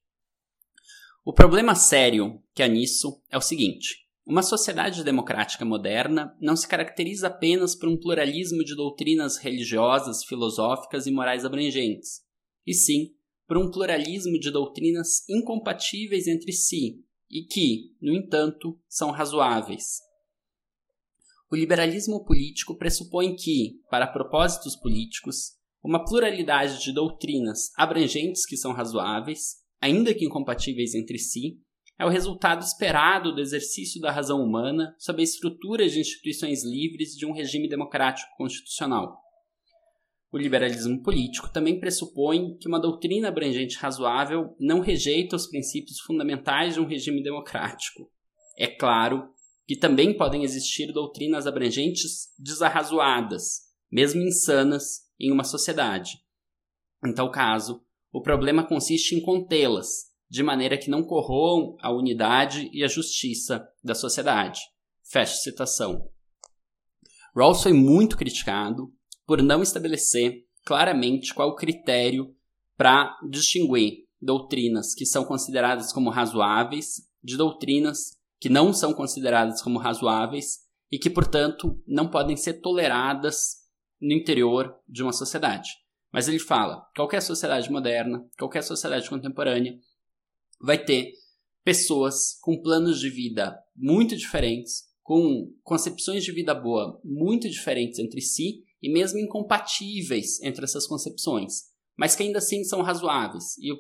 O 1.24 1.34
problema 1.34 1.74
sério 1.74 2.42
que 2.54 2.64
há 2.64 2.68
nisso 2.68 3.22
é 3.30 3.38
o 3.38 3.42
seguinte: 3.42 4.09
uma 4.30 4.44
sociedade 4.44 5.04
democrática 5.04 5.66
moderna 5.66 6.38
não 6.40 6.56
se 6.56 6.68
caracteriza 6.68 7.26
apenas 7.26 7.74
por 7.74 7.90
um 7.90 7.98
pluralismo 7.98 8.64
de 8.64 8.76
doutrinas 8.76 9.38
religiosas, 9.38 10.24
filosóficas 10.24 11.08
e 11.08 11.12
morais 11.12 11.44
abrangentes, 11.44 12.22
e 12.64 12.72
sim 12.72 13.16
por 13.48 13.58
um 13.58 13.72
pluralismo 13.72 14.40
de 14.40 14.52
doutrinas 14.52 15.28
incompatíveis 15.28 16.28
entre 16.28 16.54
si, 16.54 17.04
e 17.28 17.42
que, 17.42 17.96
no 18.00 18.14
entanto, 18.14 18.80
são 18.88 19.10
razoáveis. 19.10 19.98
O 21.52 21.56
liberalismo 21.56 22.24
político 22.24 22.78
pressupõe 22.78 23.36
que, 23.36 23.82
para 23.90 24.06
propósitos 24.06 24.76
políticos, 24.76 25.58
uma 25.84 26.06
pluralidade 26.06 26.84
de 26.84 26.94
doutrinas 26.94 27.72
abrangentes 27.76 28.46
que 28.46 28.56
são 28.56 28.74
razoáveis, 28.74 29.56
ainda 29.82 30.14
que 30.14 30.26
incompatíveis 30.26 30.94
entre 30.94 31.18
si, 31.18 31.60
é 32.00 32.06
o 32.06 32.10
resultado 32.10 32.64
esperado 32.64 33.36
do 33.36 33.42
exercício 33.42 34.00
da 34.00 34.10
razão 34.10 34.42
humana 34.42 34.96
sob 34.98 35.20
a 35.20 35.24
estrutura 35.24 35.88
de 35.90 36.00
instituições 36.00 36.64
livres 36.64 37.10
de 37.10 37.26
um 37.26 37.34
regime 37.34 37.68
democrático 37.68 38.30
constitucional. 38.38 39.20
O 40.32 40.38
liberalismo 40.38 41.04
político 41.04 41.52
também 41.52 41.78
pressupõe 41.78 42.56
que 42.58 42.70
uma 42.70 42.80
doutrina 42.80 43.28
abrangente 43.28 43.78
razoável 43.78 44.56
não 44.58 44.80
rejeita 44.80 45.36
os 45.36 45.48
princípios 45.48 46.00
fundamentais 46.00 46.76
de 46.76 46.80
um 46.80 46.86
regime 46.86 47.22
democrático. 47.22 48.10
É 48.58 48.68
claro 48.68 49.34
que 49.68 49.76
também 49.76 50.16
podem 50.16 50.44
existir 50.44 50.94
doutrinas 50.94 51.46
abrangentes 51.46 52.30
desarrazoadas, 52.40 53.62
mesmo 53.92 54.22
insanas, 54.22 55.02
em 55.20 55.32
uma 55.32 55.44
sociedade. 55.44 56.12
Em 57.06 57.14
tal 57.14 57.30
caso, 57.30 57.84
o 58.12 58.22
problema 58.22 58.66
consiste 58.66 59.16
em 59.16 59.22
contê-las, 59.22 60.09
de 60.30 60.44
maneira 60.44 60.78
que 60.78 60.90
não 60.90 61.04
corroam 61.04 61.76
a 61.82 61.92
unidade 61.92 62.70
e 62.72 62.84
a 62.84 62.88
justiça 62.88 63.68
da 63.84 63.96
sociedade. 63.96 64.62
Fecha 65.04 65.36
citação. 65.36 66.10
Rawls 67.36 67.64
foi 67.64 67.74
muito 67.74 68.18
criticado 68.18 68.94
por 69.26 69.42
não 69.42 69.64
estabelecer 69.64 70.46
claramente 70.66 71.34
qual 71.34 71.50
o 71.50 71.56
critério 71.56 72.36
para 72.78 73.18
distinguir 73.30 74.06
doutrinas 74.22 74.94
que 74.94 75.06
são 75.06 75.24
consideradas 75.24 75.92
como 75.92 76.10
razoáveis 76.10 77.08
de 77.24 77.38
doutrinas 77.38 78.18
que 78.40 78.50
não 78.50 78.72
são 78.74 78.94
consideradas 78.94 79.62
como 79.62 79.80
razoáveis 79.80 80.60
e 80.92 80.98
que, 80.98 81.10
portanto, 81.10 81.82
não 81.86 82.10
podem 82.10 82.36
ser 82.36 82.62
toleradas 82.62 83.58
no 84.00 84.14
interior 84.14 84.76
de 84.88 85.04
uma 85.04 85.14
sociedade. 85.14 85.70
Mas 86.12 86.28
ele 86.28 86.40
fala: 86.40 86.86
qualquer 86.96 87.22
sociedade 87.22 87.72
moderna, 87.72 88.26
qualquer 88.38 88.64
sociedade 88.64 89.10
contemporânea 89.10 89.78
vai 90.62 90.84
ter 90.84 91.12
pessoas 91.64 92.38
com 92.42 92.62
planos 92.62 93.00
de 93.00 93.10
vida 93.10 93.58
muito 93.76 94.16
diferentes, 94.16 94.84
com 95.04 95.52
concepções 95.64 96.24
de 96.24 96.32
vida 96.32 96.54
boa 96.54 97.00
muito 97.04 97.50
diferentes 97.50 98.00
entre 98.00 98.22
si 98.22 98.64
e 98.82 98.92
mesmo 98.92 99.20
incompatíveis 99.20 100.42
entre 100.42 100.64
essas 100.64 100.88
concepções, 100.88 101.64
mas 101.98 102.16
que 102.16 102.24
ainda 102.24 102.38
assim 102.38 102.64
são 102.64 102.82
razoáveis. 102.82 103.58
E 103.58 103.72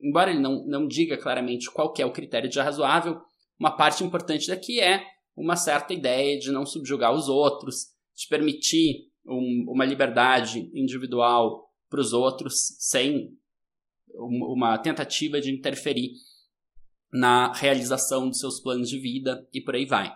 embora 0.00 0.30
ele 0.30 0.40
não, 0.40 0.66
não 0.66 0.86
diga 0.86 1.16
claramente 1.16 1.70
qual 1.70 1.92
é 1.98 2.04
o 2.04 2.12
critério 2.12 2.50
de 2.50 2.58
razoável, 2.58 3.20
uma 3.58 3.76
parte 3.76 4.02
importante 4.02 4.48
daqui 4.48 4.80
é 4.80 5.04
uma 5.36 5.56
certa 5.56 5.94
ideia 5.94 6.38
de 6.38 6.50
não 6.50 6.66
subjugar 6.66 7.14
os 7.14 7.28
outros, 7.28 7.86
de 8.14 8.26
permitir 8.28 9.06
um, 9.26 9.66
uma 9.68 9.84
liberdade 9.84 10.70
individual 10.74 11.68
para 11.88 12.00
os 12.00 12.12
outros 12.12 12.76
sem 12.78 13.30
uma 14.14 14.78
tentativa 14.78 15.40
de 15.40 15.50
interferir 15.50 16.12
na 17.12 17.52
realização 17.52 18.28
dos 18.28 18.38
seus 18.38 18.60
planos 18.60 18.88
de 18.88 18.98
vida 18.98 19.46
e 19.52 19.60
por 19.60 19.74
aí 19.74 19.84
vai. 19.84 20.12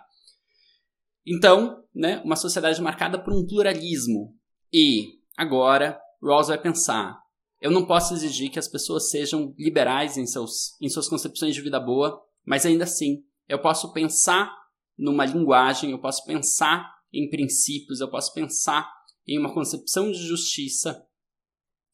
Então, 1.25 1.83
né, 1.93 2.21
uma 2.23 2.35
sociedade 2.35 2.81
marcada 2.81 3.21
por 3.21 3.33
um 3.33 3.45
pluralismo. 3.45 4.35
E 4.71 5.19
agora, 5.37 5.99
Rawls 6.23 6.47
vai 6.47 6.59
pensar: 6.59 7.19
eu 7.59 7.69
não 7.69 7.85
posso 7.85 8.13
exigir 8.13 8.49
que 8.49 8.59
as 8.59 8.67
pessoas 8.67 9.09
sejam 9.09 9.53
liberais 9.57 10.17
em, 10.17 10.25
seus, 10.25 10.79
em 10.81 10.89
suas 10.89 11.09
concepções 11.09 11.53
de 11.53 11.61
vida 11.61 11.79
boa, 11.79 12.21
mas 12.45 12.65
ainda 12.65 12.85
assim, 12.85 13.23
eu 13.47 13.61
posso 13.61 13.91
pensar 13.91 14.51
numa 14.97 15.25
linguagem, 15.25 15.91
eu 15.91 15.99
posso 15.99 16.23
pensar 16.25 16.89
em 17.13 17.29
princípios, 17.29 17.99
eu 17.99 18.09
posso 18.09 18.33
pensar 18.33 18.89
em 19.27 19.37
uma 19.37 19.53
concepção 19.53 20.11
de 20.11 20.25
justiça 20.25 21.05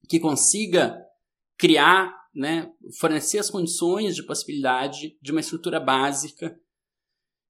que 0.07 0.19
consiga 0.19 1.02
criar, 1.57 2.13
né, 2.33 2.71
fornecer 2.99 3.37
as 3.37 3.49
condições 3.49 4.15
de 4.15 4.23
possibilidade 4.23 5.17
de 5.21 5.31
uma 5.31 5.41
estrutura 5.41 5.79
básica 5.79 6.59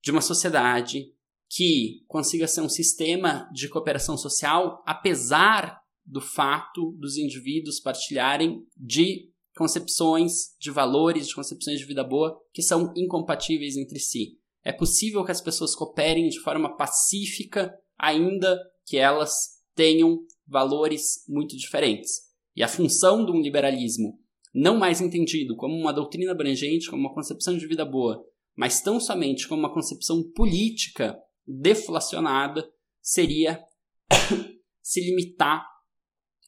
de 0.03 0.11
uma 0.11 0.21
sociedade 0.21 1.13
que 1.49 2.03
consiga 2.07 2.47
ser 2.47 2.61
um 2.61 2.69
sistema 2.69 3.49
de 3.53 3.69
cooperação 3.69 4.17
social, 4.17 4.83
apesar 4.85 5.79
do 6.05 6.19
fato 6.19 6.91
dos 6.99 7.15
indivíduos 7.17 7.79
partilharem 7.79 8.67
de 8.75 9.31
concepções, 9.55 10.55
de 10.59 10.71
valores, 10.71 11.27
de 11.27 11.35
concepções 11.35 11.79
de 11.79 11.85
vida 11.85 12.03
boa 12.03 12.37
que 12.51 12.61
são 12.61 12.91
incompatíveis 12.97 13.77
entre 13.77 13.99
si. 13.99 14.37
É 14.63 14.73
possível 14.73 15.23
que 15.23 15.31
as 15.31 15.41
pessoas 15.41 15.75
cooperem 15.75 16.27
de 16.27 16.39
forma 16.39 16.75
pacífica, 16.75 17.73
ainda 17.97 18.59
que 18.85 18.97
elas 18.97 19.61
tenham 19.75 20.25
valores 20.45 21.23
muito 21.27 21.55
diferentes. 21.55 22.22
E 22.55 22.63
a 22.63 22.67
função 22.67 23.25
de 23.25 23.31
um 23.31 23.41
liberalismo, 23.41 24.19
não 24.53 24.77
mais 24.77 25.01
entendido 25.01 25.55
como 25.55 25.75
uma 25.75 25.91
doutrina 25.91 26.31
abrangente, 26.31 26.89
como 26.89 27.01
uma 27.01 27.13
concepção 27.13 27.57
de 27.57 27.67
vida 27.67 27.83
boa, 27.83 28.23
mas 28.55 28.81
tão 28.81 28.99
somente 28.99 29.47
como 29.47 29.61
uma 29.61 29.73
concepção 29.73 30.23
política 30.35 31.17
deflacionada 31.45 32.69
seria 33.01 33.59
se 34.81 35.01
limitar 35.01 35.65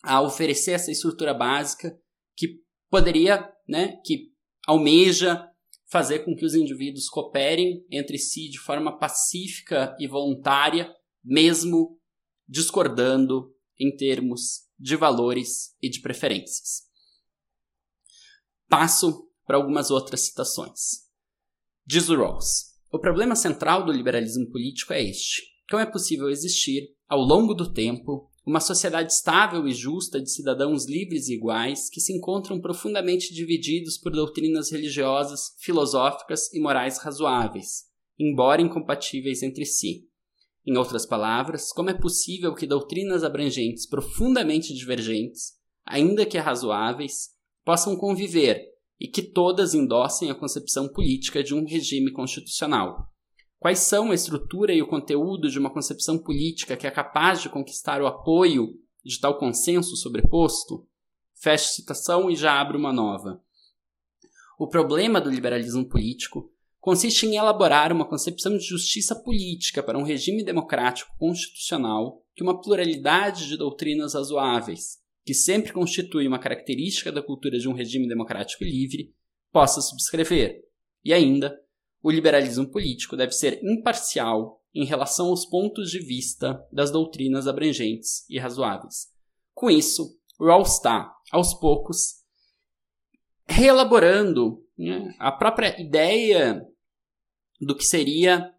a 0.04 0.22
oferecer 0.22 0.72
essa 0.72 0.92
estrutura 0.92 1.34
básica 1.34 1.98
que 2.38 2.60
poderia, 2.90 3.52
né, 3.68 4.00
que 4.06 4.32
almeja 4.68 5.50
fazer 5.88 6.20
com 6.20 6.36
que 6.36 6.46
os 6.46 6.54
indivíduos 6.54 7.10
cooperem 7.10 7.86
entre 7.90 8.18
si 8.18 8.50
de 8.50 8.60
forma 8.60 8.98
pacífica 8.98 9.96
e 10.00 10.08
voluntária, 10.08 10.94
mesmo 11.24 12.00
discordando 12.48 13.52
em 13.80 13.96
termos 13.96 14.65
de 14.78 14.96
valores 14.96 15.76
e 15.82 15.90
de 15.90 16.02
preferências. 16.02 16.84
Passo 18.68 19.30
para 19.46 19.58
algumas 19.58 19.92
outras 19.92 20.22
citações. 20.22 21.06
Diz 21.86 22.10
o 22.10 22.16
Rawls: 22.16 22.74
O 22.92 23.00
problema 23.00 23.36
central 23.36 23.86
do 23.86 23.92
liberalismo 23.92 24.50
político 24.50 24.94
é 24.94 25.04
este: 25.04 25.44
como 25.70 25.82
é 25.82 25.86
possível 25.86 26.30
existir, 26.30 26.96
ao 27.08 27.20
longo 27.20 27.54
do 27.54 27.72
tempo, 27.72 28.30
uma 28.46 28.60
sociedade 28.60 29.12
estável 29.12 29.68
e 29.68 29.74
justa 29.74 30.22
de 30.22 30.32
cidadãos 30.32 30.86
livres 30.86 31.28
e 31.28 31.34
iguais 31.34 31.90
que 31.90 32.00
se 32.00 32.14
encontram 32.14 32.62
profundamente 32.62 33.34
divididos 33.34 33.98
por 33.98 34.12
doutrinas 34.12 34.72
religiosas, 34.72 35.56
filosóficas 35.60 36.54
e 36.54 36.60
morais 36.60 37.00
razoáveis, 37.00 37.86
embora 38.20 38.62
incompatíveis 38.62 39.42
entre 39.42 39.66
si. 39.66 40.08
Em 40.66 40.78
outras 40.78 41.06
palavras, 41.06 41.72
como 41.72 41.92
é 41.92 41.94
possível 41.94 42.56
que 42.56 42.66
doutrinas 42.66 43.24
abrangentes 43.24 43.86
profundamente 43.86 44.74
divergentes, 44.74 45.54
ainda 45.86 46.26
que 46.26 46.40
razoáveis, 46.40 47.30
possam 47.64 47.96
conviver 47.96 48.66
e 49.00 49.08
que 49.08 49.22
todas 49.22 49.76
endossem 49.76 50.32
a 50.32 50.36
concepção 50.36 50.88
política 50.88 51.44
de 51.44 51.54
um 51.54 51.66
regime 51.66 52.12
constitucional? 52.12 53.12
Quais 53.60 53.80
são 53.80 54.12
a 54.12 54.16
estrutura 54.16 54.74
e 54.74 54.82
o 54.82 54.88
conteúdo 54.88 55.50
de 55.50 55.60
uma 55.60 55.72
concepção 55.72 56.18
política 56.18 56.76
que 56.76 56.88
é 56.88 56.92
capaz 56.92 57.42
de 57.42 57.50
conquistar 57.50 58.02
o 58.02 58.08
apoio 58.08 58.74
de 59.04 59.20
tal 59.20 59.38
consenso 59.38 59.96
sobreposto? 59.96 60.88
Fecho 61.36 61.74
citação 61.74 62.30
e 62.30 62.36
já 62.36 62.60
abro 62.60 62.78
uma 62.78 62.94
nova. 62.94 63.40
O 64.58 64.68
problema 64.68 65.20
do 65.22 65.30
liberalismo 65.30 65.88
político 65.88 66.52
consiste 66.86 67.26
em 67.26 67.36
elaborar 67.36 67.92
uma 67.92 68.08
concepção 68.08 68.56
de 68.56 68.64
justiça 68.64 69.16
política 69.16 69.82
para 69.82 69.98
um 69.98 70.04
regime 70.04 70.44
democrático 70.44 71.18
constitucional 71.18 72.24
que 72.36 72.44
uma 72.44 72.62
pluralidade 72.62 73.48
de 73.48 73.58
doutrinas 73.58 74.14
razoáveis, 74.14 75.00
que 75.26 75.34
sempre 75.34 75.74
constitui 75.74 76.28
uma 76.28 76.38
característica 76.38 77.12
da 77.12 77.24
cultura 77.24 77.58
de 77.58 77.68
um 77.68 77.74
regime 77.74 78.08
democrático 78.08 78.64
livre, 78.64 79.12
possa 79.52 79.82
subscrever, 79.82 80.62
e 81.04 81.12
ainda 81.12 81.60
o 82.04 82.12
liberalismo 82.12 82.70
político 82.70 83.18
deve 83.18 83.32
ser 83.32 83.60
imparcial 83.64 84.62
em 84.72 84.86
relação 84.86 85.30
aos 85.30 85.44
pontos 85.44 85.90
de 85.90 85.98
vista 85.98 86.64
das 86.72 86.92
doutrinas 86.92 87.48
abrangentes 87.48 88.30
e 88.30 88.38
razoáveis. 88.38 89.08
Com 89.56 89.72
isso, 89.72 90.20
Rawls 90.40 90.74
está, 90.74 91.12
aos 91.32 91.56
poucos, 91.56 92.24
reelaborando 93.48 94.64
né, 94.78 95.16
a 95.18 95.32
própria 95.32 95.82
ideia 95.82 96.64
do 97.60 97.76
que 97.76 97.84
seria 97.84 98.52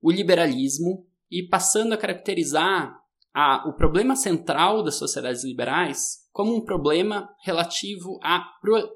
o 0.00 0.10
liberalismo 0.10 1.06
e 1.30 1.46
passando 1.48 1.92
a 1.92 1.98
caracterizar 1.98 2.98
a, 3.32 3.68
o 3.68 3.74
problema 3.74 4.16
central 4.16 4.82
das 4.82 4.96
sociedades 4.96 5.44
liberais 5.44 6.20
como 6.32 6.54
um 6.54 6.64
problema 6.64 7.28
relativo 7.44 8.18
à 8.22 8.40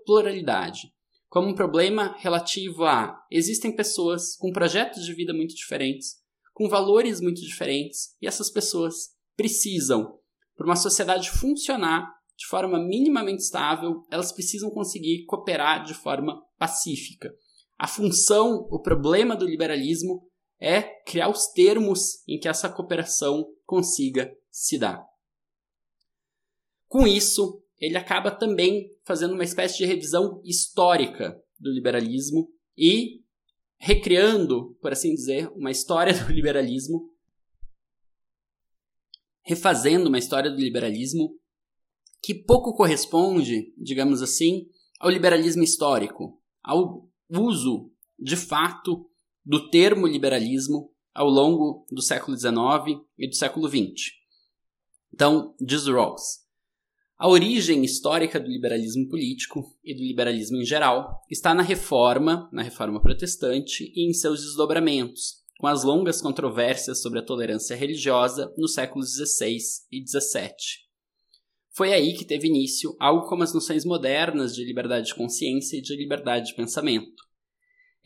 pluralidade 0.07 0.95
como 1.35 1.49
um 1.49 1.55
problema 1.55 2.15
relativo 2.21 2.85
a 2.85 3.21
existem 3.29 3.75
pessoas 3.75 4.37
com 4.37 4.53
projetos 4.53 5.05
de 5.05 5.13
vida 5.13 5.35
muito 5.35 5.53
diferentes, 5.53 6.15
com 6.53 6.69
valores 6.69 7.21
muito 7.21 7.41
diferentes, 7.41 8.17
e 8.23 8.29
essas 8.29 8.53
pessoas 8.53 9.09
precisam, 9.37 10.17
para 10.57 10.65
uma 10.65 10.77
sociedade 10.77 11.29
funcionar 11.29 12.09
de 12.39 12.47
forma 12.47 12.79
minimamente 12.79 13.43
estável, 13.43 14.07
elas 14.13 14.31
precisam 14.31 14.71
conseguir 14.71 15.25
cooperar 15.25 15.85
de 15.85 15.93
forma 15.95 16.41
pacífica. 16.57 17.29
A 17.85 17.87
função, 17.87 18.67
o 18.71 18.81
problema 18.81 19.37
do 19.37 19.45
liberalismo 19.45 20.27
é 20.59 20.81
criar 21.03 21.29
os 21.29 21.49
termos 21.49 22.27
em 22.27 22.39
que 22.39 22.49
essa 22.49 22.67
cooperação 22.67 23.47
consiga 23.67 24.35
se 24.51 24.79
dar. 24.79 25.07
Com 26.89 27.07
isso, 27.07 27.63
ele 27.79 27.99
acaba 27.99 28.31
também 28.31 28.91
fazendo 29.05 29.35
uma 29.35 29.45
espécie 29.45 29.77
de 29.77 29.85
revisão 29.85 30.41
histórica 30.47 31.39
do 31.61 31.71
liberalismo 31.71 32.51
e 32.75 33.23
recriando, 33.77 34.79
por 34.81 34.93
assim 34.93 35.15
dizer, 35.15 35.51
uma 35.53 35.71
história 35.71 36.15
do 36.15 36.33
liberalismo, 36.33 37.13
refazendo 39.43 40.09
uma 40.09 40.19
história 40.19 40.51
do 40.51 40.57
liberalismo 40.57 41.39
que 42.23 42.35
pouco 42.35 42.75
corresponde, 42.75 43.75
digamos 43.77 44.23
assim, 44.23 44.71
ao 44.99 45.11
liberalismo 45.11 45.63
histórico, 45.63 46.41
ao 46.63 47.13
uso 47.35 47.91
de 48.19 48.37
fato 48.37 49.09
do 49.45 49.69
termo 49.71 50.07
liberalismo 50.07 50.91
ao 51.15 51.29
longo 51.29 51.87
do 51.91 52.03
século 52.03 52.37
XIX 52.37 53.01
e 53.19 53.29
do 53.29 53.35
século 53.35 53.69
XX. 53.69 54.13
Então, 55.13 55.55
diz 55.61 55.87
Rawls, 55.87 56.45
a 57.17 57.29
origem 57.29 57.85
histórica 57.85 58.41
do 58.41 58.49
liberalismo 58.49 59.09
político 59.09 59.65
e 59.85 59.95
do 59.95 60.03
liberalismo 60.03 60.57
em 60.57 60.65
geral 60.65 61.23
está 61.31 61.55
na 61.55 61.63
reforma, 61.63 62.49
na 62.53 62.63
reforma 62.63 63.01
protestante 63.01 63.93
e 63.95 64.09
em 64.09 64.13
seus 64.13 64.41
desdobramentos, 64.41 65.45
com 65.59 65.69
as 65.69 65.85
longas 65.85 66.21
controvérsias 66.21 67.01
sobre 67.01 67.21
a 67.21 67.25
tolerância 67.25 67.77
religiosa 67.77 68.53
nos 68.59 68.75
séculos 68.75 69.15
XVI 69.15 69.57
e 69.93 70.05
XVII. 70.05 70.85
Foi 71.71 71.93
aí 71.93 72.15
que 72.15 72.25
teve 72.25 72.49
início 72.49 72.97
algo 73.01 73.29
como 73.29 73.43
as 73.43 73.55
noções 73.55 73.85
modernas 73.85 74.55
de 74.55 74.65
liberdade 74.65 75.07
de 75.07 75.15
consciência 75.15 75.77
e 75.77 75.83
de 75.83 75.97
liberdade 75.97 76.49
de 76.49 76.55
pensamento. 76.55 77.24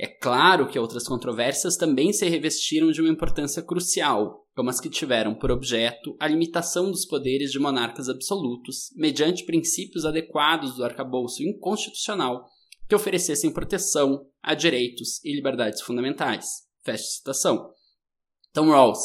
É 0.01 0.07
claro 0.07 0.69
que 0.69 0.79
outras 0.79 1.09
controvérsias 1.09 1.77
também 1.77 2.13
se 2.13 2.29
revestiram 2.29 2.93
de 2.93 3.01
uma 3.01 3.11
importância 3.11 3.61
crucial, 3.61 4.47
como 4.55 4.71
as 4.71 4.81
que 4.81 4.89
tiveram 4.89 5.35
por 5.35 5.51
objeto 5.51 6.17
a 6.21 6.29
limitação 6.29 6.89
dos 6.89 7.05
poderes 7.05 7.51
de 7.51 7.59
monarcas 7.59 8.09
absolutos, 8.09 8.93
mediante 8.95 9.45
princípios 9.45 10.05
adequados 10.05 10.77
do 10.77 10.85
arcabouço 10.85 11.43
inconstitucional 11.43 12.47
que 12.89 12.95
oferecessem 12.95 13.53
proteção 13.53 14.25
a 14.41 14.55
direitos 14.55 15.23
e 15.25 15.35
liberdades 15.35 15.83
fundamentais. 15.83 16.47
Fecha 16.85 17.03
citação. 17.03 17.73
Então 18.51 18.71
Rawls 18.71 19.01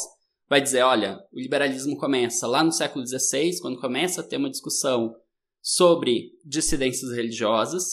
vai 0.48 0.60
dizer, 0.60 0.82
olha, 0.82 1.18
o 1.32 1.40
liberalismo 1.40 1.96
começa 1.96 2.46
lá 2.46 2.62
no 2.62 2.72
século 2.72 3.04
XVI, 3.04 3.58
quando 3.60 3.80
começa 3.80 4.20
a 4.20 4.24
ter 4.24 4.36
uma 4.36 4.50
discussão 4.50 5.12
sobre 5.60 6.30
dissidências 6.44 7.10
religiosas, 7.10 7.90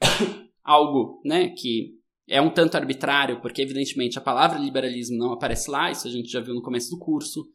algo 0.64 1.20
né, 1.24 1.50
que 1.50 1.97
é 2.28 2.40
um 2.40 2.50
tanto 2.50 2.76
arbitrário, 2.76 3.40
porque 3.40 3.62
evidentemente 3.62 4.18
a 4.18 4.22
palavra 4.22 4.58
liberalismo 4.58 5.16
não 5.16 5.32
aparece 5.32 5.70
lá, 5.70 5.90
isso 5.90 6.06
a 6.06 6.10
gente 6.10 6.30
já 6.30 6.40
viu 6.40 6.54
no 6.54 6.62
começo 6.62 6.90
do 6.90 6.98
curso, 6.98 7.48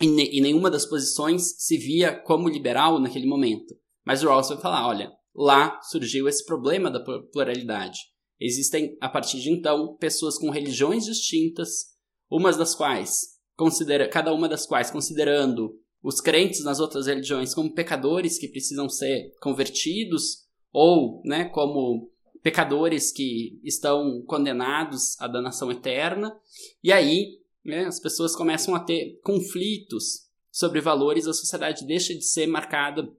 e, 0.00 0.06
ne 0.06 0.28
e 0.32 0.40
nenhuma 0.40 0.70
das 0.70 0.86
posições 0.86 1.54
se 1.58 1.78
via 1.78 2.14
como 2.14 2.48
liberal 2.48 3.00
naquele 3.00 3.26
momento. 3.26 3.74
Mas 4.04 4.22
o 4.22 4.28
Rawls 4.28 4.48
vai 4.48 4.58
falar, 4.58 4.86
olha, 4.86 5.10
lá 5.34 5.80
surgiu 5.82 6.28
esse 6.28 6.44
problema 6.44 6.90
da 6.90 7.00
pluralidade. 7.32 8.00
Existem, 8.38 8.96
a 9.00 9.08
partir 9.08 9.40
de 9.40 9.50
então, 9.50 9.96
pessoas 9.96 10.36
com 10.36 10.50
religiões 10.50 11.04
distintas, 11.04 11.94
umas 12.30 12.56
das 12.56 12.74
quais, 12.74 13.38
considera 13.56 14.08
cada 14.08 14.34
uma 14.34 14.48
das 14.48 14.66
quais 14.66 14.90
considerando 14.90 15.78
os 16.02 16.20
crentes 16.20 16.62
nas 16.64 16.80
outras 16.80 17.06
religiões 17.06 17.54
como 17.54 17.72
pecadores 17.72 18.38
que 18.38 18.48
precisam 18.48 18.88
ser 18.88 19.32
convertidos, 19.40 20.44
ou 20.72 21.22
né, 21.24 21.46
como 21.46 22.10
pecadores 22.44 23.10
que 23.10 23.58
estão 23.64 24.22
condenados 24.26 25.18
à 25.18 25.26
danação 25.26 25.72
eterna. 25.72 26.38
E 26.82 26.92
aí 26.92 27.40
né, 27.64 27.86
as 27.86 27.98
pessoas 27.98 28.36
começam 28.36 28.74
a 28.74 28.80
ter 28.80 29.18
conflitos 29.24 30.28
sobre 30.52 30.78
valores, 30.78 31.26
a 31.26 31.32
sociedade 31.32 31.86
deixa 31.86 32.14
de 32.14 32.22
ser 32.22 32.46
marcada 32.46 33.10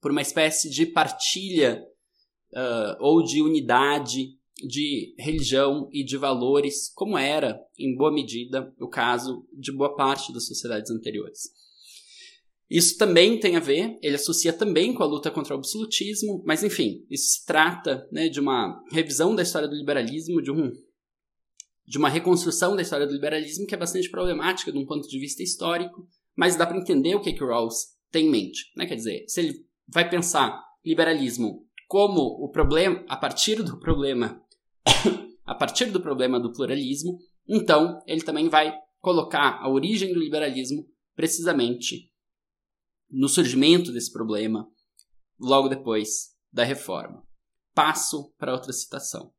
por 0.00 0.10
uma 0.10 0.20
espécie 0.20 0.68
de 0.68 0.84
partilha 0.86 1.86
uh, 2.52 2.96
ou 2.98 3.22
de 3.22 3.40
unidade 3.40 4.36
de 4.56 5.14
religião 5.16 5.88
e 5.92 6.04
de 6.04 6.16
valores, 6.16 6.92
como 6.92 7.16
era, 7.16 7.60
em 7.78 7.96
boa 7.96 8.12
medida, 8.12 8.74
o 8.80 8.88
caso 8.88 9.46
de 9.52 9.70
boa 9.70 9.94
parte 9.94 10.32
das 10.32 10.46
sociedades 10.46 10.90
anteriores. 10.90 11.52
Isso 12.70 12.98
também 12.98 13.40
tem 13.40 13.56
a 13.56 13.60
ver, 13.60 13.98
ele 14.02 14.16
associa 14.16 14.52
também 14.52 14.92
com 14.92 15.02
a 15.02 15.06
luta 15.06 15.30
contra 15.30 15.54
o 15.54 15.58
absolutismo, 15.58 16.42
mas 16.44 16.62
enfim, 16.62 17.06
isso 17.10 17.38
se 17.38 17.46
trata 17.46 18.06
né, 18.12 18.28
de 18.28 18.38
uma 18.38 18.78
revisão 18.92 19.34
da 19.34 19.42
história 19.42 19.66
do 19.66 19.74
liberalismo, 19.74 20.42
de, 20.42 20.50
um, 20.50 20.70
de 21.86 21.96
uma 21.96 22.10
reconstrução 22.10 22.76
da 22.76 22.82
história 22.82 23.06
do 23.06 23.14
liberalismo 23.14 23.66
que 23.66 23.74
é 23.74 23.78
bastante 23.78 24.10
problemática 24.10 24.70
de 24.70 24.76
um 24.76 24.84
ponto 24.84 25.08
de 25.08 25.18
vista 25.18 25.42
histórico, 25.42 26.06
mas 26.36 26.56
dá 26.56 26.66
para 26.66 26.76
entender 26.76 27.14
o 27.14 27.20
que, 27.22 27.32
que 27.32 27.42
o 27.42 27.46
Rawls 27.46 27.96
tem 28.10 28.26
em 28.26 28.30
mente. 28.30 28.70
Né? 28.76 28.84
Quer 28.84 28.96
dizer, 28.96 29.24
se 29.26 29.40
ele 29.40 29.66
vai 29.86 30.08
pensar 30.08 30.62
liberalismo 30.84 31.66
como 31.86 32.20
o 32.20 32.50
problema, 32.50 33.02
a 33.08 33.16
partir 33.16 33.62
do 33.62 33.80
problema, 33.80 34.42
a 35.46 35.54
partir 35.54 35.86
do 35.86 36.02
problema 36.02 36.38
do 36.38 36.52
pluralismo, 36.52 37.18
então 37.48 37.98
ele 38.06 38.20
também 38.20 38.50
vai 38.50 38.74
colocar 39.00 39.58
a 39.62 39.70
origem 39.70 40.12
do 40.12 40.20
liberalismo 40.20 40.86
precisamente 41.16 42.10
no 43.10 43.28
surgimento 43.28 43.92
desse 43.92 44.12
problema, 44.12 44.68
logo 45.38 45.68
depois 45.68 46.36
da 46.52 46.64
reforma. 46.64 47.26
Passo 47.74 48.32
para 48.38 48.52
outra 48.52 48.72
citação. 48.72 49.32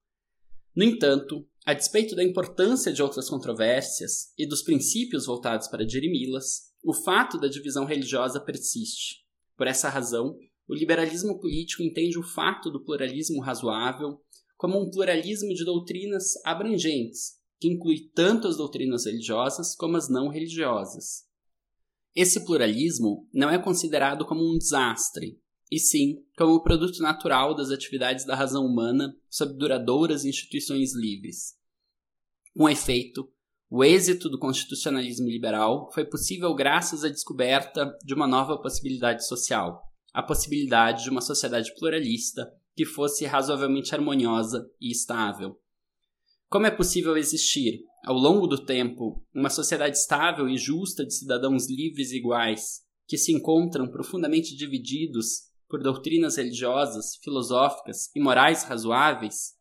No 0.76 0.84
entanto, 0.84 1.46
A 1.70 1.74
despeito 1.76 2.16
da 2.16 2.24
importância 2.24 2.92
de 2.92 3.04
outras 3.04 3.30
controvérsias 3.30 4.34
e 4.36 4.48
dos 4.48 4.64
princípios 4.64 5.28
voltados 5.28 5.68
para 5.68 5.86
dirimi-las, 5.86 6.74
o 6.84 6.96
fato 6.96 7.38
da 7.38 7.48
divisão 7.48 7.86
religiosa 7.86 8.40
persiste. 8.40 9.18
Por 9.56 9.68
essa 9.68 9.88
razão, 9.88 10.36
o 10.68 10.74
liberalismo 10.74 11.40
político 11.40 11.84
entende 11.84 12.18
o 12.18 12.24
fato 12.24 12.72
do 12.72 12.84
pluralismo 12.84 13.40
razoável 13.40 14.20
como 14.58 14.82
um 14.82 14.90
pluralismo 14.90 15.54
de 15.54 15.64
doutrinas 15.64 16.34
abrangentes, 16.44 17.34
que 17.60 17.68
inclui 17.68 18.10
tanto 18.16 18.48
as 18.48 18.58
doutrinas 18.58 19.06
religiosas 19.06 19.76
como 19.76 19.96
as 19.96 20.10
não 20.10 20.30
religiosas. 20.30 21.29
Esse 22.16 22.44
pluralismo 22.46 23.28
não 23.34 23.50
é 23.50 23.58
considerado 23.58 24.26
como 24.26 24.42
um 24.42 24.58
desastre, 24.58 25.40
e 25.72 25.80
sim 25.80 26.24
como 26.38 26.54
o 26.54 26.64
produto 26.64 27.00
natural 27.02 27.56
das 27.56 27.70
atividades 27.70 28.26
da 28.26 28.36
razão 28.36 28.66
humana 28.66 29.16
sob 29.30 29.54
duradouras 29.58 30.26
instituições 30.26 30.96
livres. 30.96 31.54
Com 32.56 32.68
efeito, 32.68 33.32
o 33.70 33.84
êxito 33.84 34.30
do 34.30 34.40
constitucionalismo 34.40 35.28
liberal 35.28 35.92
foi 35.94 36.04
possível 36.04 36.56
graças 36.56 37.04
à 37.04 37.10
descoberta 37.10 37.96
de 38.04 38.16
uma 38.16 38.26
nova 38.26 38.60
possibilidade 38.60 39.28
social, 39.28 39.84
a 40.12 40.24
possibilidade 40.24 41.04
de 41.04 41.10
uma 41.12 41.22
sociedade 41.22 41.72
pluralista 41.76 42.52
que 42.76 42.86
fosse 42.86 43.26
razoavelmente 43.26 43.94
harmoniosa 43.94 44.68
e 44.82 44.92
estável. 44.92 45.60
Como 46.50 46.66
é 46.66 46.72
possível 46.72 47.16
existir, 47.16 47.86
ao 48.04 48.16
longo 48.16 48.48
do 48.48 48.66
tempo, 48.66 49.24
uma 49.32 49.52
sociedade 49.52 49.96
estável 49.96 50.50
e 50.50 50.58
justa 50.58 51.06
de 51.06 51.14
cidadãos 51.14 51.70
livres 51.70 52.12
e 52.12 52.18
iguais, 52.18 52.82
que 53.08 53.20
se 53.20 53.32
encontram 53.32 53.88
profundamente 53.88 54.56
divididos 54.56 55.44
por 55.70 55.84
doutrinas 55.84 56.38
religiosas, 56.38 57.18
filosóficas 57.24 58.10
e 58.16 58.20
morais 58.20 58.64
razoáveis? 58.64 59.54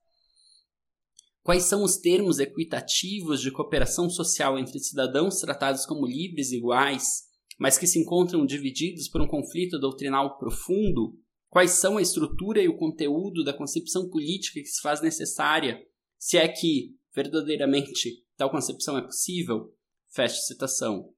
Quais 1.43 1.65
são 1.65 1.83
os 1.83 1.99
termos 1.99 2.39
equitativos 2.39 3.43
de 3.43 3.51
cooperação 3.51 4.09
social 4.09 4.59
entre 4.59 4.79
cidadãos 4.79 5.41
tratados 5.41 5.85
como 5.85 6.07
livres 6.07 6.53
e 6.53 6.57
iguais, 6.57 7.25
mas 7.59 7.77
que 7.77 7.87
se 7.87 7.99
encontram 7.99 8.47
divididos 8.47 9.09
por 9.09 9.21
um 9.21 9.27
conflito 9.29 9.79
doutrinal 9.79 10.39
profundo? 10.39 11.19
Quais 11.51 11.73
são 11.73 11.99
a 11.99 12.03
estrutura 12.03 12.63
e 12.63 12.69
o 12.69 12.79
conteúdo 12.79 13.45
da 13.45 13.53
concepção 13.53 14.09
política 14.09 14.61
que 14.61 14.69
se 14.69 14.81
faz 14.81 15.03
necessária 15.03 15.79
se 16.19 16.37
é 16.37 16.49
que, 16.49 16.97
verdadeiramente, 17.15 18.25
tal 18.37 18.51
concepção 18.51 18.99
é 18.99 19.03
possível? 19.03 19.75
Fecha 20.11 20.41
citação. 20.41 21.15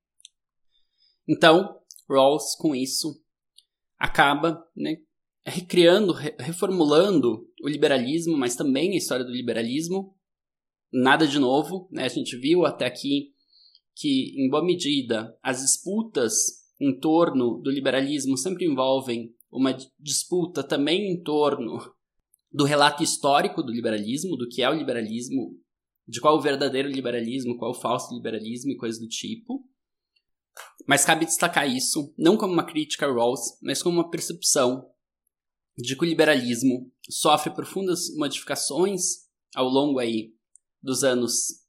Então, 1.29 1.81
Rawls, 2.09 2.57
com 2.57 2.75
isso, 2.75 3.23
acaba 3.99 4.63
né, 4.77 4.97
recriando, 5.45 6.13
reformulando 6.13 7.49
o 7.63 7.69
liberalismo, 7.69 8.37
mas 8.37 8.57
também 8.57 8.93
a 8.93 8.97
história 8.97 9.25
do 9.25 9.33
liberalismo. 9.33 10.17
Nada 10.93 11.27
de 11.27 11.39
novo, 11.39 11.89
né? 11.93 12.05
a 12.05 12.09
gente 12.09 12.37
viu 12.37 12.67
até 12.67 12.85
aqui 12.85 13.33
que, 13.95 14.35
em 14.37 14.49
boa 14.51 14.65
medida, 14.65 15.37
as 15.43 15.61
disputas 15.61 16.35
em 16.81 16.99
torno 16.99 17.61
do 17.63 17.71
liberalismo 17.71 18.37
sempre 18.37 18.65
envolvem 18.65 19.33
uma 19.51 19.77
disputa 19.99 20.65
também 20.65 21.13
em 21.13 21.23
torno 21.23 21.79
do 22.53 22.65
relato 22.65 23.03
histórico 23.03 23.63
do 23.63 23.73
liberalismo, 23.73 24.37
do 24.37 24.49
que 24.49 24.63
é 24.63 24.69
o 24.69 24.75
liberalismo, 24.75 25.57
de 26.07 26.21
qual 26.21 26.37
o 26.37 26.41
verdadeiro 26.41 26.89
liberalismo, 26.89 27.57
qual 27.57 27.71
o 27.71 27.81
falso 27.81 28.13
liberalismo 28.15 28.73
e 28.73 28.77
coisas 28.77 29.01
do 29.01 29.09
tipo. 29.09 29.65
Mas 30.87 31.05
cabe 31.05 31.25
destacar 31.25 31.69
isso 31.69 32.13
não 32.19 32.37
como 32.37 32.53
uma 32.53 32.67
crítica 32.67 33.07
a 33.07 33.13
Rawls, 33.13 33.59
mas 33.63 33.83
como 33.83 33.99
uma 34.01 34.11
percepção 34.11 34.91
de 35.79 35.97
que 35.97 36.05
o 36.05 36.09
liberalismo 36.09 36.93
sofre 37.09 37.55
profundas 37.55 38.15
modificações 38.17 39.29
ao 39.55 39.67
longo 39.67 39.99
aí 39.99 40.35
dos 40.83 41.05
anos 41.05 41.61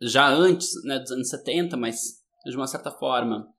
já 0.00 0.28
antes 0.28 0.70
né, 0.84 0.98
dos 1.00 1.10
anos 1.10 1.28
70, 1.28 1.76
mas 1.76 2.22
de 2.46 2.56
uma 2.56 2.68
certa 2.68 2.92
forma 2.92 3.52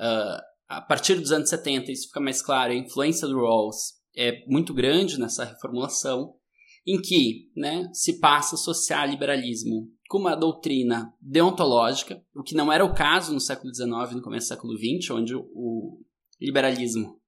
uh, 0.00 0.42
a 0.66 0.80
partir 0.80 1.16
dos 1.16 1.32
anos 1.32 1.50
70 1.50 1.92
isso 1.92 2.06
fica 2.06 2.20
mais 2.20 2.40
claro, 2.40 2.72
a 2.72 2.76
influência 2.76 3.28
do 3.28 3.38
Rawls 3.38 3.99
é 4.16 4.44
muito 4.46 4.74
grande 4.74 5.18
nessa 5.18 5.44
reformulação, 5.44 6.34
em 6.86 7.00
que 7.00 7.50
né, 7.56 7.88
se 7.92 8.18
passa 8.18 8.54
a 8.54 8.58
associar 8.58 9.08
liberalismo 9.08 9.88
com 10.08 10.18
uma 10.18 10.34
doutrina 10.34 11.14
deontológica, 11.20 12.20
o 12.34 12.42
que 12.42 12.54
não 12.54 12.72
era 12.72 12.84
o 12.84 12.94
caso 12.94 13.32
no 13.32 13.40
século 13.40 13.72
XIX 13.74 14.12
e 14.12 14.14
no 14.16 14.22
começo 14.22 14.46
do 14.46 14.48
século 14.48 14.76
XX, 14.76 15.10
onde 15.10 15.34
o 15.34 16.00
liberalismo 16.40 17.20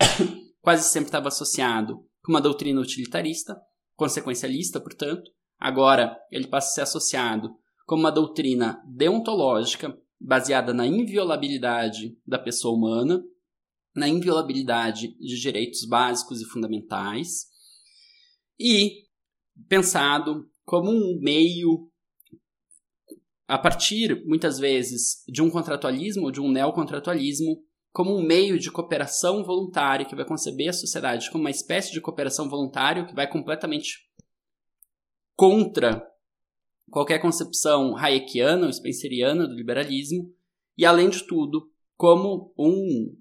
quase 0.62 0.84
sempre 0.90 1.08
estava 1.08 1.28
associado 1.28 2.02
com 2.22 2.32
uma 2.32 2.40
doutrina 2.40 2.80
utilitarista, 2.80 3.60
consequencialista, 3.94 4.80
portanto. 4.80 5.30
Agora 5.58 6.16
ele 6.30 6.46
passa 6.46 6.68
a 6.68 6.72
ser 6.72 6.80
associado 6.82 7.54
com 7.86 7.96
uma 7.96 8.10
doutrina 8.10 8.82
deontológica 8.86 9.94
baseada 10.18 10.72
na 10.72 10.86
inviolabilidade 10.86 12.16
da 12.26 12.38
pessoa 12.38 12.74
humana, 12.74 13.22
na 13.94 14.08
inviolabilidade 14.08 15.16
de 15.18 15.40
direitos 15.40 15.84
básicos 15.84 16.40
e 16.40 16.44
fundamentais, 16.44 17.46
e 18.58 19.04
pensado 19.68 20.48
como 20.64 20.90
um 20.90 21.18
meio 21.20 21.90
a 23.48 23.58
partir, 23.58 24.24
muitas 24.26 24.60
vezes, 24.60 25.24
de 25.26 25.42
um 25.42 25.50
contratualismo 25.50 26.26
ou 26.26 26.30
de 26.30 26.40
um 26.40 26.48
neocontratualismo, 26.48 27.64
como 27.92 28.16
um 28.16 28.22
meio 28.22 28.56
de 28.56 28.70
cooperação 28.70 29.42
voluntária 29.42 30.06
que 30.06 30.14
vai 30.14 30.24
conceber 30.24 30.68
a 30.68 30.72
sociedade 30.72 31.28
como 31.32 31.42
uma 31.42 31.50
espécie 31.50 31.90
de 31.90 32.00
cooperação 32.00 32.48
voluntária 32.48 33.04
que 33.04 33.14
vai 33.14 33.28
completamente 33.28 34.08
contra 35.34 36.06
qualquer 36.88 37.18
concepção 37.18 37.96
hayekiana 37.96 38.66
ou 38.66 38.72
spenceriana 38.72 39.48
do 39.48 39.54
liberalismo, 39.54 40.32
e 40.78 40.86
além 40.86 41.08
de 41.08 41.26
tudo, 41.26 41.70
como 41.96 42.54
um, 42.56 43.16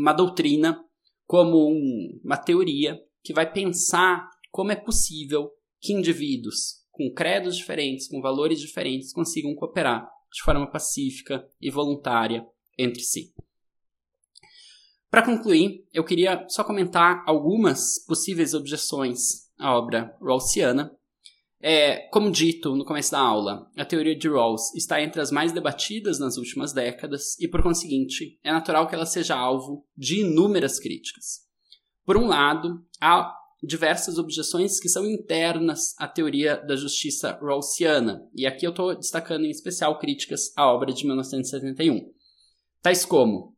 uma 0.00 0.12
doutrina, 0.12 0.82
como 1.26 1.70
um, 1.70 2.20
uma 2.24 2.36
teoria 2.36 3.00
que 3.22 3.32
vai 3.32 3.50
pensar 3.50 4.28
como 4.50 4.72
é 4.72 4.76
possível 4.76 5.50
que 5.80 5.92
indivíduos 5.92 6.84
com 6.90 7.12
credos 7.12 7.56
diferentes, 7.56 8.08
com 8.08 8.22
valores 8.22 8.58
diferentes, 8.58 9.12
consigam 9.12 9.54
cooperar 9.54 10.08
de 10.32 10.42
forma 10.42 10.70
pacífica 10.70 11.46
e 11.60 11.70
voluntária 11.70 12.46
entre 12.78 13.02
si. 13.02 13.34
Para 15.10 15.24
concluir, 15.24 15.86
eu 15.92 16.04
queria 16.04 16.46
só 16.48 16.64
comentar 16.64 17.22
algumas 17.26 18.04
possíveis 18.06 18.54
objeções 18.54 19.50
à 19.58 19.76
obra 19.76 20.16
rawlsiana 20.20 20.95
é, 21.68 22.06
como 22.12 22.30
dito 22.30 22.76
no 22.76 22.84
começo 22.84 23.10
da 23.10 23.18
aula, 23.18 23.68
a 23.76 23.84
teoria 23.84 24.16
de 24.16 24.28
Rawls 24.28 24.72
está 24.76 25.02
entre 25.02 25.20
as 25.20 25.32
mais 25.32 25.50
debatidas 25.50 26.16
nas 26.16 26.36
últimas 26.36 26.72
décadas 26.72 27.36
e, 27.40 27.48
por 27.48 27.60
conseguinte, 27.60 28.38
é 28.44 28.52
natural 28.52 28.86
que 28.86 28.94
ela 28.94 29.04
seja 29.04 29.34
alvo 29.34 29.84
de 29.96 30.20
inúmeras 30.20 30.78
críticas. 30.78 31.40
Por 32.04 32.16
um 32.16 32.28
lado, 32.28 32.86
há 33.00 33.34
diversas 33.60 34.16
objeções 34.16 34.78
que 34.78 34.88
são 34.88 35.04
internas 35.04 35.92
à 35.98 36.06
teoria 36.06 36.56
da 36.56 36.76
justiça 36.76 37.36
rawlsiana, 37.42 38.22
e 38.32 38.46
aqui 38.46 38.64
eu 38.64 38.70
estou 38.70 38.94
destacando 38.94 39.44
em 39.44 39.50
especial 39.50 39.98
críticas 39.98 40.52
à 40.56 40.72
obra 40.72 40.92
de 40.92 41.04
1971, 41.04 42.00
tais 42.80 43.04
como, 43.04 43.56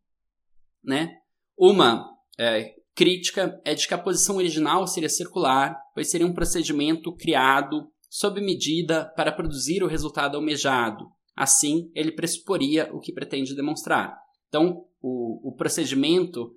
né, 0.83 1.11
uma 1.59 2.09
é, 2.39 2.75
crítica 2.95 3.61
é 3.67 3.75
de 3.75 3.87
que 3.87 3.93
a 3.93 3.99
posição 3.99 4.37
original 4.37 4.87
seria 4.87 5.11
circular, 5.11 5.79
pois 5.95 6.11
seria 6.11 6.27
um 6.27 6.33
procedimento 6.33 7.15
criado 7.15 7.87
sob 8.09 8.41
medida 8.41 9.05
para 9.17 9.33
produzir 9.33 9.83
o 9.83 9.89
resultado 9.89 10.37
almejado. 10.37 11.07
Assim, 11.37 11.91
ele 11.95 12.13
pressuporia 12.13 12.91
o 12.93 13.01
que 13.01 13.13
pretende 13.13 13.55
demonstrar. 13.55 14.19
Então, 14.49 14.85
o, 15.01 15.51
o 15.51 15.55
procedimento 15.55 16.55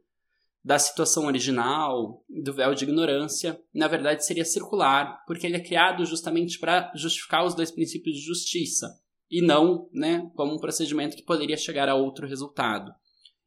da 0.64 0.78
situação 0.78 1.26
original, 1.26 2.24
do 2.30 2.54
véu 2.54 2.74
de 2.76 2.84
ignorância, 2.84 3.60
na 3.74 3.88
verdade 3.88 4.26
seria 4.26 4.46
circular, 4.46 5.24
porque 5.26 5.48
ele 5.48 5.58
é 5.58 5.64
criado 5.64 6.06
justamente 6.06 6.60
para 6.60 6.92
justificar 6.96 7.46
os 7.46 7.56
dois 7.56 7.72
princípios 7.72 8.16
de 8.16 8.22
justiça, 8.22 8.88
e 9.30 9.42
não 9.42 9.90
né, 9.92 10.30
como 10.36 10.54
um 10.54 10.60
procedimento 10.60 11.16
que 11.16 11.24
poderia 11.24 11.58
chegar 11.58 11.90
a 11.90 11.96
outro 11.96 12.28
resultado. 12.28 12.92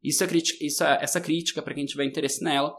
Isso 0.03 0.25
é 0.25 0.29
isso 0.61 0.83
é, 0.83 0.99
essa 1.03 1.21
crítica, 1.21 1.63
para 1.63 1.75
quem 1.75 1.87
tiver 1.87 2.05
interesse 2.05 2.43
nela, 2.43 2.75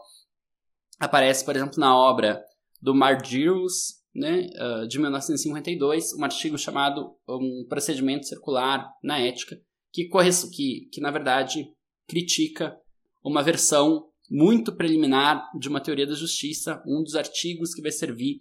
aparece, 0.98 1.44
por 1.44 1.56
exemplo, 1.56 1.78
na 1.78 1.96
obra 1.96 2.42
do 2.80 2.94
Margirus, 2.94 4.02
né, 4.16 4.48
uh, 4.54 4.88
de 4.88 4.98
1952, 4.98 6.14
um 6.14 6.24
artigo 6.24 6.56
chamado 6.56 7.14
Um 7.28 7.66
Procedimento 7.68 8.26
Circular 8.26 8.90
na 9.02 9.18
Ética, 9.20 9.60
que, 9.92 10.08
que, 10.52 10.88
que 10.90 11.00
na 11.02 11.10
verdade 11.10 11.68
critica 12.08 12.74
uma 13.22 13.42
versão 13.42 14.08
muito 14.30 14.74
preliminar 14.74 15.44
de 15.58 15.68
uma 15.68 15.80
teoria 15.80 16.06
da 16.06 16.14
justiça, 16.14 16.82
um 16.86 17.02
dos 17.02 17.14
artigos 17.14 17.74
que 17.74 17.82
vai 17.82 17.92
servir 17.92 18.38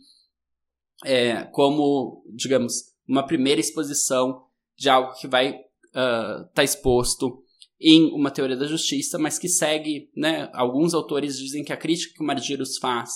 é, 1.03 1.43
como, 1.51 2.23
digamos, 2.34 2.93
uma 3.07 3.26
primeira 3.26 3.59
exposição 3.59 4.45
de 4.78 4.89
algo 4.89 5.13
que 5.19 5.28
vai 5.28 5.49
estar 5.49 6.41
uh, 6.41 6.49
tá 6.53 6.63
exposto 6.63 7.43
em 7.80 8.13
uma 8.13 8.32
teoria 8.32 8.55
da 8.55 8.65
justiça, 8.65 9.19
mas 9.19 9.38
que 9.38 9.49
segue, 9.49 10.09
né, 10.15 10.49
alguns 10.53 10.93
autores 10.93 11.38
dizem 11.38 11.63
que 11.63 11.73
a 11.73 11.78
crítica 11.78 12.13
que 12.15 12.23
o 12.23 12.26
Margirus 12.26 12.78
faz 12.78 13.11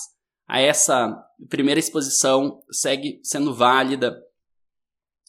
a 0.50 0.60
essa 0.60 1.16
primeira 1.48 1.78
exposição 1.78 2.60
segue 2.72 3.20
sendo 3.22 3.54
válida 3.54 4.20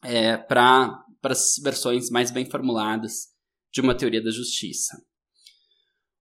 é, 0.03 0.35
para 0.35 1.05
as 1.25 1.57
versões 1.63 2.09
mais 2.09 2.31
bem 2.31 2.49
formuladas 2.49 3.27
de 3.71 3.81
uma 3.81 3.93
teoria 3.93 4.21
da 4.21 4.31
justiça. 4.31 4.97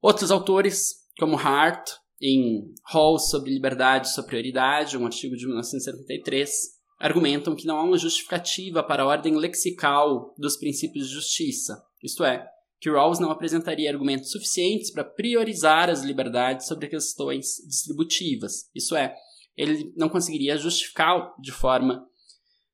Outros 0.03 0.31
autores, 0.31 0.97
como 1.19 1.39
Hart, 1.39 1.93
em 2.21 2.75
Hall 2.89 3.19
sobre 3.19 3.51
liberdade 3.51 4.07
e 4.07 4.11
sua 4.11 4.23
prioridade, 4.23 4.99
um 4.99 5.07
artigo 5.07 5.35
de 5.35 5.47
1973, 5.47 6.51
argumentam 6.99 7.57
que 7.57 7.67
não 7.67 7.79
há 7.79 7.83
uma 7.83 7.97
justificativa 7.97 8.83
para 8.83 9.03
a 9.03 9.07
ordem 9.07 9.35
lexical 9.35 10.35
dos 10.37 10.59
princípios 10.59 11.09
de 11.09 11.15
justiça, 11.15 11.83
isto 12.05 12.23
é, 12.23 12.47
que 12.81 12.91
Rawls 12.91 13.21
não 13.21 13.31
apresentaria 13.31 13.91
argumentos 13.91 14.31
suficientes 14.31 14.91
para 14.91 15.05
priorizar 15.05 15.91
as 15.91 16.03
liberdades 16.03 16.67
sobre 16.67 16.89
questões 16.89 17.57
distributivas, 17.67 18.71
isso 18.75 18.97
é, 18.97 19.15
ele 19.57 19.93
não 19.97 20.09
conseguiria 20.09 20.57
justificar 20.57 21.35
de 21.41 21.53
forma 21.53 22.07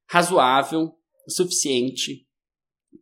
razoável 0.08 0.92
o 1.26 1.30
suficiente 1.30 2.26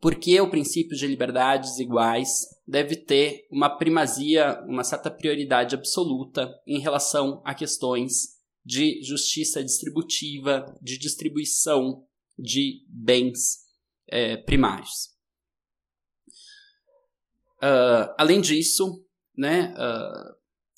porque 0.01 0.41
o 0.41 0.51
princípio 0.51 0.97
de 0.97 1.07
liberdades 1.07 1.79
iguais 1.79 2.29
deve 2.67 2.97
ter 2.97 3.47
uma 3.51 3.71
primazia, 3.71 4.61
uma 4.67 4.85
certa 4.85 5.11
prioridade 5.11 5.75
absoluta 5.75 6.51
em 6.67 6.79
relação 6.79 7.43
a 7.45 7.55
questões 7.55 8.35
de 8.65 9.03
justiça 9.03 9.63
distributiva, 9.63 10.65
de 10.81 10.99
distribuição 10.99 12.05
de 12.39 12.85
bens 12.89 13.61
é, 14.09 14.37
primários. 14.37 15.14
Uh, 17.65 18.12
além 18.19 18.43
disso, 18.43 19.03
né, 19.35 19.73
uh, 19.73 20.35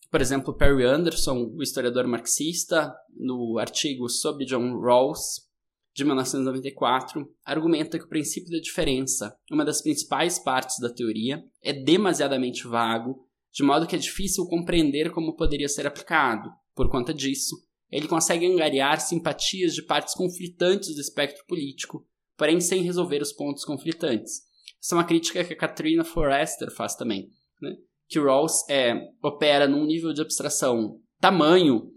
por 0.09 0.21
exemplo, 0.21 0.55
Perry 0.55 0.85
Anderson, 0.85 1.53
o 1.57 1.61
historiador 1.61 2.07
marxista, 2.07 2.95
no 3.13 3.59
artigo 3.59 4.09
sobre 4.09 4.45
John 4.45 4.79
Rawls, 4.81 5.47
de 5.93 6.05
1994, 6.05 7.27
argumenta 7.45 7.99
que 7.99 8.05
o 8.05 8.09
princípio 8.09 8.53
da 8.53 8.61
diferença, 8.61 9.37
uma 9.51 9.65
das 9.65 9.83
principais 9.83 10.39
partes 10.39 10.79
da 10.79 10.93
teoria, 10.93 11.43
é 11.61 11.73
demasiadamente 11.73 12.69
vago, 12.69 13.27
de 13.53 13.65
modo 13.65 13.87
que 13.87 13.97
é 13.97 13.99
difícil 13.99 14.47
compreender 14.47 15.11
como 15.11 15.35
poderia 15.35 15.69
ser 15.69 15.89
aplicado. 15.89 16.51
Por 16.73 16.89
conta 16.89 17.13
disso, 17.13 17.57
ele 17.91 18.07
consegue 18.07 18.47
angariar 18.47 19.01
simpatias 19.01 19.75
de 19.75 19.83
partes 19.83 20.15
conflitantes 20.15 20.95
do 20.95 21.01
espectro 21.01 21.45
político, 21.47 22.07
porém 22.37 22.61
sem 22.61 22.83
resolver 22.83 23.23
os 23.23 23.33
pontos 23.33 23.65
conflitantes. 23.65 24.46
Essa 24.87 24.95
é 24.95 24.99
uma 24.99 25.05
crítica 25.05 25.43
que 25.43 25.53
a 25.53 25.57
Katrina 25.57 26.05
Forrester 26.05 26.71
faz 26.71 26.95
também, 26.95 27.29
né? 27.61 27.75
que 28.09 28.21
Rawls 28.21 28.65
é, 28.71 28.95
opera 29.21 29.67
num 29.67 29.85
nível 29.85 30.13
de 30.13 30.23
abstração 30.23 31.01
tamanho 31.21 31.91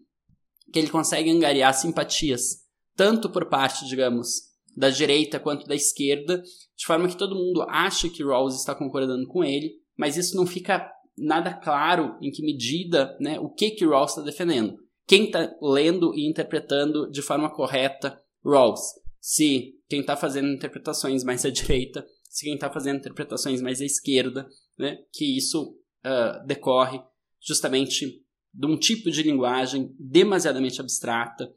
que 0.74 0.80
ele 0.80 0.90
consegue 0.90 1.30
angariar 1.30 1.72
simpatias 1.76 2.68
tanto 2.96 3.30
por 3.30 3.46
parte, 3.46 3.88
digamos, 3.88 4.42
da 4.76 4.90
direita 4.90 5.40
quanto 5.40 5.68
da 5.68 5.76
esquerda, 5.76 6.42
de 6.76 6.86
forma 6.88 7.08
que 7.08 7.16
todo 7.16 7.36
mundo 7.36 7.62
acha 7.70 8.10
que 8.10 8.24
Rawls 8.24 8.56
está 8.56 8.74
concordando 8.74 9.28
com 9.28 9.44
ele, 9.44 9.72
mas 9.96 10.18
isso 10.18 10.36
não 10.36 10.48
fica 10.48 10.92
nada 11.16 11.54
claro 11.54 12.18
em 12.20 12.32
que 12.32 12.42
medida, 12.42 13.16
né, 13.20 13.40
o 13.40 13.50
que 13.50 13.70
que 13.70 13.86
Rawls 13.86 14.14
está 14.14 14.24
defendendo. 14.24 14.80
Quem 15.06 15.26
está 15.26 15.56
lendo 15.62 16.12
e 16.16 16.28
interpretando 16.28 17.08
de 17.12 17.22
forma 17.22 17.54
correta 17.54 18.20
Rawls? 18.44 18.82
Se 19.22 19.76
quem 19.88 20.00
está 20.00 20.18
fazendo 20.18 20.50
interpretações 20.50 21.24
mais 21.24 21.46
à 21.46 21.52
direita, 21.52 22.04
se 22.30 22.46
quem 22.46 22.54
está 22.54 22.72
fazendo 22.72 23.00
interpretações 23.00 23.60
mais 23.62 23.82
à 23.82 23.86
esquerda, 23.86 24.48
né, 24.78 25.04
que 25.12 25.36
isso 25.36 25.76
uh, 26.06 26.46
decorre 26.46 27.02
justamente 27.42 28.24
de 28.54 28.68
um 28.68 28.78
tipo 28.78 29.10
de 29.10 29.24
linguagem 29.24 29.94
demasiadamente 30.00 30.80
abstrata, 30.80 31.52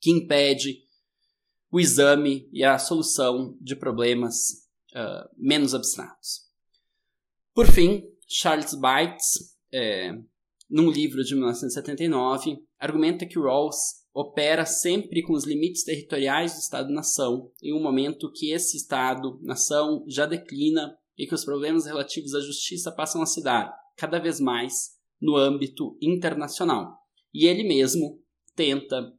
que 0.00 0.10
impede 0.10 0.82
o 1.70 1.80
exame 1.80 2.48
e 2.52 2.62
a 2.64 2.78
solução 2.78 3.56
de 3.60 3.74
problemas 3.74 4.34
uh, 4.92 5.28
menos 5.36 5.74
abstratos. 5.74 6.46
Por 7.54 7.66
fim, 7.66 8.04
Charles 8.28 8.74
Bates, 8.74 9.56
é, 9.72 10.12
num 10.68 10.90
livro 10.90 11.24
de 11.24 11.34
1979, 11.34 12.58
argumenta 12.78 13.26
que 13.26 13.38
Rawls 13.38 14.06
opera 14.20 14.66
sempre 14.66 15.22
com 15.22 15.32
os 15.32 15.44
limites 15.44 15.84
territoriais 15.84 16.54
do 16.54 16.58
Estado-nação, 16.58 17.52
em 17.62 17.72
um 17.72 17.80
momento 17.80 18.32
que 18.32 18.50
esse 18.50 18.76
Estado-nação 18.76 20.04
já 20.08 20.26
declina 20.26 20.98
e 21.16 21.24
que 21.24 21.34
os 21.36 21.44
problemas 21.44 21.86
relativos 21.86 22.34
à 22.34 22.40
justiça 22.40 22.90
passam 22.90 23.22
a 23.22 23.26
se 23.26 23.40
dar 23.40 23.72
cada 23.96 24.18
vez 24.18 24.40
mais 24.40 24.98
no 25.20 25.36
âmbito 25.36 25.96
internacional. 26.02 26.98
E 27.32 27.46
ele 27.46 27.62
mesmo 27.62 28.20
tenta 28.56 29.12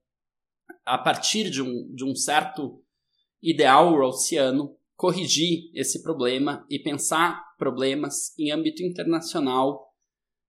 a 0.86 0.98
partir 0.98 1.50
de 1.50 1.62
um, 1.62 1.90
de 1.94 2.04
um 2.04 2.14
certo 2.14 2.84
ideal 3.42 3.96
rawlsiano, 3.96 4.76
corrigir 4.98 5.72
esse 5.74 6.04
problema 6.04 6.66
e 6.70 6.78
pensar 6.78 7.42
problemas 7.58 8.38
em 8.38 8.52
âmbito 8.52 8.84
internacional, 8.84 9.94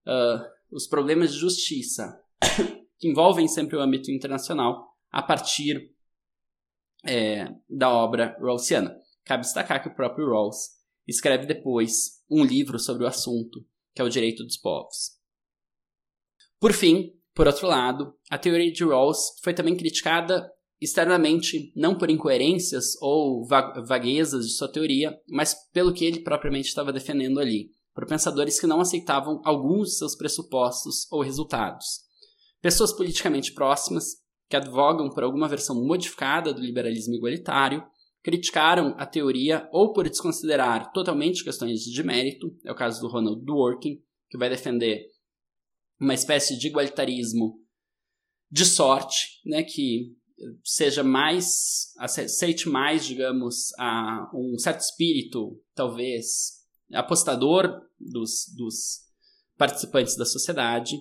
uh, 0.09 0.44
os 0.72 0.88
problemas 0.88 1.32
de 1.32 1.38
justiça, 1.38 2.20
que 3.01 3.09
envolvem 3.09 3.48
sempre 3.48 3.76
o 3.76 3.80
âmbito 3.80 4.11
internacional, 4.11 4.94
a 5.11 5.22
partir 5.22 5.90
é, 7.05 7.48
da 7.68 7.90
obra 7.90 8.36
rawlsiana. 8.38 8.94
Cabe 9.24 9.42
destacar 9.42 9.82
que 9.82 9.88
o 9.88 9.94
próprio 9.94 10.28
Rawls 10.28 10.70
escreve 11.07 11.46
depois 11.46 12.22
um 12.30 12.44
livro 12.44 12.78
sobre 12.78 13.05
o 13.05 13.07
assunto, 13.07 13.64
que 13.94 14.03
é 14.03 14.05
o 14.05 14.09
Direito 14.09 14.44
dos 14.44 14.57
Povos. 14.57 15.18
Por 16.59 16.72
fim, 16.72 17.12
por 17.34 17.46
outro 17.46 17.66
lado, 17.66 18.14
a 18.28 18.38
teoria 18.38 18.70
de 18.70 18.84
Rawls 18.84 19.40
foi 19.42 19.55
também 19.55 19.76
criticada 19.76 20.51
externamente 20.80 21.72
não 21.76 21.96
por 21.96 22.11
incoerências 22.11 22.96
ou 23.01 23.46
vaguezas 23.46 24.46
de 24.46 24.53
sua 24.53 24.70
teoria, 24.70 25.18
mas 25.28 25.55
pelo 25.72 25.92
que 25.92 26.05
ele 26.05 26.20
propriamente 26.20 26.68
estava 26.68 26.92
defendendo 26.92 27.38
ali, 27.38 27.70
por 27.94 28.07
pensadores 28.07 28.59
que 28.59 28.66
não 28.66 28.80
aceitavam 28.80 29.40
alguns 29.44 29.90
de 29.90 29.96
seus 29.96 30.16
pressupostos 30.16 31.11
ou 31.11 31.22
resultados. 31.22 32.10
Pessoas 32.61 32.93
politicamente 32.93 33.53
próximas, 33.53 34.17
que 34.49 34.57
advogam 34.57 35.09
por 35.09 35.23
alguma 35.23 35.49
versão 35.49 35.85
modificada 35.85 36.53
do 36.53 36.61
liberalismo 36.61 37.15
igualitário, 37.15 37.83
criticaram 38.23 38.95
a 38.99 39.07
teoria 39.07 39.69
ou 39.73 39.93
por 39.93 40.09
desconsiderar 40.09 40.93
totalmente 40.93 41.43
questões 41.43 41.81
de 41.81 42.03
mérito, 42.03 42.55
é 42.65 42.71
o 42.73 42.75
caso 42.75 43.01
do 43.01 43.09
Ronald 43.09 43.45
Dworkin, 43.45 44.03
que 44.29 44.39
vai 44.39 44.51
defender 44.51 45.07
uma 45.99 46.15
espécie 46.15 46.59
de 46.59 46.69
igualitarismo 46.69 47.61
de 48.51 48.65
sorte, 48.65 49.41
né, 49.47 49.63
que 49.63 50.15
seja 50.65 51.03
mais 51.03 51.93
aceite 51.99 52.69
mais, 52.69 53.05
digamos, 53.05 53.73
a 53.79 54.31
um 54.35 54.59
certo 54.59 54.81
espírito, 54.81 55.63
talvez 55.75 56.61
apostador 56.93 57.83
dos, 57.99 58.47
dos 58.57 59.01
participantes 59.57 60.17
da 60.17 60.25
sociedade, 60.25 60.97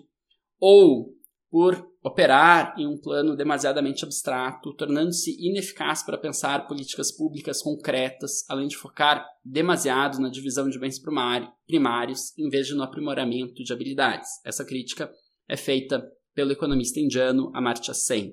ou 0.59 1.15
por 1.49 1.83
operar 2.03 2.75
em 2.77 2.85
um 2.85 2.99
plano 2.99 3.35
demasiadamente 3.35 4.05
abstrato, 4.05 4.73
tornando-se 4.75 5.35
ineficaz 5.39 6.03
para 6.03 6.17
pensar 6.17 6.67
políticas 6.67 7.11
públicas 7.11 7.61
concretas, 7.61 8.45
além 8.47 8.67
de 8.67 8.77
focar 8.77 9.25
demasiado 9.43 10.19
na 10.19 10.29
divisão 10.29 10.69
de 10.69 10.79
bens 10.79 10.99
primários, 10.99 12.37
em 12.37 12.49
vez 12.49 12.67
de 12.67 12.75
no 12.75 12.83
aprimoramento 12.83 13.63
de 13.63 13.73
habilidades. 13.73 14.29
Essa 14.45 14.63
crítica 14.63 15.11
é 15.47 15.57
feita 15.57 16.07
pelo 16.35 16.51
economista 16.51 16.99
indiano 16.99 17.51
Amartya 17.55 17.93
Sen. 17.93 18.31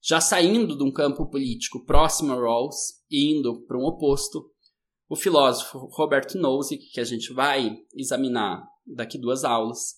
Já 0.00 0.20
saindo 0.20 0.78
de 0.78 0.84
um 0.84 0.92
campo 0.92 1.28
político 1.28 1.84
próximo 1.84 2.32
a 2.32 2.36
Rawls 2.36 3.02
e 3.10 3.32
indo 3.36 3.66
para 3.66 3.76
um 3.76 3.84
oposto, 3.84 4.48
o 5.08 5.16
filósofo 5.16 5.88
Robert 5.92 6.28
Nozick, 6.36 6.90
que 6.92 7.00
a 7.00 7.04
gente 7.04 7.32
vai 7.32 7.76
examinar 7.94 8.62
daqui 8.86 9.18
duas 9.18 9.42
aulas, 9.42 9.97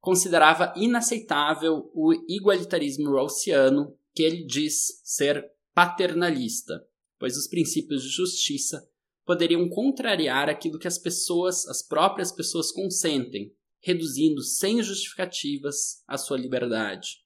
considerava 0.00 0.72
inaceitável 0.76 1.90
o 1.94 2.12
igualitarismo 2.28 3.10
rawlsiano, 3.10 3.96
que 4.14 4.22
ele 4.22 4.44
diz 4.44 5.00
ser 5.04 5.44
paternalista, 5.74 6.84
pois 7.18 7.36
os 7.36 7.46
princípios 7.46 8.02
de 8.02 8.08
justiça 8.08 8.88
poderiam 9.24 9.68
contrariar 9.68 10.48
aquilo 10.48 10.78
que 10.78 10.88
as 10.88 10.98
pessoas, 10.98 11.66
as 11.68 11.82
próprias 11.82 12.32
pessoas 12.32 12.72
consentem, 12.72 13.54
reduzindo 13.80 14.42
sem 14.42 14.82
justificativas 14.82 16.02
a 16.06 16.18
sua 16.18 16.36
liberdade. 16.36 17.24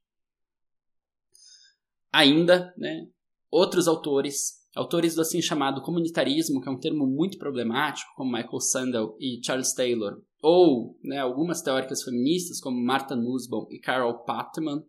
Ainda, 2.13 2.75
né, 2.77 3.09
outros 3.51 3.89
autores, 3.89 4.65
autores 4.75 5.15
do 5.15 5.23
assim 5.23 5.41
chamado 5.41 5.81
comunitarismo, 5.81 6.61
que 6.61 6.69
é 6.69 6.73
um 6.73 6.79
termo 6.79 7.07
muito 7.07 7.39
problemático, 7.39 8.13
como 8.17 8.33
Michael 8.33 8.61
Sandel 8.61 9.17
e 9.19 9.41
Charles 9.45 9.73
Taylor, 9.73 10.23
ou 10.47 10.95
né, 11.03 11.17
algumas 11.17 11.63
teóricas 11.63 12.03
feministas, 12.03 12.61
como 12.61 12.79
Martha 12.79 13.17
Nussbaum 13.17 13.67
e 13.71 13.79
Carol 13.79 14.25
Patman, 14.25 14.85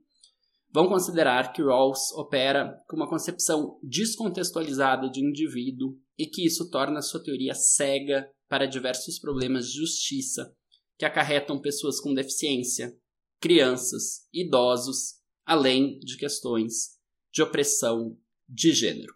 vão 0.70 0.90
considerar 0.90 1.54
que 1.54 1.62
Rawls 1.62 2.12
opera 2.12 2.78
com 2.90 2.98
uma 2.98 3.08
concepção 3.08 3.80
descontextualizada 3.82 5.10
de 5.10 5.22
indivíduo 5.22 5.98
e 6.18 6.28
que 6.28 6.46
isso 6.46 6.70
torna 6.70 7.02
sua 7.02 7.24
teoria 7.24 7.54
cega 7.54 8.30
para 8.50 8.66
diversos 8.66 9.18
problemas 9.18 9.70
de 9.70 9.78
justiça 9.78 10.54
que 10.98 11.06
acarretam 11.06 11.58
pessoas 11.58 12.02
com 12.02 12.14
deficiência, 12.14 12.94
crianças, 13.40 14.28
idosos, 14.34 15.22
além 15.46 16.00
de 16.00 16.18
questões 16.18 17.00
de 17.32 17.42
opressão 17.42 18.18
de 18.46 18.74
gênero. 18.74 19.14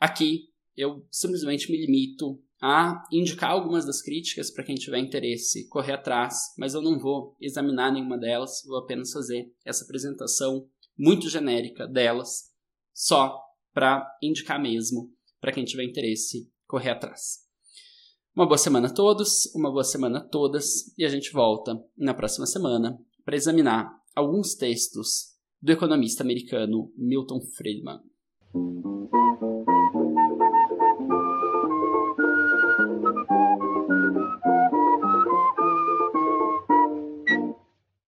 Aqui 0.00 0.48
eu 0.76 1.06
simplesmente 1.08 1.70
me 1.70 1.78
limito 1.78 2.42
a 2.60 3.02
indicar 3.10 3.50
algumas 3.50 3.86
das 3.86 4.02
críticas 4.02 4.50
para 4.50 4.64
quem 4.64 4.74
tiver 4.74 4.98
interesse 4.98 5.66
correr 5.68 5.92
atrás, 5.92 6.54
mas 6.58 6.74
eu 6.74 6.82
não 6.82 6.98
vou 6.98 7.34
examinar 7.40 7.90
nenhuma 7.92 8.18
delas, 8.18 8.62
vou 8.66 8.78
apenas 8.78 9.12
fazer 9.12 9.50
essa 9.64 9.84
apresentação 9.84 10.68
muito 10.96 11.28
genérica 11.30 11.86
delas, 11.86 12.50
só 12.92 13.40
para 13.72 14.06
indicar 14.22 14.60
mesmo 14.60 15.10
para 15.40 15.52
quem 15.52 15.64
tiver 15.64 15.84
interesse 15.84 16.50
correr 16.66 16.90
atrás. 16.90 17.38
Uma 18.36 18.46
boa 18.46 18.58
semana 18.58 18.88
a 18.88 18.92
todos, 18.92 19.52
uma 19.54 19.70
boa 19.70 19.84
semana 19.84 20.18
a 20.18 20.24
todas, 20.24 20.96
e 20.96 21.04
a 21.04 21.08
gente 21.08 21.32
volta 21.32 21.82
na 21.96 22.14
próxima 22.14 22.46
semana 22.46 22.98
para 23.24 23.36
examinar 23.36 23.90
alguns 24.14 24.54
textos 24.54 25.34
do 25.60 25.72
economista 25.72 26.22
americano 26.22 26.92
Milton 26.96 27.40
Friedman. 27.40 28.00